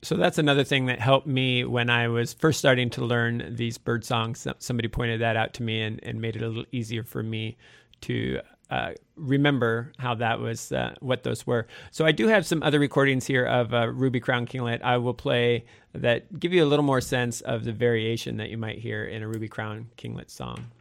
So 0.02 0.18
that's 0.18 0.38
another 0.38 0.64
thing 0.64 0.88
that 0.88 1.00
helped 1.00 1.28
me 1.28 1.64
when 1.64 1.90
I 1.90 2.08
was 2.08 2.34
first 2.34 2.60
starting 2.60 2.90
to 2.92 3.06
learn 3.06 3.56
these 3.56 3.78
bird 3.78 4.04
songs. 4.04 4.46
Somebody 4.60 4.90
pointed 4.90 5.22
that 5.22 5.38
out 5.38 5.54
to 5.56 5.64
me 5.64 5.82
and, 5.82 6.00
and 6.04 6.20
made 6.20 6.36
it 6.36 6.42
a 6.42 6.48
little 6.48 6.66
easier 6.72 7.04
for 7.04 7.24
me 7.24 7.58
to 8.02 8.42
uh, 8.74 8.91
remember 9.15 9.91
how 9.99 10.15
that 10.15 10.39
was 10.39 10.71
uh, 10.71 10.95
what 10.99 11.21
those 11.21 11.45
were. 11.45 11.67
So 11.91 12.05
I 12.07 12.11
do 12.11 12.28
have 12.28 12.43
some 12.43 12.63
other 12.63 12.80
recordings 12.80 13.28
here 13.28 13.45
of 13.45 13.71
uh, 13.71 13.88
Ruby 13.89 14.19
Crown 14.19 14.47
Kinglet. 14.47 14.82
I 14.82 14.97
will 14.97 15.13
play 15.13 15.65
that 15.93 16.39
give 16.39 16.53
you 16.53 16.63
a 16.63 16.65
little 16.65 16.84
more 16.84 16.99
sense 16.99 17.41
of 17.41 17.65
the 17.65 17.71
variation 17.71 18.38
that 18.38 18.49
you 18.49 18.57
might 18.57 18.80
hear 18.80 19.05
in 19.05 19.21
a 19.21 19.28
Ruby 19.28 19.47
Crown 19.47 19.89
Kinglet 19.95 20.32
song. 20.32 20.71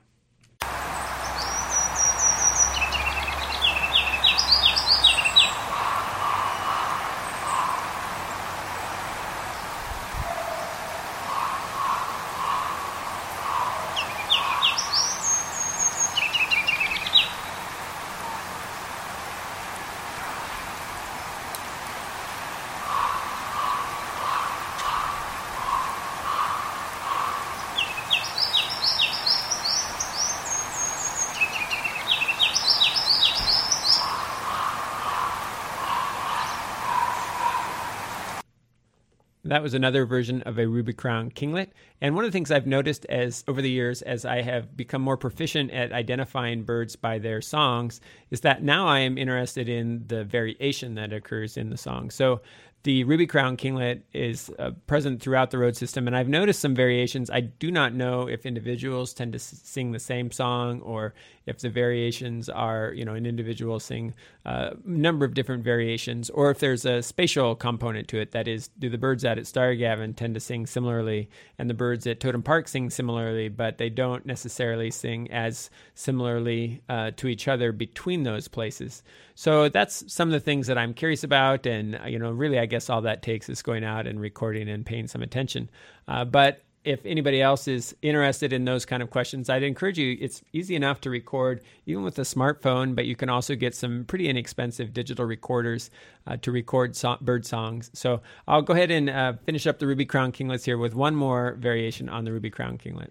That 39.52 39.62
was 39.62 39.74
another 39.74 40.06
version 40.06 40.40
of 40.42 40.58
a 40.58 40.66
ruby 40.66 40.94
crown 40.94 41.30
kinglet. 41.30 41.68
And 42.00 42.14
one 42.14 42.24
of 42.24 42.28
the 42.28 42.32
things 42.32 42.50
I've 42.50 42.66
noticed 42.66 43.04
as 43.10 43.44
over 43.46 43.60
the 43.60 43.70
years, 43.70 44.00
as 44.00 44.24
I 44.24 44.40
have 44.40 44.74
become 44.74 45.02
more 45.02 45.18
proficient 45.18 45.70
at 45.72 45.92
identifying 45.92 46.62
birds 46.62 46.96
by 46.96 47.18
their 47.18 47.42
songs, 47.42 48.00
is 48.30 48.40
that 48.40 48.62
now 48.62 48.88
I 48.88 49.00
am 49.00 49.18
interested 49.18 49.68
in 49.68 50.04
the 50.06 50.24
variation 50.24 50.94
that 50.94 51.12
occurs 51.12 51.58
in 51.58 51.68
the 51.68 51.76
song. 51.76 52.08
So 52.08 52.40
the 52.84 53.04
ruby 53.04 53.26
crown 53.26 53.58
kinglet 53.58 54.00
is 54.14 54.50
uh, 54.58 54.70
present 54.86 55.20
throughout 55.20 55.50
the 55.50 55.58
road 55.58 55.76
system, 55.76 56.06
and 56.06 56.16
I've 56.16 56.28
noticed 56.28 56.60
some 56.60 56.74
variations. 56.74 57.30
I 57.30 57.40
do 57.40 57.70
not 57.70 57.92
know 57.92 58.26
if 58.28 58.46
individuals 58.46 59.12
tend 59.12 59.34
to 59.34 59.36
s- 59.36 59.60
sing 59.62 59.92
the 59.92 60.00
same 60.00 60.30
song 60.30 60.80
or 60.80 61.12
if 61.46 61.58
the 61.58 61.70
variations 61.70 62.48
are, 62.48 62.92
you 62.94 63.04
know, 63.04 63.14
an 63.14 63.26
individual 63.26 63.80
sing 63.80 64.14
a 64.44 64.74
number 64.84 65.24
of 65.24 65.34
different 65.34 65.64
variations, 65.64 66.30
or 66.30 66.50
if 66.50 66.58
there's 66.58 66.84
a 66.84 67.02
spatial 67.02 67.54
component 67.54 68.08
to 68.08 68.18
it. 68.18 68.32
That 68.32 68.48
is, 68.48 68.68
do 68.78 68.88
the 68.88 68.98
birds 68.98 69.24
out 69.24 69.38
at 69.38 69.44
Starrigavan 69.44 70.16
tend 70.16 70.34
to 70.34 70.40
sing 70.40 70.66
similarly, 70.66 71.28
and 71.58 71.68
the 71.68 71.74
birds 71.74 72.06
at 72.06 72.20
Totem 72.20 72.42
Park 72.42 72.68
sing 72.68 72.90
similarly, 72.90 73.48
but 73.48 73.78
they 73.78 73.90
don't 73.90 74.26
necessarily 74.26 74.90
sing 74.90 75.30
as 75.30 75.70
similarly 75.94 76.82
uh, 76.88 77.12
to 77.16 77.28
each 77.28 77.48
other 77.48 77.72
between 77.72 78.22
those 78.22 78.48
places. 78.48 79.02
So 79.34 79.68
that's 79.68 80.12
some 80.12 80.28
of 80.28 80.32
the 80.32 80.40
things 80.40 80.66
that 80.66 80.78
I'm 80.78 80.94
curious 80.94 81.24
about, 81.24 81.66
and 81.66 81.98
you 82.06 82.18
know, 82.18 82.30
really, 82.30 82.58
I 82.58 82.66
guess 82.66 82.90
all 82.90 83.02
that 83.02 83.22
takes 83.22 83.48
is 83.48 83.62
going 83.62 83.84
out 83.84 84.06
and 84.06 84.20
recording 84.20 84.68
and 84.68 84.84
paying 84.84 85.06
some 85.06 85.22
attention. 85.22 85.70
Uh, 86.08 86.24
but 86.24 86.62
if 86.84 87.04
anybody 87.06 87.40
else 87.40 87.68
is 87.68 87.94
interested 88.02 88.52
in 88.52 88.64
those 88.64 88.84
kind 88.84 89.02
of 89.02 89.10
questions, 89.10 89.48
I'd 89.48 89.62
encourage 89.62 89.98
you. 89.98 90.16
It's 90.20 90.42
easy 90.52 90.74
enough 90.74 91.00
to 91.02 91.10
record 91.10 91.62
even 91.86 92.02
with 92.02 92.18
a 92.18 92.22
smartphone, 92.22 92.94
but 92.94 93.06
you 93.06 93.14
can 93.14 93.28
also 93.28 93.54
get 93.54 93.74
some 93.74 94.04
pretty 94.04 94.28
inexpensive 94.28 94.92
digital 94.92 95.24
recorders 95.24 95.90
uh, 96.26 96.36
to 96.38 96.50
record 96.50 96.96
so- 96.96 97.18
bird 97.20 97.46
songs. 97.46 97.90
So 97.94 98.20
I'll 98.48 98.62
go 98.62 98.72
ahead 98.72 98.90
and 98.90 99.08
uh, 99.08 99.34
finish 99.44 99.66
up 99.66 99.78
the 99.78 99.86
Ruby 99.86 100.06
Crown 100.06 100.32
Kinglets 100.32 100.64
here 100.64 100.78
with 100.78 100.94
one 100.94 101.14
more 101.14 101.56
variation 101.58 102.08
on 102.08 102.24
the 102.24 102.32
Ruby 102.32 102.50
Crown 102.50 102.78
Kinglet. 102.78 103.10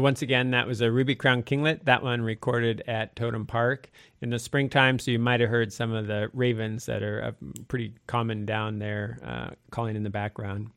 Once 0.00 0.22
again, 0.22 0.50
that 0.50 0.66
was 0.66 0.80
a 0.80 0.90
Ruby 0.90 1.14
Crown 1.14 1.42
Kinglet. 1.42 1.84
That 1.84 2.02
one 2.02 2.22
recorded 2.22 2.82
at 2.86 3.16
Totem 3.16 3.46
Park 3.46 3.90
in 4.20 4.30
the 4.30 4.38
springtime. 4.38 4.98
So 4.98 5.10
you 5.10 5.18
might 5.18 5.40
have 5.40 5.50
heard 5.50 5.72
some 5.72 5.92
of 5.92 6.06
the 6.06 6.30
ravens 6.32 6.86
that 6.86 7.02
are 7.02 7.34
pretty 7.68 7.94
common 8.06 8.44
down 8.46 8.78
there 8.78 9.18
uh, 9.24 9.50
calling 9.70 9.96
in 9.96 10.02
the 10.02 10.10
background. 10.10 10.70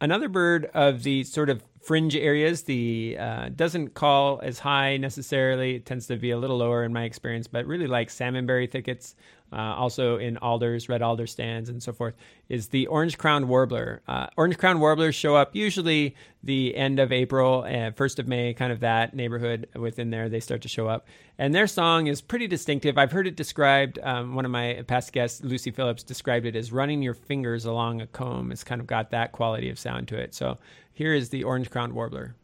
another 0.00 0.28
bird 0.28 0.70
of 0.74 1.02
the 1.02 1.24
sort 1.24 1.50
of 1.50 1.62
fringe 1.80 2.14
areas. 2.14 2.62
The 2.62 3.16
uh, 3.18 3.48
doesn't 3.48 3.94
call 3.94 4.40
as 4.42 4.58
high 4.58 4.96
necessarily. 4.96 5.76
It 5.76 5.86
tends 5.86 6.06
to 6.08 6.16
be 6.16 6.30
a 6.30 6.38
little 6.38 6.58
lower 6.58 6.84
in 6.84 6.92
my 6.92 7.04
experience, 7.04 7.46
but 7.46 7.66
really 7.66 7.86
like 7.86 8.08
salmonberry 8.08 8.70
thickets, 8.70 9.16
uh, 9.52 9.56
also 9.56 10.18
in 10.18 10.36
alders, 10.36 10.88
red 10.88 11.02
alder 11.02 11.26
stands, 11.26 11.68
and 11.68 11.82
so 11.82 11.92
forth, 11.92 12.14
is 12.48 12.68
the 12.68 12.86
orange 12.86 13.18
crowned 13.18 13.48
warbler. 13.48 14.02
Uh, 14.06 14.26
orange 14.36 14.58
crowned 14.58 14.80
warblers 14.80 15.14
show 15.14 15.34
up 15.34 15.56
usually 15.56 16.14
the 16.42 16.76
end 16.76 17.00
of 17.00 17.12
April 17.12 17.64
and 17.64 17.96
first 17.96 18.18
of 18.18 18.28
May, 18.28 18.54
kind 18.54 18.72
of 18.72 18.80
that 18.80 19.14
neighborhood 19.14 19.68
within 19.74 20.10
there. 20.10 20.28
They 20.28 20.40
start 20.40 20.62
to 20.62 20.68
show 20.68 20.86
up, 20.86 21.06
and 21.38 21.54
their 21.54 21.66
song 21.66 22.06
is 22.06 22.20
pretty 22.20 22.46
distinctive. 22.46 22.96
I've 22.98 23.10
heard 23.10 23.26
it 23.26 23.36
described. 23.36 23.98
Um, 24.02 24.34
one 24.34 24.44
of 24.44 24.50
my 24.50 24.84
past 24.86 25.12
guests, 25.12 25.42
Lucy 25.42 25.70
Phillips, 25.70 26.02
described 26.02 26.46
it 26.46 26.54
as 26.54 26.70
running 26.70 27.02
your 27.02 27.14
fingers 27.14 27.64
along 27.64 28.02
a 28.02 28.06
comb. 28.06 28.52
It's 28.52 28.62
kind 28.62 28.80
of 28.80 28.86
got 28.86 29.10
that 29.10 29.32
quality 29.32 29.70
of 29.70 29.78
sound 29.78 30.08
to 30.08 30.16
it. 30.16 30.34
So 30.34 30.58
here 31.00 31.14
is 31.14 31.30
the 31.30 31.44
orange 31.44 31.70
crowned 31.70 31.94
warbler. 31.94 32.34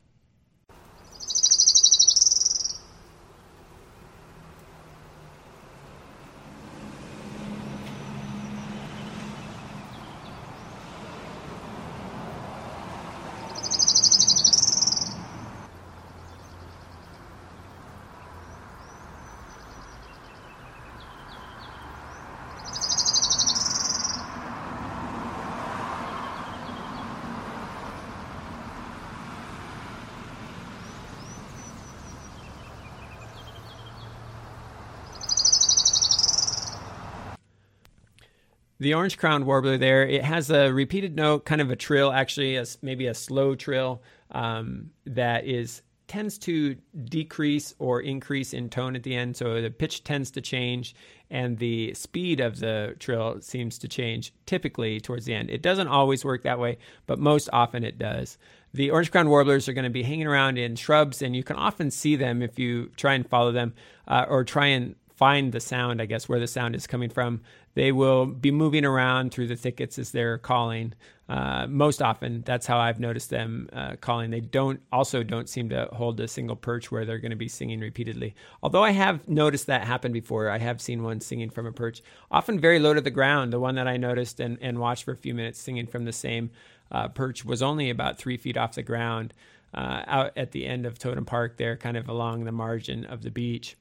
The 38.78 38.94
orange 38.94 39.16
crowned 39.18 39.46
warbler 39.46 39.78
there 39.78 40.06
it 40.06 40.24
has 40.24 40.50
a 40.50 40.72
repeated 40.72 41.16
note 41.16 41.44
kind 41.44 41.60
of 41.60 41.70
a 41.70 41.76
trill 41.76 42.12
actually 42.12 42.56
as 42.56 42.78
maybe 42.82 43.06
a 43.06 43.14
slow 43.14 43.54
trill 43.54 44.02
um, 44.32 44.90
that 45.06 45.44
is 45.44 45.82
tends 46.06 46.38
to 46.38 46.76
decrease 47.04 47.74
or 47.78 48.00
increase 48.00 48.52
in 48.52 48.68
tone 48.68 48.94
at 48.94 49.02
the 49.02 49.14
end. 49.14 49.36
So 49.36 49.60
the 49.60 49.70
pitch 49.70 50.04
tends 50.04 50.30
to 50.32 50.40
change 50.40 50.94
and 51.30 51.58
the 51.58 51.94
speed 51.94 52.40
of 52.40 52.60
the 52.60 52.94
trill 53.00 53.40
seems 53.40 53.78
to 53.78 53.88
change 53.88 54.32
typically 54.46 55.00
towards 55.00 55.24
the 55.24 55.34
end. 55.34 55.50
It 55.50 55.62
doesn't 55.62 55.88
always 55.88 56.24
work 56.24 56.42
that 56.44 56.58
way 56.58 56.78
but 57.06 57.18
most 57.18 57.48
often 57.52 57.82
it 57.82 57.98
does. 57.98 58.38
The 58.72 58.90
orange 58.90 59.10
crowned 59.10 59.30
warblers 59.30 59.68
are 59.68 59.72
going 59.72 59.84
to 59.84 59.90
be 59.90 60.02
hanging 60.02 60.26
around 60.26 60.58
in 60.58 60.76
shrubs 60.76 61.22
and 61.22 61.34
you 61.34 61.42
can 61.42 61.56
often 61.56 61.90
see 61.90 62.14
them 62.14 62.42
if 62.42 62.58
you 62.58 62.90
try 62.96 63.14
and 63.14 63.28
follow 63.28 63.52
them 63.52 63.74
uh, 64.06 64.26
or 64.28 64.44
try 64.44 64.66
and 64.66 64.94
find 65.16 65.52
the 65.52 65.60
sound, 65.60 66.02
I 66.02 66.06
guess, 66.06 66.28
where 66.28 66.38
the 66.38 66.46
sound 66.46 66.76
is 66.76 66.86
coming 66.86 67.08
from. 67.08 67.40
They 67.76 67.92
will 67.92 68.24
be 68.24 68.50
moving 68.50 68.86
around 68.86 69.32
through 69.32 69.48
the 69.48 69.54
thickets 69.54 69.98
as 69.98 70.10
they're 70.10 70.38
calling. 70.38 70.94
Uh, 71.28 71.66
most 71.68 72.00
often, 72.00 72.42
that's 72.46 72.66
how 72.66 72.78
I've 72.78 72.98
noticed 72.98 73.28
them 73.28 73.68
uh, 73.70 73.96
calling. 74.00 74.30
They 74.30 74.40
don't 74.40 74.80
also 74.90 75.22
don't 75.22 75.46
seem 75.46 75.68
to 75.68 75.86
hold 75.92 76.18
a 76.20 76.26
single 76.26 76.56
perch 76.56 76.90
where 76.90 77.04
they're 77.04 77.18
going 77.18 77.32
to 77.32 77.36
be 77.36 77.48
singing 77.48 77.80
repeatedly. 77.80 78.34
Although 78.62 78.82
I 78.82 78.92
have 78.92 79.28
noticed 79.28 79.66
that 79.66 79.84
happen 79.84 80.10
before. 80.10 80.48
I 80.48 80.56
have 80.56 80.80
seen 80.80 81.02
one 81.02 81.20
singing 81.20 81.50
from 81.50 81.66
a 81.66 81.72
perch, 81.72 82.02
often 82.30 82.58
very 82.58 82.78
low 82.78 82.94
to 82.94 83.02
the 83.02 83.10
ground. 83.10 83.52
The 83.52 83.60
one 83.60 83.74
that 83.74 83.86
I 83.86 83.98
noticed 83.98 84.40
and, 84.40 84.56
and 84.62 84.78
watched 84.78 85.04
for 85.04 85.12
a 85.12 85.16
few 85.16 85.34
minutes 85.34 85.60
singing 85.60 85.86
from 85.86 86.06
the 86.06 86.14
same 86.14 86.52
uh, 86.90 87.08
perch 87.08 87.44
was 87.44 87.62
only 87.62 87.90
about 87.90 88.16
three 88.16 88.38
feet 88.38 88.56
off 88.56 88.74
the 88.74 88.82
ground. 88.82 89.34
Uh, 89.74 90.02
out 90.06 90.32
at 90.34 90.52
the 90.52 90.64
end 90.64 90.86
of 90.86 90.98
Totem 90.98 91.26
Park, 91.26 91.58
there, 91.58 91.76
kind 91.76 91.98
of 91.98 92.08
along 92.08 92.44
the 92.44 92.52
margin 92.52 93.04
of 93.04 93.20
the 93.20 93.30
beach. 93.30 93.76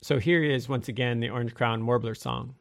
So 0.00 0.18
here 0.18 0.42
is 0.42 0.70
once 0.70 0.88
again 0.88 1.20
the 1.20 1.28
Orange 1.28 1.52
Crown 1.52 1.84
Warbler 1.84 2.14
song. 2.14 2.54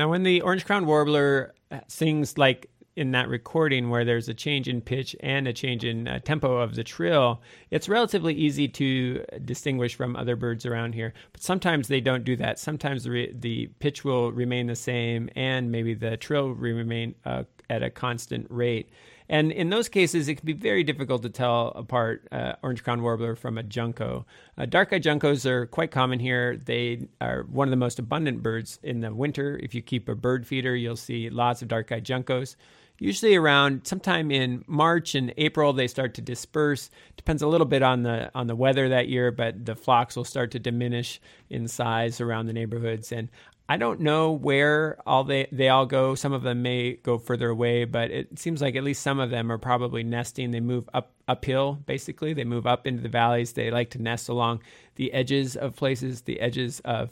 Now, 0.00 0.08
when 0.08 0.22
the 0.22 0.40
orange 0.40 0.64
crowned 0.64 0.86
warbler 0.86 1.52
sings 1.86 2.38
like 2.38 2.70
in 2.96 3.10
that 3.10 3.28
recording 3.28 3.90
where 3.90 4.02
there's 4.02 4.30
a 4.30 4.34
change 4.34 4.66
in 4.66 4.80
pitch 4.80 5.14
and 5.20 5.46
a 5.46 5.52
change 5.52 5.84
in 5.84 6.08
uh, 6.08 6.20
tempo 6.20 6.56
of 6.56 6.74
the 6.74 6.82
trill, 6.82 7.42
it's 7.70 7.86
relatively 7.86 8.32
easy 8.32 8.66
to 8.66 9.22
distinguish 9.44 9.94
from 9.94 10.16
other 10.16 10.36
birds 10.36 10.64
around 10.64 10.94
here. 10.94 11.12
But 11.32 11.42
sometimes 11.42 11.88
they 11.88 12.00
don't 12.00 12.24
do 12.24 12.34
that. 12.36 12.58
Sometimes 12.58 13.04
the, 13.04 13.10
re- 13.10 13.34
the 13.38 13.66
pitch 13.78 14.02
will 14.02 14.32
remain 14.32 14.68
the 14.68 14.74
same 14.74 15.28
and 15.36 15.70
maybe 15.70 15.92
the 15.92 16.16
trill 16.16 16.48
will 16.48 16.54
remain 16.54 17.14
uh, 17.26 17.42
at 17.68 17.82
a 17.82 17.90
constant 17.90 18.46
rate. 18.48 18.88
And 19.30 19.52
in 19.52 19.70
those 19.70 19.88
cases, 19.88 20.26
it 20.26 20.34
can 20.34 20.44
be 20.44 20.52
very 20.52 20.82
difficult 20.82 21.22
to 21.22 21.30
tell 21.30 21.68
apart 21.76 22.26
uh, 22.32 22.54
orange 22.64 22.82
crown 22.82 23.00
warbler 23.00 23.36
from 23.36 23.58
a 23.58 23.62
junco. 23.62 24.26
Uh, 24.58 24.66
dark-eyed 24.66 25.04
juncos 25.04 25.46
are 25.46 25.66
quite 25.66 25.92
common 25.92 26.18
here. 26.18 26.56
They 26.56 27.06
are 27.20 27.44
one 27.44 27.68
of 27.68 27.70
the 27.70 27.76
most 27.76 28.00
abundant 28.00 28.42
birds 28.42 28.80
in 28.82 29.00
the 29.00 29.14
winter. 29.14 29.56
If 29.62 29.72
you 29.72 29.82
keep 29.82 30.08
a 30.08 30.16
bird 30.16 30.48
feeder, 30.48 30.74
you'll 30.74 30.96
see 30.96 31.30
lots 31.30 31.62
of 31.62 31.68
dark-eyed 31.68 32.04
juncos. 32.04 32.56
Usually 32.98 33.36
around 33.36 33.86
sometime 33.86 34.32
in 34.32 34.62
March 34.66 35.14
and 35.14 35.32
April, 35.38 35.72
they 35.72 35.86
start 35.86 36.12
to 36.14 36.20
disperse. 36.20 36.90
Depends 37.16 37.40
a 37.40 37.46
little 37.46 37.66
bit 37.66 37.82
on 37.82 38.02
the 38.02 38.30
on 38.34 38.46
the 38.46 38.56
weather 38.56 38.90
that 38.90 39.08
year, 39.08 39.30
but 39.30 39.64
the 39.64 39.74
flocks 39.74 40.16
will 40.16 40.24
start 40.24 40.50
to 40.50 40.58
diminish 40.58 41.18
in 41.48 41.66
size 41.66 42.20
around 42.20 42.46
the 42.46 42.52
neighborhoods. 42.52 43.10
And 43.10 43.30
I 43.70 43.76
don't 43.76 44.00
know 44.00 44.32
where 44.32 44.98
all 45.06 45.22
they, 45.22 45.46
they 45.52 45.68
all 45.68 45.86
go. 45.86 46.16
Some 46.16 46.32
of 46.32 46.42
them 46.42 46.60
may 46.60 46.94
go 46.94 47.18
further 47.18 47.50
away, 47.50 47.84
but 47.84 48.10
it 48.10 48.36
seems 48.36 48.60
like 48.60 48.74
at 48.74 48.82
least 48.82 49.00
some 49.00 49.20
of 49.20 49.30
them 49.30 49.52
are 49.52 49.58
probably 49.58 50.02
nesting. 50.02 50.50
They 50.50 50.58
move 50.58 50.90
up 50.92 51.12
uphill, 51.28 51.74
basically. 51.86 52.32
They 52.32 52.42
move 52.42 52.66
up 52.66 52.84
into 52.84 53.00
the 53.00 53.08
valleys. 53.08 53.52
They 53.52 53.70
like 53.70 53.90
to 53.90 54.02
nest 54.02 54.28
along 54.28 54.64
the 54.96 55.12
edges 55.12 55.54
of 55.54 55.76
places, 55.76 56.22
the 56.22 56.40
edges 56.40 56.80
of 56.80 57.10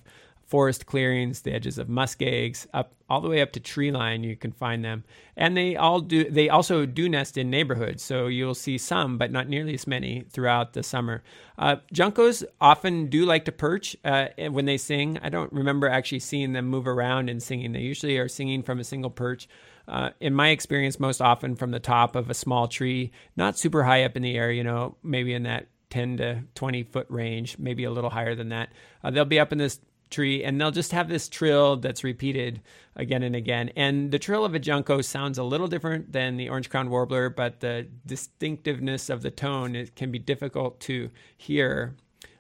forest 0.49 0.87
clearings, 0.87 1.43
the 1.43 1.53
edges 1.53 1.77
of 1.79 1.91
muskegs, 1.91 2.67
up 2.73 2.95
all 3.11 3.21
the 3.21 3.29
way 3.29 3.43
up 3.43 3.53
to 3.53 3.61
tree 3.61 3.93
line. 3.93 4.25
You 4.25 4.35
can 4.35 4.51
find 4.51 4.83
them, 4.83 5.05
and 5.37 5.57
they 5.57 5.77
all 5.77 6.01
do. 6.01 6.29
They 6.29 6.49
also 6.49 6.87
do 6.87 7.09
nest 7.09 7.37
in 7.37 7.51
neighborhoods, 7.51 8.03
so 8.03 8.27
you'll 8.27 8.55
see 8.55 8.79
some, 8.79 9.19
but 9.19 9.31
not 9.31 9.49
nearly 9.49 9.75
as 9.75 9.87
many 9.87 10.25
throughout 10.31 10.73
the 10.73 10.83
summer. 10.83 11.23
Uh, 11.59 11.77
juncos 11.93 12.45
often 12.61 13.09
do 13.09 13.27
like 13.27 13.45
to 13.45 13.53
perch 13.53 13.95
uh, 14.05 14.29
when 14.51 14.65
they 14.65 14.79
sing. 14.79 15.19
I 15.23 15.29
don't 15.29 15.53
remember 15.53 15.89
actually 15.89 16.21
seeing 16.21 16.55
them 16.55 16.67
move 16.67 16.89
around 16.89 17.29
and 17.29 17.43
singing. 17.43 17.73
They 17.73 17.81
usually 17.81 18.17
are 18.17 18.29
singing 18.29 18.63
from 18.63 18.81
a 18.81 18.85
single 18.85 19.11
perch. 19.11 19.49
Uh, 19.87 20.11
in 20.21 20.35
my 20.35 20.49
experience, 20.49 20.99
most 20.99 21.21
often 21.21 21.57
from 21.57 21.71
the 21.71 21.81
top 21.81 22.17
of 22.17 22.29
a 22.29 22.35
small 22.35 22.69
tree, 22.69 23.11
not 23.37 23.59
super 23.59 23.85
high 23.85 24.05
up 24.05 24.17
in 24.17 24.23
the 24.23 24.37
air. 24.37 24.51
You 24.51 24.65
know, 24.65 24.97
maybe 25.03 25.35
in 25.35 25.45
that 25.45 25.69
10 25.91 26.19
to 26.19 26.43
20 26.55 26.83
foot 26.85 27.07
range, 27.09 27.59
maybe 27.59 27.85
a 27.85 27.91
little 27.91 28.11
higher 28.11 28.35
than 28.35 28.51
that. 28.51 28.71
Uh, 29.03 29.11
they'll 29.11 29.25
be 29.25 29.41
up 29.41 29.53
in 29.53 29.59
this 29.59 29.81
tree 30.11 30.45
and 30.45 30.61
they'll 30.61 30.71
just 30.71 30.93
have 30.93 31.09
this 31.09 31.29
trill 31.29 31.77
that's 31.77 32.05
repeated 32.05 32.61
again 32.97 33.23
and 33.23 33.37
again. 33.37 33.71
And 33.77 34.11
the 34.11 34.19
trill 34.19 34.45
of 34.45 34.55
a 34.55 34.59
junco 34.59 35.01
sounds 35.01 35.39
a 35.39 35.43
little 35.43 35.69
different 35.69 36.13
than 36.13 36.37
the 36.37 36.49
orange 36.49 36.71
crowned 36.71 36.91
warbler 36.91 37.29
but 37.29 37.61
the 37.61 37.87
distinctiveness 38.07 39.11
of 39.11 39.23
the 39.23 39.31
tone 39.31 39.75
it 39.77 39.95
can 39.95 40.11
be 40.11 40.19
difficult 40.19 40.81
to 40.81 41.11
hear 41.37 41.95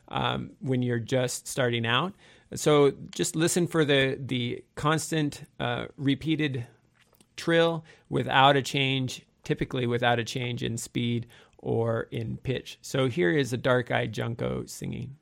um, 0.08 0.50
when 0.60 0.82
you're 0.82 0.98
just 0.98 1.46
starting 1.46 1.86
out. 1.86 2.14
So 2.54 2.92
just 3.14 3.36
listen 3.36 3.66
for 3.66 3.84
the 3.84 4.18
the 4.18 4.64
constant 4.74 5.42
uh, 5.60 5.86
repeated 5.96 6.66
trill 7.36 7.84
without 8.08 8.56
a 8.56 8.62
change 8.62 9.22
typically 9.44 9.86
without 9.86 10.18
a 10.18 10.24
change 10.24 10.62
in 10.62 10.76
speed 10.76 11.26
or 11.56 12.02
in 12.10 12.36
pitch. 12.36 12.78
So 12.82 13.08
here 13.08 13.30
is 13.30 13.52
a 13.52 13.56
dark-eyed 13.56 14.12
junco 14.12 14.66
singing 14.66 15.16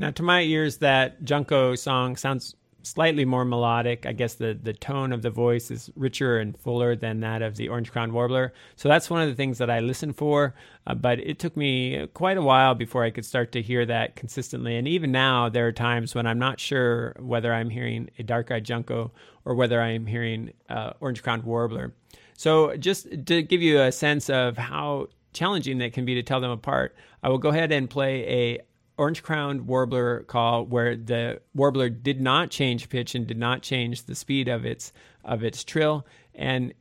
Now, 0.00 0.10
to 0.12 0.22
my 0.22 0.40
ears, 0.40 0.78
that 0.78 1.22
Junco 1.22 1.74
song 1.74 2.16
sounds 2.16 2.56
slightly 2.82 3.26
more 3.26 3.44
melodic. 3.44 4.06
I 4.06 4.12
guess 4.12 4.32
the, 4.32 4.58
the 4.62 4.72
tone 4.72 5.12
of 5.12 5.20
the 5.20 5.28
voice 5.28 5.70
is 5.70 5.90
richer 5.94 6.38
and 6.38 6.58
fuller 6.58 6.96
than 6.96 7.20
that 7.20 7.42
of 7.42 7.56
the 7.56 7.68
orange 7.68 7.92
crowned 7.92 8.14
warbler. 8.14 8.54
So 8.76 8.88
that's 8.88 9.10
one 9.10 9.20
of 9.20 9.28
the 9.28 9.34
things 9.34 9.58
that 9.58 9.68
I 9.68 9.80
listen 9.80 10.14
for. 10.14 10.54
Uh, 10.86 10.94
but 10.94 11.18
it 11.18 11.38
took 11.38 11.54
me 11.54 12.06
quite 12.14 12.38
a 12.38 12.42
while 12.42 12.74
before 12.74 13.04
I 13.04 13.10
could 13.10 13.26
start 13.26 13.52
to 13.52 13.60
hear 13.60 13.84
that 13.84 14.16
consistently. 14.16 14.74
And 14.78 14.88
even 14.88 15.12
now, 15.12 15.50
there 15.50 15.66
are 15.66 15.72
times 15.72 16.14
when 16.14 16.26
I'm 16.26 16.38
not 16.38 16.58
sure 16.58 17.14
whether 17.18 17.52
I'm 17.52 17.68
hearing 17.68 18.08
a 18.18 18.22
dark 18.22 18.50
eyed 18.50 18.64
junco 18.64 19.12
or 19.44 19.54
whether 19.54 19.82
I'm 19.82 20.06
hearing 20.06 20.54
uh, 20.70 20.94
orange 21.00 21.22
crowned 21.22 21.44
warbler. 21.44 21.92
So 22.38 22.74
just 22.78 23.26
to 23.26 23.42
give 23.42 23.60
you 23.60 23.82
a 23.82 23.92
sense 23.92 24.30
of 24.30 24.56
how 24.56 25.08
challenging 25.34 25.76
that 25.78 25.92
can 25.92 26.06
be 26.06 26.14
to 26.14 26.22
tell 26.22 26.40
them 26.40 26.50
apart, 26.50 26.96
I 27.22 27.28
will 27.28 27.36
go 27.36 27.50
ahead 27.50 27.70
and 27.70 27.90
play 27.90 28.24
a 28.26 28.58
orange 29.00 29.22
crowned 29.22 29.66
warbler 29.66 30.20
call 30.24 30.66
where 30.66 30.94
the 30.94 31.40
warbler 31.54 31.88
did 31.88 32.20
not 32.20 32.50
change 32.50 32.90
pitch 32.90 33.14
and 33.14 33.26
did 33.26 33.38
not 33.38 33.62
change 33.62 34.04
the 34.04 34.14
speed 34.14 34.46
of 34.46 34.66
its 34.66 34.92
of 35.24 35.42
its 35.42 35.64
trill 35.64 36.06
and 36.34 36.74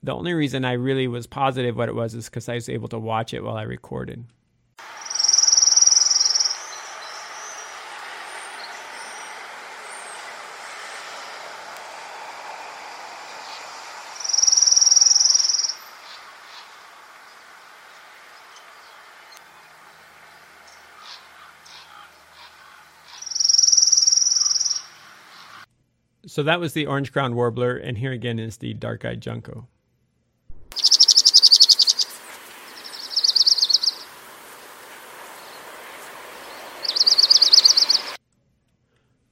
the 0.00 0.14
only 0.14 0.32
reason 0.32 0.64
I 0.64 0.72
really 0.74 1.08
was 1.08 1.26
positive 1.26 1.76
what 1.76 1.88
it 1.88 1.94
was 1.96 2.14
is 2.14 2.26
because 2.26 2.48
I 2.48 2.54
was 2.54 2.68
able 2.68 2.86
to 2.88 2.98
watch 3.00 3.34
it 3.34 3.42
while 3.42 3.56
I 3.56 3.62
recorded. 3.62 4.24
So 26.36 26.42
that 26.42 26.60
was 26.60 26.74
the 26.74 26.84
orange 26.84 27.14
crowned 27.14 27.34
warbler, 27.34 27.78
and 27.78 27.96
here 27.96 28.12
again 28.12 28.38
is 28.38 28.58
the 28.58 28.74
dark 28.74 29.06
eyed 29.06 29.22
junco. 29.22 29.68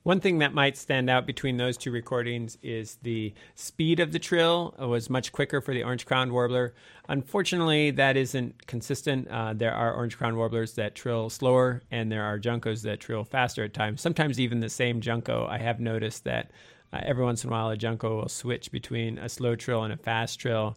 One 0.02 0.20
thing 0.20 0.38
that 0.38 0.54
might 0.54 0.78
stand 0.78 1.10
out 1.10 1.26
between 1.26 1.58
those 1.58 1.76
two 1.76 1.90
recordings 1.90 2.56
is 2.62 2.96
the 3.02 3.34
speed 3.54 4.00
of 4.00 4.12
the 4.12 4.18
trill 4.18 4.74
it 4.80 4.86
was 4.86 5.10
much 5.10 5.30
quicker 5.30 5.60
for 5.60 5.74
the 5.74 5.82
orange 5.82 6.06
crowned 6.06 6.32
warbler. 6.32 6.74
Unfortunately, 7.10 7.90
that 7.90 8.16
isn't 8.16 8.66
consistent. 8.66 9.28
Uh, 9.28 9.52
there 9.52 9.74
are 9.74 9.92
orange 9.92 10.16
crowned 10.16 10.38
warblers 10.38 10.72
that 10.76 10.94
trill 10.94 11.28
slower, 11.28 11.82
and 11.90 12.10
there 12.10 12.22
are 12.24 12.38
juncos 12.38 12.80
that 12.82 13.00
trill 13.00 13.24
faster 13.24 13.64
at 13.64 13.74
times. 13.74 14.00
Sometimes 14.00 14.40
even 14.40 14.60
the 14.60 14.70
same 14.70 15.02
junco. 15.02 15.46
I 15.46 15.58
have 15.58 15.80
noticed 15.80 16.24
that 16.24 16.50
uh, 16.94 17.00
every 17.02 17.24
once 17.24 17.42
in 17.42 17.50
a 17.50 17.52
while 17.52 17.70
a 17.70 17.76
junco 17.76 18.16
will 18.16 18.28
switch 18.28 18.70
between 18.70 19.18
a 19.18 19.28
slow 19.28 19.56
trill 19.56 19.82
and 19.82 19.92
a 19.92 19.96
fast 19.96 20.38
trill. 20.38 20.76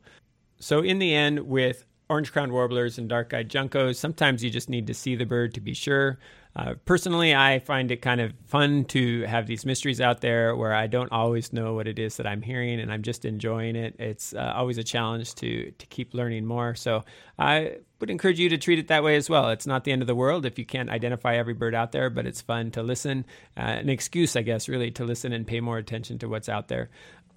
So 0.60 0.82
in 0.82 0.98
the 0.98 1.14
end, 1.14 1.40
with 1.40 1.86
orange 2.10 2.32
crowned 2.32 2.52
warblers 2.52 2.98
and 2.98 3.10
dark 3.10 3.34
eyed 3.34 3.50
juncos, 3.50 3.96
sometimes 3.96 4.44
you 4.44 4.50
just 4.50 4.70
need 4.70 4.88
to 4.88 4.94
see 4.94 5.16
the 5.16 5.26
bird 5.26 5.54
to 5.54 5.62
be 5.62 5.74
sure. 5.74 6.20
Uh, 6.58 6.74
personally, 6.86 7.36
I 7.36 7.60
find 7.60 7.92
it 7.92 8.02
kind 8.02 8.20
of 8.20 8.34
fun 8.48 8.86
to 8.86 9.22
have 9.24 9.46
these 9.46 9.64
mysteries 9.64 10.02
out 10.02 10.22
there 10.22 10.56
where 10.56 10.74
I 10.74 10.88
don't 10.88 11.12
always 11.12 11.54
know 11.54 11.76
what 11.76 11.88
it 11.88 12.00
is 12.00 12.18
that 12.18 12.26
I'm 12.26 12.42
hearing, 12.42 12.80
and 12.80 12.92
I'm 12.92 13.04
just 13.04 13.26
enjoying 13.26 13.76
it. 13.76 13.96
It's 14.00 14.34
uh, 14.34 14.54
always 14.56 14.80
a 14.80 14.84
challenge 14.84 15.36
to 15.36 15.70
to 15.70 15.86
keep 15.86 16.16
learning 16.16 16.46
more. 16.46 16.74
So 16.74 17.04
I 17.38 17.78
would 18.00 18.10
encourage 18.10 18.40
you 18.40 18.50
to 18.50 18.58
treat 18.58 18.80
it 18.80 18.88
that 18.88 19.04
way 19.04 19.18
as 19.18 19.30
well. 19.30 19.50
It's 19.50 19.68
not 19.68 19.84
the 19.84 19.92
end 19.92 20.02
of 20.02 20.08
the 20.08 20.16
world 20.16 20.48
if 20.48 20.58
you 20.58 20.66
can't 20.66 20.90
identify 20.90 21.36
every 21.36 21.54
bird 21.54 21.76
out 21.76 21.92
there, 21.92 22.10
but 22.10 22.26
it's 22.26 22.42
fun 22.42 22.72
to 22.72 22.82
listen. 22.82 23.26
Uh, 23.56 23.62
an 23.62 23.90
excuse, 23.90 24.36
I 24.36 24.42
guess, 24.42 24.68
really 24.68 24.90
to 24.92 25.06
listen 25.06 25.34
and 25.34 25.46
pay 25.46 25.60
more 25.60 25.78
attention 25.78 26.18
to 26.20 26.28
what's 26.28 26.50
out 26.50 26.70
there. 26.70 26.90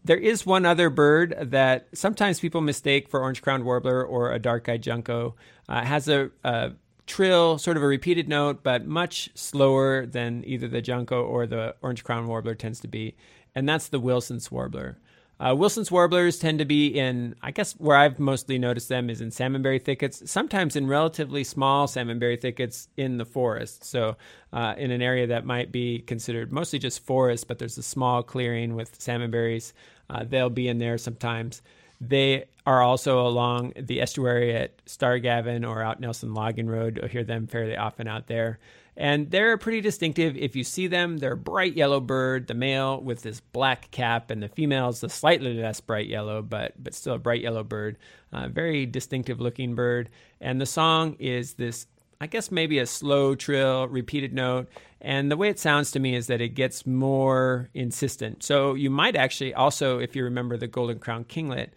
There 0.05 0.16
is 0.16 0.46
one 0.46 0.64
other 0.64 0.88
bird 0.88 1.36
that 1.40 1.88
sometimes 1.92 2.40
people 2.40 2.61
mistake 2.61 3.09
for 3.09 3.20
orange 3.20 3.42
crowned 3.42 3.64
warbler 3.64 4.03
or 4.05 4.32
a 4.32 4.38
dark 4.38 4.68
eyed 4.68 4.82
junco. 4.82 5.34
Uh, 5.68 5.84
has 5.84 6.09
a, 6.09 6.30
a 6.42 6.72
trill, 7.07 7.59
sort 7.59 7.76
of 7.76 7.82
a 7.82 7.86
repeated 7.86 8.28
note, 8.28 8.62
but 8.62 8.86
much 8.86 9.30
slower 9.34 10.07
than 10.07 10.42
either 10.46 10.68
the 10.68 10.80
junco 10.80 11.22
or 11.22 11.46
the 11.46 11.74
orange 11.82 12.05
crowned 12.05 12.28
warbler 12.28 12.55
tends 12.55 12.80
to 12.80 12.88
be, 12.88 13.14
and 13.55 13.68
that's 13.68 13.88
the 13.88 14.01
Wilson's 14.01 14.51
warbler. 14.51 14.98
Uh, 15.41 15.55
Wilson's 15.55 15.91
warblers 15.91 16.38
tend 16.38 16.59
to 16.59 16.66
be 16.66 16.88
in, 16.88 17.34
I 17.41 17.51
guess, 17.51 17.72
where 17.72 17.97
I've 17.97 18.18
mostly 18.18 18.59
noticed 18.59 18.91
them 18.91 19.09
is 19.09 19.22
in 19.22 19.30
salmonberry 19.30 19.82
thickets, 19.82 20.30
sometimes 20.30 20.76
in 20.76 20.86
relatively 20.86 21.45
small 21.45 21.86
salmonberry 21.86 22.38
thickets 22.38 22.88
in 22.99 23.16
the 23.16 23.24
forest. 23.24 23.84
So, 23.84 24.18
uh, 24.53 24.74
in 24.76 24.91
an 24.91 25.01
area 25.01 25.28
that 25.28 25.47
might 25.47 25.72
be 25.72 26.01
considered 26.01 26.53
mostly 26.53 26.78
just 26.78 27.07
forest, 27.07 27.49
but 27.49 27.59
there's 27.59 27.78
a 27.78 27.82
small 27.82 28.22
clearing 28.22 28.74
with 28.74 28.99
salmonberries, 28.99 29.72
uh, 30.11 30.24
they'll 30.24 30.51
be 30.51 30.68
in 30.68 30.78
there 30.78 30.99
sometimes. 30.99 31.62
They 32.03 32.45
are 32.66 32.82
also 32.82 33.26
along 33.26 33.72
the 33.76 34.03
estuary 34.03 34.55
at 34.55 34.84
Starrigavan 34.84 35.66
or 35.66 35.82
out 35.82 36.01
Nelson 36.01 36.34
Logging 36.34 36.66
Road. 36.66 36.97
You'll 36.97 37.09
hear 37.09 37.24
them 37.24 37.47
fairly 37.47 37.76
often 37.76 38.07
out 38.07 38.26
there. 38.26 38.59
And 38.97 39.30
they're 39.30 39.57
pretty 39.57 39.80
distinctive. 39.80 40.36
If 40.36 40.57
you 40.57 40.64
see 40.64 40.86
them, 40.86 41.18
they're 41.18 41.32
a 41.32 41.36
bright 41.36 41.74
yellow 41.74 42.01
bird, 42.01 42.49
the 42.49 42.55
male 42.55 43.01
with 43.01 43.22
this 43.22 43.41
black 43.41 43.91
cap, 43.91 44.30
and 44.30 44.43
the 44.43 44.49
female's 44.49 45.03
a 45.03 45.09
slightly 45.09 45.55
less 45.55 45.80
bright 45.80 46.07
yellow, 46.07 46.43
but, 46.43 46.74
but 46.82 46.95
still 46.95 47.14
a 47.14 47.18
bright 47.18 47.41
yellow 47.41 47.64
bird. 47.64 47.97
Uh, 48.32 48.49
very 48.49 48.86
distinctive 48.86 49.41
looking 49.41 49.74
bird. 49.74 50.11
And 50.41 50.61
the 50.61 50.66
song 50.66 51.16
is 51.18 51.55
this, 51.55 51.86
I 52.20 52.26
guess, 52.26 52.51
maybe 52.51 52.78
a 52.78 52.86
slow 52.86 53.34
trill, 53.34 53.88
repeated 53.88 54.34
note. 54.34 54.68
And 55.01 55.30
the 55.30 55.36
way 55.36 55.49
it 55.49 55.59
sounds 55.59 55.91
to 55.93 56.01
me 56.01 56.14
is 56.14 56.26
that 56.26 56.43
it 56.43 56.51
gets 56.51 56.86
more 56.86 57.70
insistent. 57.72 58.43
So 58.43 58.74
you 58.74 58.91
might 58.91 59.16
actually 59.16 59.55
also, 59.55 59.99
if 59.99 60.14
you 60.14 60.24
remember 60.24 60.59
the 60.59 60.66
Golden 60.66 60.99
Crown 60.99 61.24
Kinglet, 61.24 61.70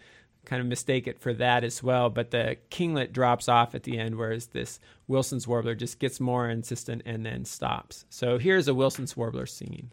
kind 0.46 0.62
of 0.62 0.68
mistake 0.68 1.08
it 1.08 1.20
for 1.20 1.34
that 1.34 1.64
as 1.64 1.82
well. 1.82 2.10
But 2.10 2.32
the 2.32 2.58
kinglet 2.70 3.14
drops 3.14 3.48
off 3.48 3.76
at 3.76 3.84
the 3.84 3.98
end, 3.98 4.16
whereas 4.16 4.48
this 4.48 4.80
Wilson's 5.08 5.48
warbler 5.48 5.76
just 5.76 6.00
gets 6.00 6.20
more 6.20 6.50
insistent 6.50 7.02
and 7.06 7.26
then 7.26 7.46
stops. 7.46 8.06
So 8.10 8.38
here's 8.38 8.68
a 8.68 8.74
Wilson's 8.74 9.18
warbler 9.18 9.46
singing. 9.46 9.92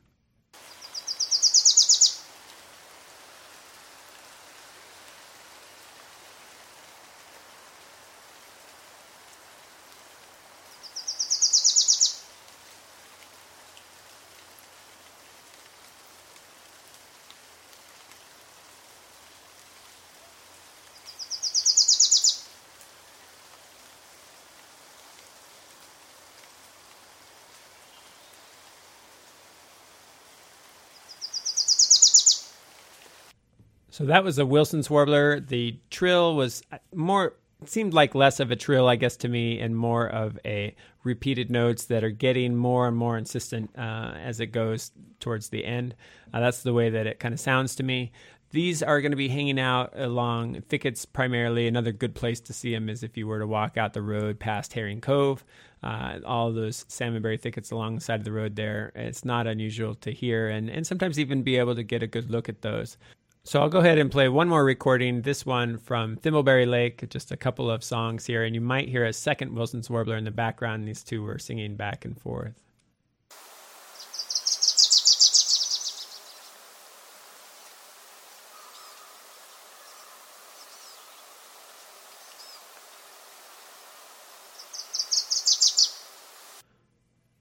So 34.00 34.06
that 34.06 34.24
was 34.24 34.38
a 34.38 34.46
Wilson's 34.46 34.88
warbler. 34.88 35.40
The 35.40 35.78
trill 35.90 36.34
was 36.34 36.62
more 36.94 37.34
seemed 37.66 37.92
like 37.92 38.14
less 38.14 38.40
of 38.40 38.50
a 38.50 38.56
trill, 38.56 38.88
I 38.88 38.96
guess, 38.96 39.14
to 39.18 39.28
me, 39.28 39.60
and 39.60 39.76
more 39.76 40.08
of 40.08 40.38
a 40.42 40.74
repeated 41.04 41.50
notes 41.50 41.84
that 41.84 42.02
are 42.02 42.08
getting 42.08 42.56
more 42.56 42.88
and 42.88 42.96
more 42.96 43.18
insistent 43.18 43.68
uh, 43.76 44.14
as 44.16 44.40
it 44.40 44.46
goes 44.46 44.92
towards 45.18 45.50
the 45.50 45.66
end. 45.66 45.94
Uh, 46.32 46.40
that's 46.40 46.62
the 46.62 46.72
way 46.72 46.88
that 46.88 47.06
it 47.06 47.20
kind 47.20 47.34
of 47.34 47.40
sounds 47.40 47.74
to 47.74 47.82
me. 47.82 48.10
These 48.52 48.82
are 48.82 49.02
going 49.02 49.12
to 49.12 49.18
be 49.18 49.28
hanging 49.28 49.60
out 49.60 49.92
along 49.94 50.62
thickets 50.62 51.04
primarily. 51.04 51.66
Another 51.66 51.92
good 51.92 52.14
place 52.14 52.40
to 52.40 52.54
see 52.54 52.72
them 52.72 52.88
is 52.88 53.02
if 53.02 53.18
you 53.18 53.26
were 53.26 53.40
to 53.40 53.46
walk 53.46 53.76
out 53.76 53.92
the 53.92 54.00
road 54.00 54.40
past 54.40 54.72
Herring 54.72 55.02
Cove. 55.02 55.44
Uh, 55.82 56.20
all 56.24 56.52
those 56.52 56.84
salmonberry 56.84 57.38
thickets 57.38 57.70
along 57.70 57.96
the 57.96 58.00
side 58.00 58.20
of 58.20 58.24
the 58.24 58.32
road 58.32 58.56
there. 58.56 58.92
It's 58.94 59.26
not 59.26 59.46
unusual 59.46 59.94
to 59.96 60.10
hear 60.10 60.48
and, 60.48 60.70
and 60.70 60.86
sometimes 60.86 61.18
even 61.18 61.42
be 61.42 61.58
able 61.58 61.74
to 61.74 61.82
get 61.82 62.02
a 62.02 62.06
good 62.06 62.30
look 62.30 62.48
at 62.48 62.62
those. 62.62 62.96
So 63.42 63.58
I'll 63.60 63.70
go 63.70 63.78
ahead 63.78 63.96
and 63.96 64.10
play 64.10 64.28
one 64.28 64.48
more 64.48 64.62
recording, 64.62 65.22
this 65.22 65.46
one 65.46 65.78
from 65.78 66.16
Thimbleberry 66.16 66.68
Lake, 66.68 67.08
just 67.08 67.32
a 67.32 67.38
couple 67.38 67.70
of 67.70 67.82
songs 67.82 68.26
here, 68.26 68.44
and 68.44 68.54
you 68.54 68.60
might 68.60 68.88
hear 68.88 69.06
a 69.06 69.14
second 69.14 69.54
Wilson's 69.54 69.88
warbler 69.88 70.18
in 70.18 70.24
the 70.24 70.30
background. 70.30 70.86
These 70.86 71.02
two 71.02 71.22
were 71.22 71.38
singing 71.38 71.74
back 71.74 72.04
and 72.04 72.20
forth. 72.20 72.52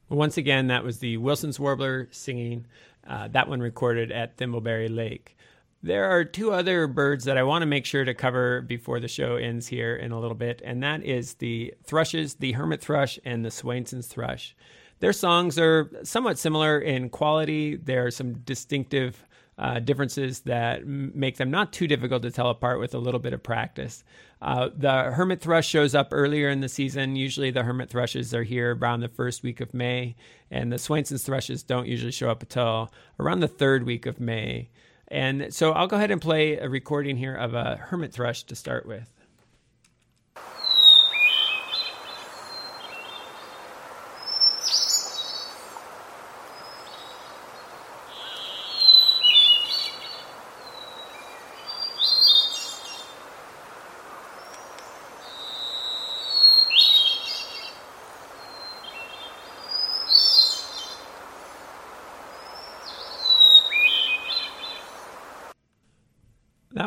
Once 0.08 0.38
again, 0.38 0.68
that 0.68 0.84
was 0.84 1.00
the 1.00 1.18
Wilson's 1.18 1.60
Warbler 1.60 2.08
singing. 2.12 2.66
Uh, 3.06 3.28
that 3.28 3.47
one 3.47 3.60
recorded 3.60 4.12
at 4.12 4.38
Thimbleberry 4.38 4.93
Lake. 4.93 5.36
There 5.82 6.10
are 6.12 6.26
two 6.26 6.52
other 6.52 6.88
birds 6.88 7.24
that 7.24 7.38
I 7.38 7.44
want 7.44 7.62
to 7.62 7.66
make 7.66 7.86
sure 7.86 8.04
to 8.04 8.14
cover 8.14 8.62
before 8.62 9.00
the 9.00 9.08
show 9.08 9.38
ends 9.38 9.68
here 9.68 9.96
in 9.96 10.12
a 10.12 10.20
little 10.20 10.36
bit, 10.36 10.62
and 10.66 10.84
that 10.84 11.04
is 11.04 11.36
the 11.36 11.74
thrushes, 11.86 12.36
the 12.36 12.52
hermit 12.52 12.82
thrush 12.82 13.18
and 13.24 13.46
the 13.46 13.52
Swainson's 13.52 14.08
thrush. 14.08 14.56
their 15.00 15.14
songs 15.14 15.58
are 15.58 15.90
somewhat 16.04 16.38
similar 16.38 16.80
in 16.80 17.10
quality. 17.10 17.78
There 17.78 18.06
are 18.06 18.12
some 18.12 18.40
distinctive 18.40 19.26
uh, 19.58 19.80
differences 19.80 20.42
that 20.42 20.86
make 20.86 21.38
them 21.38 21.52
not 21.52 21.74
too 21.74 21.88
difficult 21.88 22.24
to 22.24 22.32
tell 22.32 22.50
apart 22.50 22.80
with 22.80 22.94
a 22.94 22.98
little 22.98 23.20
bit 23.20 23.34
of 23.34 23.44
practice. 23.44 24.04
Uh, 24.42 24.70
the 24.76 25.04
hermit 25.12 25.42
thrush 25.42 25.68
shows 25.68 25.94
up 25.94 26.10
earlier 26.12 26.50
in 26.50 26.62
the 26.62 26.70
season. 26.70 27.16
Usually, 27.16 27.52
the 27.52 27.64
hermit 27.64 27.90
thrushes 27.90 28.34
are 28.34 28.44
here 28.44 28.76
around 28.76 29.02
the 29.02 29.10
first 29.10 29.44
week 29.44 29.60
of 29.60 29.74
May, 29.74 30.16
and 30.50 30.72
the 30.72 30.78
Swainson's 30.78 31.24
thrushes 31.24 31.64
don't 31.64 31.88
usually 31.88 32.12
show 32.12 32.30
up 32.30 32.42
until 32.42 32.92
around 33.20 33.42
the 33.42 33.48
third 33.50 33.84
week 33.84 34.06
of 34.06 34.20
May. 34.20 34.70
And 35.12 35.53
so, 35.53 35.72
I'll 35.72 35.88
go 35.88 35.95
ahead 35.97 36.12
and 36.12 36.22
play 36.22 36.57
a 36.57 36.70
recording 36.70 37.18
here 37.18 37.36
of 37.36 37.53
a 37.53 37.78
hermit 37.78 38.14
thrush 38.14 38.43
to 38.43 38.55
start 38.55 38.86
with. 38.86 39.12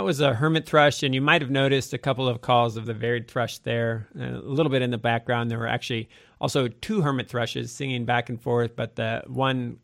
That 0.02 0.06
was 0.06 0.20
a 0.20 0.34
hermit 0.34 0.66
thrush, 0.66 1.04
and 1.04 1.14
you 1.14 1.20
might 1.20 1.42
have 1.42 1.50
noticed 1.52 1.92
a 1.92 1.98
couple 1.98 2.26
of 2.26 2.40
calls 2.40 2.76
of 2.76 2.86
the 2.86 2.92
varied 2.92 3.28
thrush 3.28 3.58
there. 3.58 4.08
A 4.18 4.30
little 4.30 4.68
bit 4.68 4.82
in 4.82 4.90
the 4.90 4.98
background, 4.98 5.48
there 5.48 5.60
were 5.60 5.68
actually 5.68 6.08
also 6.40 6.66
two 6.66 7.02
hermit 7.02 7.28
thrushes 7.28 7.70
singing 7.70 8.04
back 8.04 8.28
and 8.28 8.42
forth, 8.42 8.74
but 8.74 8.96
the 8.96 9.22
one 9.28 9.78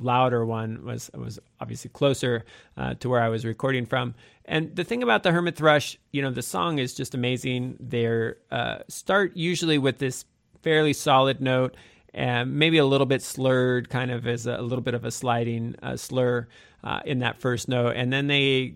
louder 0.00 0.44
one 0.44 0.84
was 0.84 1.08
was 1.14 1.38
obviously 1.60 1.88
closer 1.90 2.44
uh, 2.76 2.94
to 2.94 3.08
where 3.08 3.22
I 3.22 3.28
was 3.28 3.44
recording 3.44 3.86
from. 3.86 4.16
And 4.44 4.74
the 4.74 4.82
thing 4.82 5.04
about 5.04 5.22
the 5.22 5.30
hermit 5.30 5.54
thrush, 5.54 5.96
you 6.10 6.20
know, 6.20 6.32
the 6.32 6.42
song 6.42 6.80
is 6.80 6.92
just 6.92 7.14
amazing. 7.14 7.76
They 7.78 8.32
uh, 8.50 8.78
start 8.88 9.36
usually 9.36 9.78
with 9.78 9.98
this 9.98 10.24
fairly 10.62 10.94
solid 10.94 11.40
note, 11.40 11.76
and 12.12 12.58
maybe 12.58 12.78
a 12.78 12.84
little 12.84 13.06
bit 13.06 13.22
slurred, 13.22 13.88
kind 13.88 14.10
of 14.10 14.26
as 14.26 14.48
a, 14.48 14.56
a 14.56 14.62
little 14.62 14.82
bit 14.82 14.94
of 14.94 15.04
a 15.04 15.12
sliding 15.12 15.76
uh, 15.80 15.96
slur 15.96 16.48
uh, 16.82 17.02
in 17.04 17.20
that 17.20 17.38
first 17.38 17.68
note, 17.68 17.94
and 17.94 18.12
then 18.12 18.26
they 18.26 18.74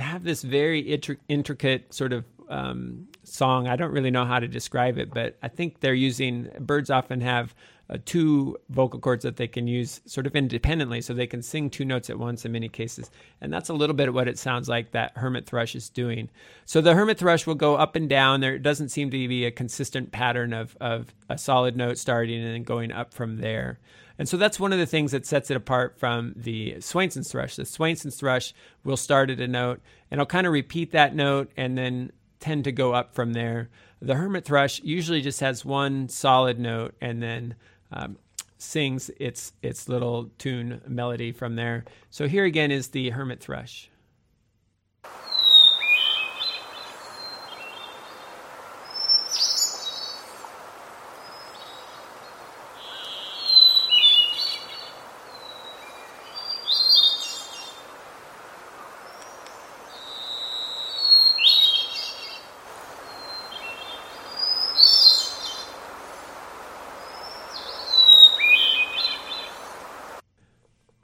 have 0.00 0.24
this 0.24 0.42
very 0.42 0.80
intricate 1.28 1.92
sort 1.92 2.12
of 2.12 2.24
um, 2.48 3.06
song. 3.22 3.68
I 3.68 3.76
don't 3.76 3.92
really 3.92 4.10
know 4.10 4.24
how 4.24 4.38
to 4.38 4.48
describe 4.48 4.98
it, 4.98 5.12
but 5.12 5.36
I 5.42 5.48
think 5.48 5.80
they're 5.80 5.94
using 5.94 6.50
birds 6.58 6.90
often 6.90 7.20
have 7.20 7.54
uh, 7.88 7.98
two 8.04 8.56
vocal 8.68 9.00
cords 9.00 9.24
that 9.24 9.36
they 9.36 9.48
can 9.48 9.66
use 9.66 10.00
sort 10.06 10.26
of 10.26 10.36
independently, 10.36 11.00
so 11.00 11.12
they 11.12 11.26
can 11.26 11.42
sing 11.42 11.68
two 11.68 11.84
notes 11.84 12.08
at 12.08 12.18
once 12.18 12.44
in 12.44 12.52
many 12.52 12.68
cases. 12.68 13.10
And 13.40 13.52
that's 13.52 13.68
a 13.68 13.74
little 13.74 13.96
bit 13.96 14.08
of 14.08 14.14
what 14.14 14.28
it 14.28 14.38
sounds 14.38 14.68
like 14.68 14.92
that 14.92 15.16
hermit 15.16 15.46
thrush 15.46 15.74
is 15.74 15.88
doing. 15.88 16.30
So 16.66 16.80
the 16.80 16.94
hermit 16.94 17.18
thrush 17.18 17.46
will 17.46 17.56
go 17.56 17.74
up 17.74 17.96
and 17.96 18.08
down. 18.08 18.40
There 18.40 18.58
doesn't 18.58 18.90
seem 18.90 19.10
to 19.10 19.28
be 19.28 19.44
a 19.44 19.50
consistent 19.50 20.12
pattern 20.12 20.52
of 20.52 20.76
of 20.80 21.12
a 21.28 21.36
solid 21.36 21.76
note 21.76 21.98
starting 21.98 22.42
and 22.42 22.54
then 22.54 22.62
going 22.62 22.92
up 22.92 23.12
from 23.12 23.38
there. 23.38 23.78
And 24.20 24.28
so 24.28 24.36
that's 24.36 24.60
one 24.60 24.74
of 24.74 24.78
the 24.78 24.84
things 24.84 25.12
that 25.12 25.24
sets 25.24 25.50
it 25.50 25.56
apart 25.56 25.98
from 25.98 26.34
the 26.36 26.78
Swainson's 26.80 27.32
thrush. 27.32 27.56
The 27.56 27.64
Swainson's 27.64 28.16
thrush 28.16 28.52
will 28.84 28.98
start 28.98 29.30
at 29.30 29.40
a 29.40 29.48
note 29.48 29.80
and 30.10 30.20
it'll 30.20 30.26
kind 30.26 30.46
of 30.46 30.52
repeat 30.52 30.92
that 30.92 31.14
note 31.14 31.50
and 31.56 31.78
then 31.78 32.12
tend 32.38 32.64
to 32.64 32.72
go 32.72 32.92
up 32.92 33.14
from 33.14 33.32
there. 33.32 33.70
The 34.02 34.16
hermit 34.16 34.44
thrush 34.44 34.78
usually 34.82 35.22
just 35.22 35.40
has 35.40 35.64
one 35.64 36.10
solid 36.10 36.58
note 36.58 36.94
and 37.00 37.22
then 37.22 37.54
um, 37.92 38.18
sings 38.58 39.10
its 39.18 39.54
its 39.62 39.88
little 39.88 40.30
tune 40.36 40.82
melody 40.86 41.32
from 41.32 41.56
there. 41.56 41.86
So 42.10 42.28
here 42.28 42.44
again 42.44 42.70
is 42.70 42.88
the 42.88 43.08
hermit 43.08 43.40
thrush. 43.40 43.89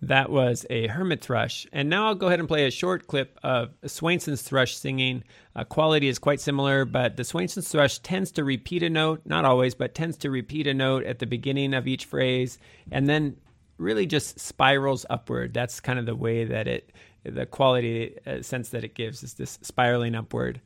That 0.06 0.30
was 0.30 0.64
a 0.70 0.86
hermit 0.86 1.20
thrush. 1.20 1.66
And 1.72 1.90
now 1.90 2.06
I'll 2.06 2.14
go 2.14 2.28
ahead 2.28 2.38
and 2.38 2.48
play 2.48 2.66
a 2.66 2.70
short 2.70 3.08
clip 3.08 3.38
of 3.42 3.70
Swainson's 3.86 4.42
thrush 4.42 4.76
singing. 4.76 5.24
Uh, 5.56 5.64
quality 5.64 6.06
is 6.06 6.20
quite 6.20 6.40
similar, 6.40 6.84
but 6.84 7.16
the 7.16 7.24
Swainson's 7.24 7.68
thrush 7.68 7.98
tends 7.98 8.30
to 8.32 8.44
repeat 8.44 8.84
a 8.84 8.90
note, 8.90 9.22
not 9.24 9.44
always, 9.44 9.74
but 9.74 9.96
tends 9.96 10.16
to 10.18 10.30
repeat 10.30 10.68
a 10.68 10.74
note 10.74 11.04
at 11.04 11.18
the 11.18 11.26
beginning 11.26 11.74
of 11.74 11.88
each 11.88 12.04
phrase 12.04 12.58
and 12.92 13.08
then 13.08 13.36
really 13.78 14.06
just 14.06 14.38
spirals 14.38 15.04
upward. 15.10 15.52
That's 15.52 15.80
kind 15.80 15.98
of 15.98 16.06
the 16.06 16.14
way 16.14 16.44
that 16.44 16.68
it, 16.68 16.92
the 17.24 17.44
quality 17.44 18.16
uh, 18.26 18.42
sense 18.42 18.68
that 18.68 18.84
it 18.84 18.94
gives 18.94 19.24
is 19.24 19.34
this 19.34 19.58
spiraling 19.62 20.14
upward. 20.14 20.60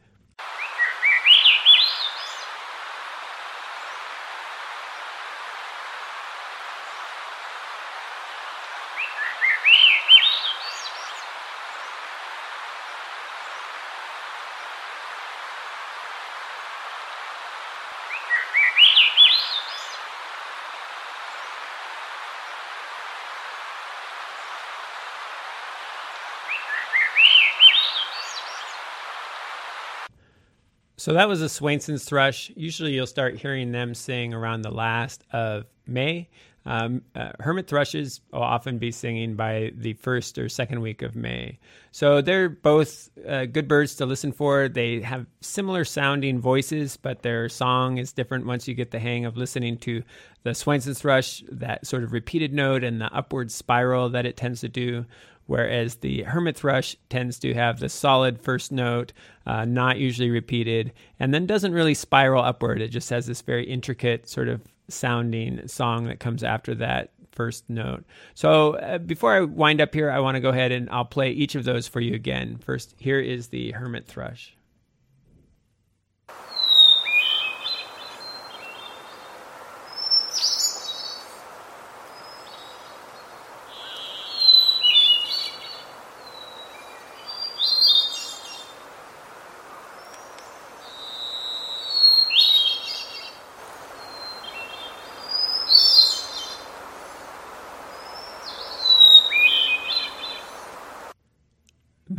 So 31.01 31.15
that 31.15 31.31
was 31.31 31.41
a 31.41 31.49
Swainson's 31.49 32.05
thrush. 32.05 32.53
Usually 32.55 32.93
you'll 32.93 33.07
start 33.07 33.39
hearing 33.39 33.73
them 33.73 33.95
sing 33.95 34.35
around 34.35 34.61
the 34.61 34.71
last 34.71 35.25
of 35.33 35.65
May. 35.91 36.29
Um, 36.67 37.03
uh, 37.15 37.33
hermit 37.41 37.67
thrushes 37.67 38.21
will 38.33 38.43
often 38.43 38.79
be 38.79 38.93
singing 38.93 39.35
by 39.35 39.73
the 39.75 39.95
first 39.95 40.37
or 40.39 40.49
second 40.49 40.81
week 40.81 41.01
of 41.01 41.17
May. 41.17 41.59
So 41.91 42.21
they're 42.21 42.51
both 42.51 43.09
uh, 43.27 43.47
good 43.47 43.67
birds 43.67 43.95
to 43.97 44.07
listen 44.07 44.33
for. 44.33 44.69
They 44.69 45.01
have 45.01 45.27
similar 45.41 45.85
sounding 45.85 46.39
voices, 46.39 46.99
but 46.99 47.23
their 47.23 47.49
song 47.49 47.97
is 47.97 48.13
different 48.13 48.47
once 48.47 48.69
you 48.69 48.75
get 48.75 48.91
the 48.91 48.99
hang 48.99 49.25
of 49.25 49.39
listening 49.39 49.79
to 49.79 50.03
the 50.43 50.55
Swainson's 50.55 51.01
thrush, 51.01 51.43
that 51.51 51.87
sort 51.87 52.05
of 52.05 52.13
repeated 52.13 52.53
note 52.53 52.85
and 52.85 53.01
the 53.01 53.13
upward 53.13 53.51
spiral 53.51 54.11
that 54.11 54.27
it 54.27 54.37
tends 54.37 54.61
to 54.61 54.69
do 54.69 55.07
whereas 55.51 55.97
the 55.97 56.23
hermit 56.23 56.57
thrush 56.57 56.95
tends 57.09 57.41
to 57.41 57.53
have 57.53 57.81
the 57.81 57.89
solid 57.89 58.41
first 58.41 58.71
note, 58.71 59.13
uh, 59.47 59.65
not 59.65 59.99
usually 59.99 60.31
repeated, 60.31 60.93
and 61.19 61.35
then 61.35 61.45
doesn't 61.45 61.73
really 61.73 61.93
spiral 61.93 62.45
upward. 62.45 62.81
It 62.81 62.91
just 62.91 63.11
has 63.11 63.27
this 63.27 63.43
very 63.43 63.65
intricate 63.65 64.29
sort 64.29 64.47
of 64.47 64.63
sounding 64.91 65.67
song 65.69 66.05
that 66.05 66.21
comes 66.21 66.45
after 66.45 66.75
that 66.77 67.11
first 67.33 67.69
note. 67.69 68.05
So 68.35 68.75
uh, 68.75 68.99
before 68.99 69.35
I 69.35 69.41
wind 69.41 69.81
up 69.81 69.95
here, 69.95 70.11
I 70.11 70.21
want 70.21 70.35
to 70.35 70.41
go 70.41 70.51
ahead 70.51 70.73
and 70.73 70.91
I'll 70.91 71.05
play 71.05 71.31
each 71.31 71.55
of 71.55 71.65
those 71.65 71.89
for 71.89 72.01
you 72.01 72.15
again. 72.15 72.59
First, 72.59 72.95
here 72.99 73.21
is 73.21 73.49
the 73.49 73.73
hermit 73.73 74.07
thrush. 74.07 74.55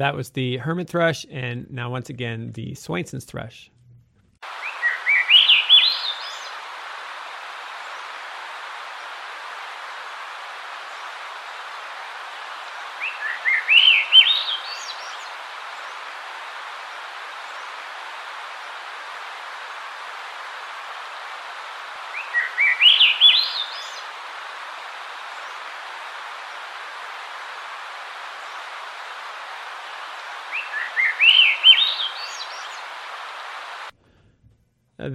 That 0.01 0.15
was 0.15 0.31
the 0.31 0.57
hermit 0.57 0.89
thrush, 0.89 1.27
and 1.29 1.69
now 1.69 1.91
once 1.91 2.09
again 2.09 2.53
the 2.53 2.73
Swainson's 2.73 3.23
thrush. 3.23 3.69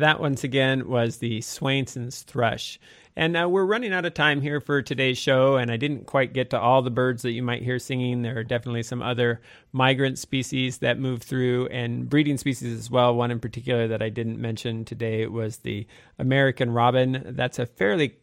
That 0.00 0.20
once 0.20 0.44
again 0.44 0.88
was 0.88 1.18
the 1.18 1.40
Swainson's 1.40 2.22
thrush. 2.22 2.78
And 3.18 3.34
uh, 3.34 3.48
we're 3.48 3.64
running 3.64 3.94
out 3.94 4.04
of 4.04 4.12
time 4.12 4.42
here 4.42 4.60
for 4.60 4.82
today's 4.82 5.16
show, 5.16 5.56
and 5.56 5.70
I 5.70 5.78
didn't 5.78 6.04
quite 6.04 6.34
get 6.34 6.50
to 6.50 6.60
all 6.60 6.82
the 6.82 6.90
birds 6.90 7.22
that 7.22 7.30
you 7.30 7.42
might 7.42 7.62
hear 7.62 7.78
singing. 7.78 8.20
There 8.20 8.36
are 8.36 8.44
definitely 8.44 8.82
some 8.82 9.00
other 9.00 9.40
migrant 9.72 10.18
species 10.18 10.78
that 10.78 10.98
move 10.98 11.22
through, 11.22 11.68
and 11.68 12.10
breeding 12.10 12.36
species 12.36 12.78
as 12.78 12.90
well. 12.90 13.14
One 13.14 13.30
in 13.30 13.40
particular 13.40 13.88
that 13.88 14.02
I 14.02 14.10
didn't 14.10 14.38
mention 14.38 14.84
today 14.84 15.26
was 15.26 15.58
the 15.58 15.86
American 16.18 16.70
robin. 16.70 17.22
That's 17.30 17.58
a 17.58 17.64
fairly 17.64 18.16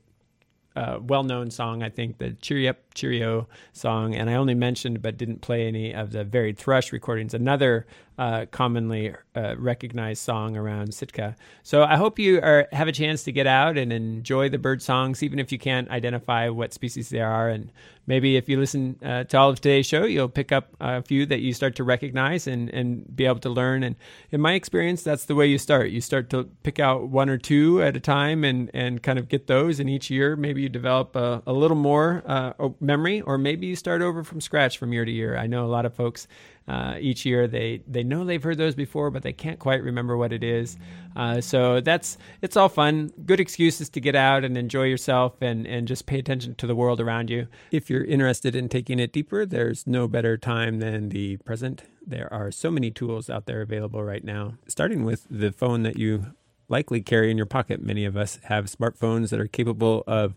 uh, 0.76 0.99
well-known 1.01 1.49
song, 1.49 1.82
I 1.82 1.89
think, 1.89 2.19
the 2.19 2.34
"Cheery 2.34 2.67
Up, 2.67 2.78
Cheerio" 2.94 3.48
song, 3.72 4.16
and 4.16 4.30
I 4.30 4.36
only 4.36 4.56
mentioned 4.56 5.02
but 5.02 5.18
didn't 5.18 5.41
play 5.41 5.68
any 5.68 5.94
of 5.94 6.12
the 6.12 6.24
Varied 6.24 6.58
Thrush 6.58 6.91
recordings. 6.91 7.34
Another 7.34 7.86
uh, 8.18 8.46
commonly 8.52 9.16
uh, 9.36 9.56
recognized 9.58 10.22
song 10.22 10.56
around 10.56 10.94
Sitka. 10.94 11.36
So 11.64 11.84
I 11.84 11.96
hope 11.96 12.20
you 12.20 12.39
are, 12.41 12.68
have 12.72 12.88
a 12.88 12.91
chance 12.91 13.24
to 13.24 13.32
get 13.32 13.48
out 13.48 13.78
and 13.78 13.91
enjoy 13.91 14.50
the 14.50 14.60
bird 14.60 14.82
songs, 14.82 15.24
even 15.24 15.39
if 15.39 15.52
you 15.52 15.58
can't 15.58 15.89
identify 15.89 16.50
what 16.50 16.74
species 16.74 17.10
they 17.10 17.22
are. 17.22 17.50
And 17.50 17.72
maybe 18.06 18.38
if 18.38 18.48
you 18.48 18.60
listen 18.60 19.00
uh, 19.04 19.24
to 19.26 19.38
all 19.38 19.50
of 19.50 19.56
today's 19.56 19.88
show, 19.88 20.04
you'll 20.04 20.30
pick 20.30 20.52
up 20.52 20.76
a 20.80 21.02
few 21.02 21.26
that 21.26 21.39
you 21.39 21.54
start 21.54 21.76
to 21.78 21.84
recognize 21.84 22.46
and, 22.46 22.70
and 22.70 23.16
be 23.16 23.26
able 23.26 23.39
to 23.39 23.50
learn. 23.50 23.82
And 23.82 23.96
in 24.30 24.41
my 24.41 24.54
experience, 24.54 25.02
that's 25.02 25.26
the 25.26 25.36
way 25.36 25.48
you 25.48 25.58
start. 25.58 25.89
You 25.89 26.02
start 26.02 26.30
to 26.32 26.44
pick 26.62 26.80
out 26.80 27.08
one 27.08 27.30
or 27.30 27.39
two 27.39 27.82
at 27.82 27.98
a 27.98 28.00
time 28.00 28.44
and, 28.44 28.70
and 28.76 29.02
kind 29.02 29.18
of 29.18 29.28
get 29.28 29.48
those. 29.48 29.80
And 29.80 29.89
each 29.89 30.12
year, 30.12 30.36
maybe 30.36 30.62
you 30.62 30.70
develop 30.70 31.16
a, 31.16 31.41
a 31.48 31.54
little 31.54 31.78
more 31.78 32.22
uh, 32.28 32.54
memory, 32.84 33.22
or 33.22 33.38
maybe 33.38 33.68
you 33.68 33.76
start 33.76 34.02
over 34.02 34.24
from 34.24 34.42
scratch 34.42 34.78
from 34.78 34.94
year 34.94 35.06
to 35.06 35.12
year. 35.12 35.38
I 35.38 35.48
know 35.48 35.66
a 35.66 35.68
lot 35.68 35.86
of 35.86 35.94
folks 35.94 36.28
uh, 36.68 36.98
each 37.00 37.26
year. 37.26 37.48
They 37.48 37.82
they 37.88 38.04
know 38.04 38.24
they've 38.24 38.42
heard 38.42 38.58
those 38.58 38.76
before, 38.76 39.10
but 39.12 39.24
they 39.24 39.34
can't 39.34 39.60
quite 39.60 39.84
remember 39.84 40.18
what 40.18 40.32
it 40.32 40.44
is. 40.44 40.78
Uh, 41.16 41.42
so 41.42 41.82
that's 41.82 42.18
it's 42.42 42.56
all 42.56 42.70
fun. 42.70 43.12
Good 43.26 43.40
excuses 43.40 43.90
to 43.90 44.00
get 44.00 44.16
out 44.16 44.44
and 44.44 44.58
enjoy 44.58 44.84
yourself 44.84 45.42
and 45.42 45.66
and 45.66 45.88
just 45.88 46.06
pay 46.06 46.20
attention 46.20 46.56
to 46.56 46.68
the 46.68 46.76
world 46.76 47.00
around 47.00 47.30
you. 47.30 47.48
If 47.72 47.90
you're 47.90 48.06
interested 48.06 48.56
in 48.56 48.70
taking 48.70 49.00
it 49.00 49.12
deeper, 49.12 49.46
there's 49.46 49.88
no 49.88 50.08
better 50.08 50.38
time 50.38 50.80
than 50.80 51.10
the 51.10 51.38
present. 51.38 51.84
There 52.06 52.32
are 52.34 52.52
so 52.52 52.70
many 52.70 52.92
tools 52.92 53.30
out 53.30 53.46
there 53.46 53.62
available 53.62 54.04
right 54.04 54.24
now, 54.24 54.56
starting 54.68 55.06
with 55.06 55.26
the 55.30 55.52
phone 55.52 55.84
that 55.84 55.98
you 55.98 56.34
likely 56.70 57.02
carry 57.02 57.30
in 57.30 57.38
your 57.38 57.46
pocket. 57.46 57.82
Many 57.82 58.06
of 58.06 58.18
us 58.18 58.40
have 58.44 58.66
smartphones 58.66 59.30
that 59.30 59.40
are 59.40 59.48
capable 59.48 60.04
of 60.08 60.34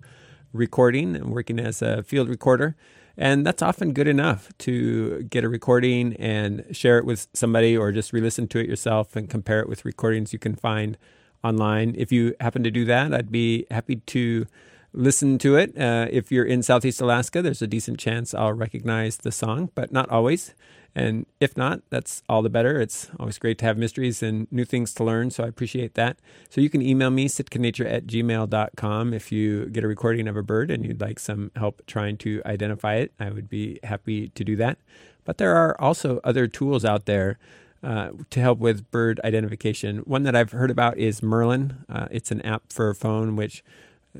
recording 0.52 1.16
and 1.16 1.32
working 1.32 1.58
as 1.58 1.82
a 1.82 2.02
field 2.02 2.28
recorder. 2.28 2.76
And 3.16 3.46
that's 3.46 3.62
often 3.62 3.92
good 3.92 4.08
enough 4.08 4.50
to 4.58 5.22
get 5.22 5.42
a 5.42 5.48
recording 5.48 6.14
and 6.16 6.64
share 6.72 6.98
it 6.98 7.06
with 7.06 7.28
somebody 7.32 7.76
or 7.76 7.90
just 7.90 8.12
re 8.12 8.20
listen 8.20 8.46
to 8.48 8.58
it 8.58 8.68
yourself 8.68 9.16
and 9.16 9.30
compare 9.30 9.60
it 9.60 9.68
with 9.68 9.84
recordings 9.84 10.32
you 10.32 10.38
can 10.38 10.54
find 10.54 10.98
online. 11.42 11.94
If 11.96 12.12
you 12.12 12.34
happen 12.40 12.62
to 12.64 12.70
do 12.70 12.84
that, 12.84 13.14
I'd 13.14 13.32
be 13.32 13.66
happy 13.70 13.96
to 13.96 14.46
listen 14.92 15.38
to 15.38 15.56
it. 15.56 15.78
Uh, 15.78 16.08
if 16.10 16.30
you're 16.30 16.44
in 16.44 16.62
Southeast 16.62 17.00
Alaska, 17.00 17.40
there's 17.40 17.62
a 17.62 17.66
decent 17.66 17.98
chance 17.98 18.34
I'll 18.34 18.52
recognize 18.52 19.18
the 19.18 19.32
song, 19.32 19.70
but 19.74 19.92
not 19.92 20.10
always. 20.10 20.54
And 20.96 21.26
if 21.40 21.58
not, 21.58 21.82
that's 21.90 22.22
all 22.26 22.40
the 22.40 22.48
better. 22.48 22.80
It's 22.80 23.10
always 23.20 23.38
great 23.38 23.58
to 23.58 23.66
have 23.66 23.76
mysteries 23.76 24.22
and 24.22 24.50
new 24.50 24.64
things 24.64 24.94
to 24.94 25.04
learn, 25.04 25.30
so 25.30 25.44
I 25.44 25.46
appreciate 25.46 25.92
that. 25.92 26.16
So 26.48 26.62
you 26.62 26.70
can 26.70 26.80
email 26.80 27.10
me, 27.10 27.28
sitkanature 27.28 27.84
at 27.92 28.06
gmail.com, 28.06 29.12
if 29.12 29.30
you 29.30 29.66
get 29.66 29.84
a 29.84 29.88
recording 29.88 30.26
of 30.26 30.38
a 30.38 30.42
bird 30.42 30.70
and 30.70 30.86
you'd 30.86 31.02
like 31.02 31.18
some 31.18 31.50
help 31.54 31.82
trying 31.86 32.16
to 32.18 32.40
identify 32.46 32.94
it. 32.94 33.12
I 33.20 33.28
would 33.28 33.50
be 33.50 33.78
happy 33.84 34.30
to 34.30 34.42
do 34.42 34.56
that. 34.56 34.78
But 35.26 35.36
there 35.36 35.54
are 35.54 35.78
also 35.78 36.18
other 36.24 36.46
tools 36.46 36.82
out 36.82 37.04
there 37.04 37.38
uh, 37.82 38.12
to 38.30 38.40
help 38.40 38.58
with 38.58 38.90
bird 38.90 39.20
identification. 39.22 39.98
One 39.98 40.22
that 40.22 40.34
I've 40.34 40.52
heard 40.52 40.70
about 40.70 40.96
is 40.96 41.22
Merlin. 41.22 41.84
Uh, 41.90 42.08
it's 42.10 42.30
an 42.30 42.40
app 42.40 42.72
for 42.72 42.88
a 42.88 42.94
phone, 42.94 43.36
which 43.36 43.62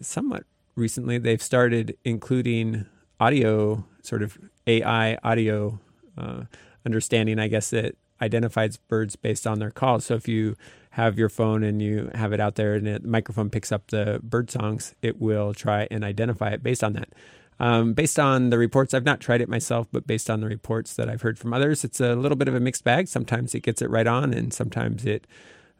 somewhat 0.02 0.44
recently 0.74 1.16
they've 1.16 1.42
started 1.42 1.96
including 2.04 2.84
audio, 3.18 3.86
sort 4.02 4.22
of 4.22 4.36
AI 4.66 5.16
audio 5.24 5.80
uh, 6.18 6.42
understanding, 6.86 7.38
I 7.38 7.48
guess, 7.48 7.68
that 7.70 7.96
identifies 8.22 8.78
birds 8.78 9.16
based 9.16 9.46
on 9.46 9.58
their 9.58 9.70
calls. 9.70 10.06
So 10.06 10.14
if 10.14 10.26
you 10.26 10.56
have 10.90 11.18
your 11.18 11.28
phone 11.28 11.62
and 11.62 11.82
you 11.82 12.10
have 12.14 12.32
it 12.32 12.40
out 12.40 12.54
there 12.54 12.74
and 12.74 12.86
the 12.86 13.00
microphone 13.00 13.50
picks 13.50 13.70
up 13.70 13.88
the 13.88 14.20
bird 14.22 14.50
songs, 14.50 14.94
it 15.02 15.20
will 15.20 15.52
try 15.52 15.86
and 15.90 16.02
identify 16.02 16.50
it 16.50 16.62
based 16.62 16.82
on 16.82 16.94
that. 16.94 17.10
Um, 17.58 17.92
based 17.92 18.18
on 18.18 18.50
the 18.50 18.58
reports, 18.58 18.94
I've 18.94 19.04
not 19.04 19.20
tried 19.20 19.40
it 19.40 19.48
myself, 19.48 19.88
but 19.90 20.06
based 20.06 20.30
on 20.30 20.40
the 20.40 20.46
reports 20.46 20.94
that 20.94 21.08
I've 21.08 21.22
heard 21.22 21.38
from 21.38 21.52
others, 21.52 21.84
it's 21.84 22.00
a 22.00 22.14
little 22.14 22.36
bit 22.36 22.48
of 22.48 22.54
a 22.54 22.60
mixed 22.60 22.84
bag. 22.84 23.08
Sometimes 23.08 23.54
it 23.54 23.60
gets 23.60 23.82
it 23.82 23.90
right 23.90 24.06
on, 24.06 24.32
and 24.32 24.52
sometimes 24.52 25.04
it 25.04 25.26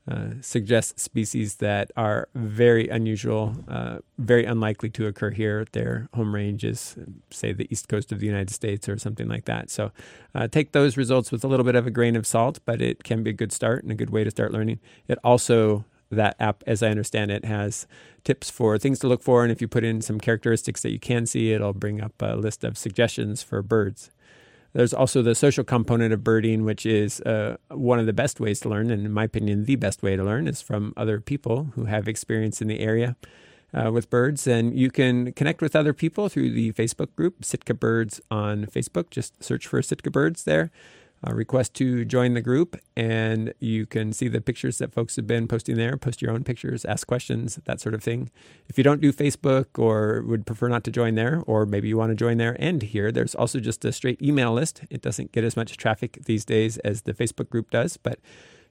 uh, 0.08 0.28
suggests 0.40 1.02
species 1.02 1.56
that 1.56 1.90
are 1.96 2.28
very 2.34 2.88
unusual, 2.88 3.56
uh, 3.68 3.98
very 4.18 4.44
unlikely 4.44 4.88
to 4.90 5.06
occur 5.06 5.30
here. 5.30 5.66
Their 5.72 6.08
home 6.14 6.34
range 6.34 6.64
is, 6.64 6.96
say, 7.30 7.52
the 7.52 7.66
east 7.70 7.88
coast 7.88 8.12
of 8.12 8.20
the 8.20 8.26
United 8.26 8.50
States 8.50 8.88
or 8.88 8.98
something 8.98 9.26
like 9.26 9.46
that. 9.46 9.68
So 9.68 9.90
uh, 10.34 10.46
take 10.46 10.72
those 10.72 10.96
results 10.96 11.32
with 11.32 11.42
a 11.42 11.48
little 11.48 11.64
bit 11.64 11.74
of 11.74 11.86
a 11.86 11.90
grain 11.90 12.14
of 12.14 12.26
salt, 12.26 12.60
but 12.64 12.80
it 12.80 13.02
can 13.02 13.22
be 13.22 13.30
a 13.30 13.32
good 13.32 13.52
start 13.52 13.82
and 13.82 13.90
a 13.90 13.96
good 13.96 14.10
way 14.10 14.22
to 14.22 14.30
start 14.30 14.52
learning. 14.52 14.78
It 15.08 15.18
also 15.24 15.84
that 16.10 16.36
app, 16.38 16.62
as 16.66 16.82
I 16.82 16.88
understand 16.88 17.30
it, 17.30 17.44
has 17.44 17.86
tips 18.22 18.50
for 18.50 18.78
things 18.78 18.98
to 19.00 19.08
look 19.08 19.22
for. 19.22 19.42
And 19.42 19.50
if 19.50 19.60
you 19.60 19.68
put 19.68 19.84
in 19.84 20.00
some 20.00 20.20
characteristics 20.20 20.82
that 20.82 20.92
you 20.92 21.00
can 21.00 21.26
see, 21.26 21.52
it'll 21.52 21.72
bring 21.72 22.00
up 22.00 22.12
a 22.20 22.36
list 22.36 22.64
of 22.64 22.78
suggestions 22.78 23.42
for 23.42 23.62
birds. 23.62 24.10
There's 24.76 24.92
also 24.92 25.22
the 25.22 25.34
social 25.34 25.64
component 25.64 26.12
of 26.12 26.22
birding, 26.22 26.62
which 26.62 26.84
is 26.84 27.22
uh, 27.22 27.56
one 27.70 27.98
of 27.98 28.04
the 28.04 28.12
best 28.12 28.40
ways 28.40 28.60
to 28.60 28.68
learn, 28.68 28.90
and 28.90 29.06
in 29.06 29.10
my 29.10 29.24
opinion, 29.24 29.64
the 29.64 29.76
best 29.76 30.02
way 30.02 30.16
to 30.16 30.22
learn 30.22 30.46
is 30.46 30.60
from 30.60 30.92
other 30.98 31.18
people 31.18 31.68
who 31.74 31.86
have 31.86 32.06
experience 32.06 32.60
in 32.60 32.68
the 32.68 32.80
area 32.80 33.16
uh, 33.72 33.90
with 33.90 34.10
birds. 34.10 34.46
And 34.46 34.78
you 34.78 34.90
can 34.90 35.32
connect 35.32 35.62
with 35.62 35.74
other 35.74 35.94
people 35.94 36.28
through 36.28 36.50
the 36.50 36.72
Facebook 36.72 37.08
group 37.16 37.42
Sitka 37.42 37.72
Birds 37.72 38.20
on 38.30 38.66
Facebook. 38.66 39.08
Just 39.08 39.42
search 39.42 39.66
for 39.66 39.80
Sitka 39.80 40.10
Birds 40.10 40.44
there 40.44 40.70
uh, 41.26 41.34
request 41.34 41.74
to 41.74 42.04
join 42.04 42.34
the 42.34 42.40
group, 42.40 42.76
and 42.96 43.52
you 43.58 43.86
can 43.86 44.12
see 44.12 44.28
the 44.28 44.40
pictures 44.40 44.78
that 44.78 44.92
folks 44.92 45.16
have 45.16 45.26
been 45.26 45.48
posting 45.48 45.76
there. 45.76 45.96
Post 45.96 46.22
your 46.22 46.30
own 46.30 46.44
pictures, 46.44 46.84
ask 46.84 47.06
questions, 47.06 47.58
that 47.64 47.80
sort 47.80 47.94
of 47.94 48.02
thing. 48.02 48.30
If 48.68 48.78
you 48.78 48.84
don't 48.84 49.00
do 49.00 49.12
Facebook 49.12 49.78
or 49.78 50.22
would 50.22 50.46
prefer 50.46 50.68
not 50.68 50.84
to 50.84 50.90
join 50.90 51.14
there, 51.14 51.42
or 51.46 51.66
maybe 51.66 51.88
you 51.88 51.96
want 51.96 52.10
to 52.10 52.16
join 52.16 52.36
there 52.36 52.56
and 52.58 52.82
here, 52.82 53.10
there's 53.10 53.34
also 53.34 53.60
just 53.60 53.84
a 53.84 53.92
straight 53.92 54.20
email 54.22 54.52
list. 54.52 54.82
It 54.90 55.02
doesn't 55.02 55.32
get 55.32 55.44
as 55.44 55.56
much 55.56 55.76
traffic 55.76 56.18
these 56.26 56.44
days 56.44 56.78
as 56.78 57.02
the 57.02 57.14
Facebook 57.14 57.48
group 57.48 57.70
does, 57.70 57.96
but 57.96 58.18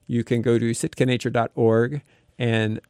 you 0.06 0.24
can 0.24 0.42
go 0.42 0.58
to 0.58 0.70
sitkanature.org 0.70 2.02
and 2.38 2.80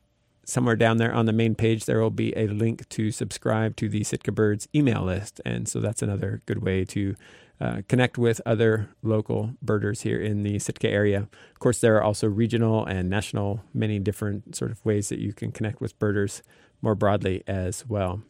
somewhere 0.47 0.77
down 0.77 0.97
there 0.99 1.13
on 1.13 1.27
the 1.27 1.33
main 1.33 1.55
page, 1.55 1.85
there 1.85 2.01
will 2.01 2.11
be 2.11 2.33
a 2.37 2.47
link 2.47 2.89
to 2.89 3.11
subscribe 3.11 3.77
to 3.77 3.89
the 3.89 4.05
Sitka 4.05 4.33
Birds 4.33 4.69
email 4.75 5.03
list. 5.03 5.41
And 5.45 5.69
so 5.69 5.81
that's 5.81 6.03
another 6.03 6.41
good 6.47 6.63
way 6.63 6.85
to 6.87 7.17
uh, 7.61 7.83
connect 7.89 8.19
with 8.19 8.41
other 8.45 8.91
local 9.03 9.53
birders 9.63 10.03
here 10.03 10.21
in 10.21 10.43
the 10.43 10.59
Sitka 10.59 10.89
area. 10.89 11.29
Of 11.53 11.59
course, 11.59 11.81
there 11.81 11.97
are 11.97 12.03
also 12.03 12.29
regional 12.29 12.85
and 12.85 13.09
national, 13.09 13.63
many 13.73 13.99
different 13.99 14.55
sort 14.55 14.71
of 14.71 14.85
ways 14.85 15.09
that 15.09 15.19
you 15.19 15.33
can 15.33 15.53
connect 15.53 15.81
with 15.81 15.99
birders 15.99 16.43
more 16.83 16.95
broadly 16.95 17.43
as 17.47 17.87
well. 17.87 18.23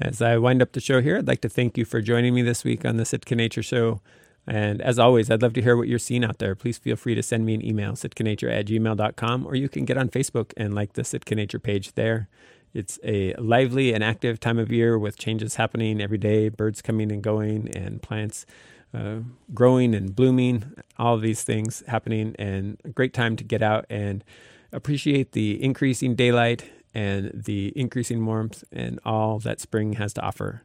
As 0.00 0.22
I 0.22 0.38
wind 0.38 0.62
up 0.62 0.72
the 0.72 0.80
show 0.80 1.02
here, 1.02 1.18
I'd 1.18 1.28
like 1.28 1.42
to 1.42 1.48
thank 1.50 1.76
you 1.76 1.84
for 1.84 2.00
joining 2.00 2.34
me 2.34 2.40
this 2.40 2.64
week 2.64 2.86
on 2.86 2.96
the 2.96 3.04
Sitka 3.04 3.34
Nature 3.34 3.62
Show. 3.62 4.00
And 4.46 4.80
as 4.80 4.98
always, 4.98 5.30
I'd 5.30 5.42
love 5.42 5.52
to 5.54 5.62
hear 5.62 5.76
what 5.76 5.88
you're 5.88 5.98
seeing 5.98 6.24
out 6.24 6.38
there. 6.38 6.54
Please 6.54 6.78
feel 6.78 6.96
free 6.96 7.14
to 7.14 7.22
send 7.22 7.44
me 7.44 7.54
an 7.54 7.64
email, 7.64 7.92
sitkanature 7.92 8.50
at 8.50 8.66
gmail.com, 8.66 9.46
or 9.46 9.54
you 9.54 9.68
can 9.68 9.84
get 9.84 9.98
on 9.98 10.08
Facebook 10.08 10.52
and 10.56 10.74
like 10.74 10.94
the 10.94 11.04
Sitka 11.04 11.34
Nature 11.34 11.58
page 11.58 11.92
there. 11.92 12.28
It's 12.72 12.98
a 13.02 13.34
lively 13.34 13.92
and 13.92 14.04
active 14.04 14.38
time 14.38 14.58
of 14.58 14.70
year 14.70 14.98
with 14.98 15.18
changes 15.18 15.56
happening 15.56 16.00
every 16.00 16.18
day, 16.18 16.48
birds 16.48 16.82
coming 16.82 17.10
and 17.10 17.22
going, 17.22 17.68
and 17.74 18.00
plants 18.00 18.46
uh, 18.94 19.18
growing 19.54 19.94
and 19.94 20.14
blooming, 20.14 20.72
all 20.98 21.14
of 21.14 21.22
these 21.22 21.42
things 21.42 21.82
happening, 21.88 22.34
and 22.38 22.80
a 22.84 22.88
great 22.88 23.14
time 23.14 23.36
to 23.36 23.44
get 23.44 23.62
out 23.62 23.86
and 23.90 24.24
appreciate 24.72 25.32
the 25.32 25.62
increasing 25.62 26.14
daylight 26.14 26.70
and 26.94 27.30
the 27.34 27.72
increasing 27.76 28.24
warmth 28.24 28.64
and 28.72 28.98
all 29.04 29.38
that 29.38 29.60
spring 29.60 29.94
has 29.94 30.12
to 30.12 30.20
offer. 30.22 30.62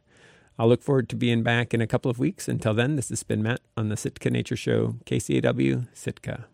I'll 0.58 0.68
look 0.68 0.82
forward 0.82 1.08
to 1.10 1.16
being 1.16 1.42
back 1.42 1.74
in 1.74 1.80
a 1.80 1.86
couple 1.86 2.10
of 2.10 2.18
weeks. 2.18 2.48
Until 2.48 2.72
then, 2.72 2.96
this 2.96 3.10
has 3.10 3.22
been 3.22 3.42
Matt 3.42 3.60
on 3.76 3.90
the 3.90 3.96
Sitka 3.96 4.30
Nature 4.30 4.56
Show, 4.56 4.96
KCAW, 5.04 5.86
Sitka. 5.92 6.46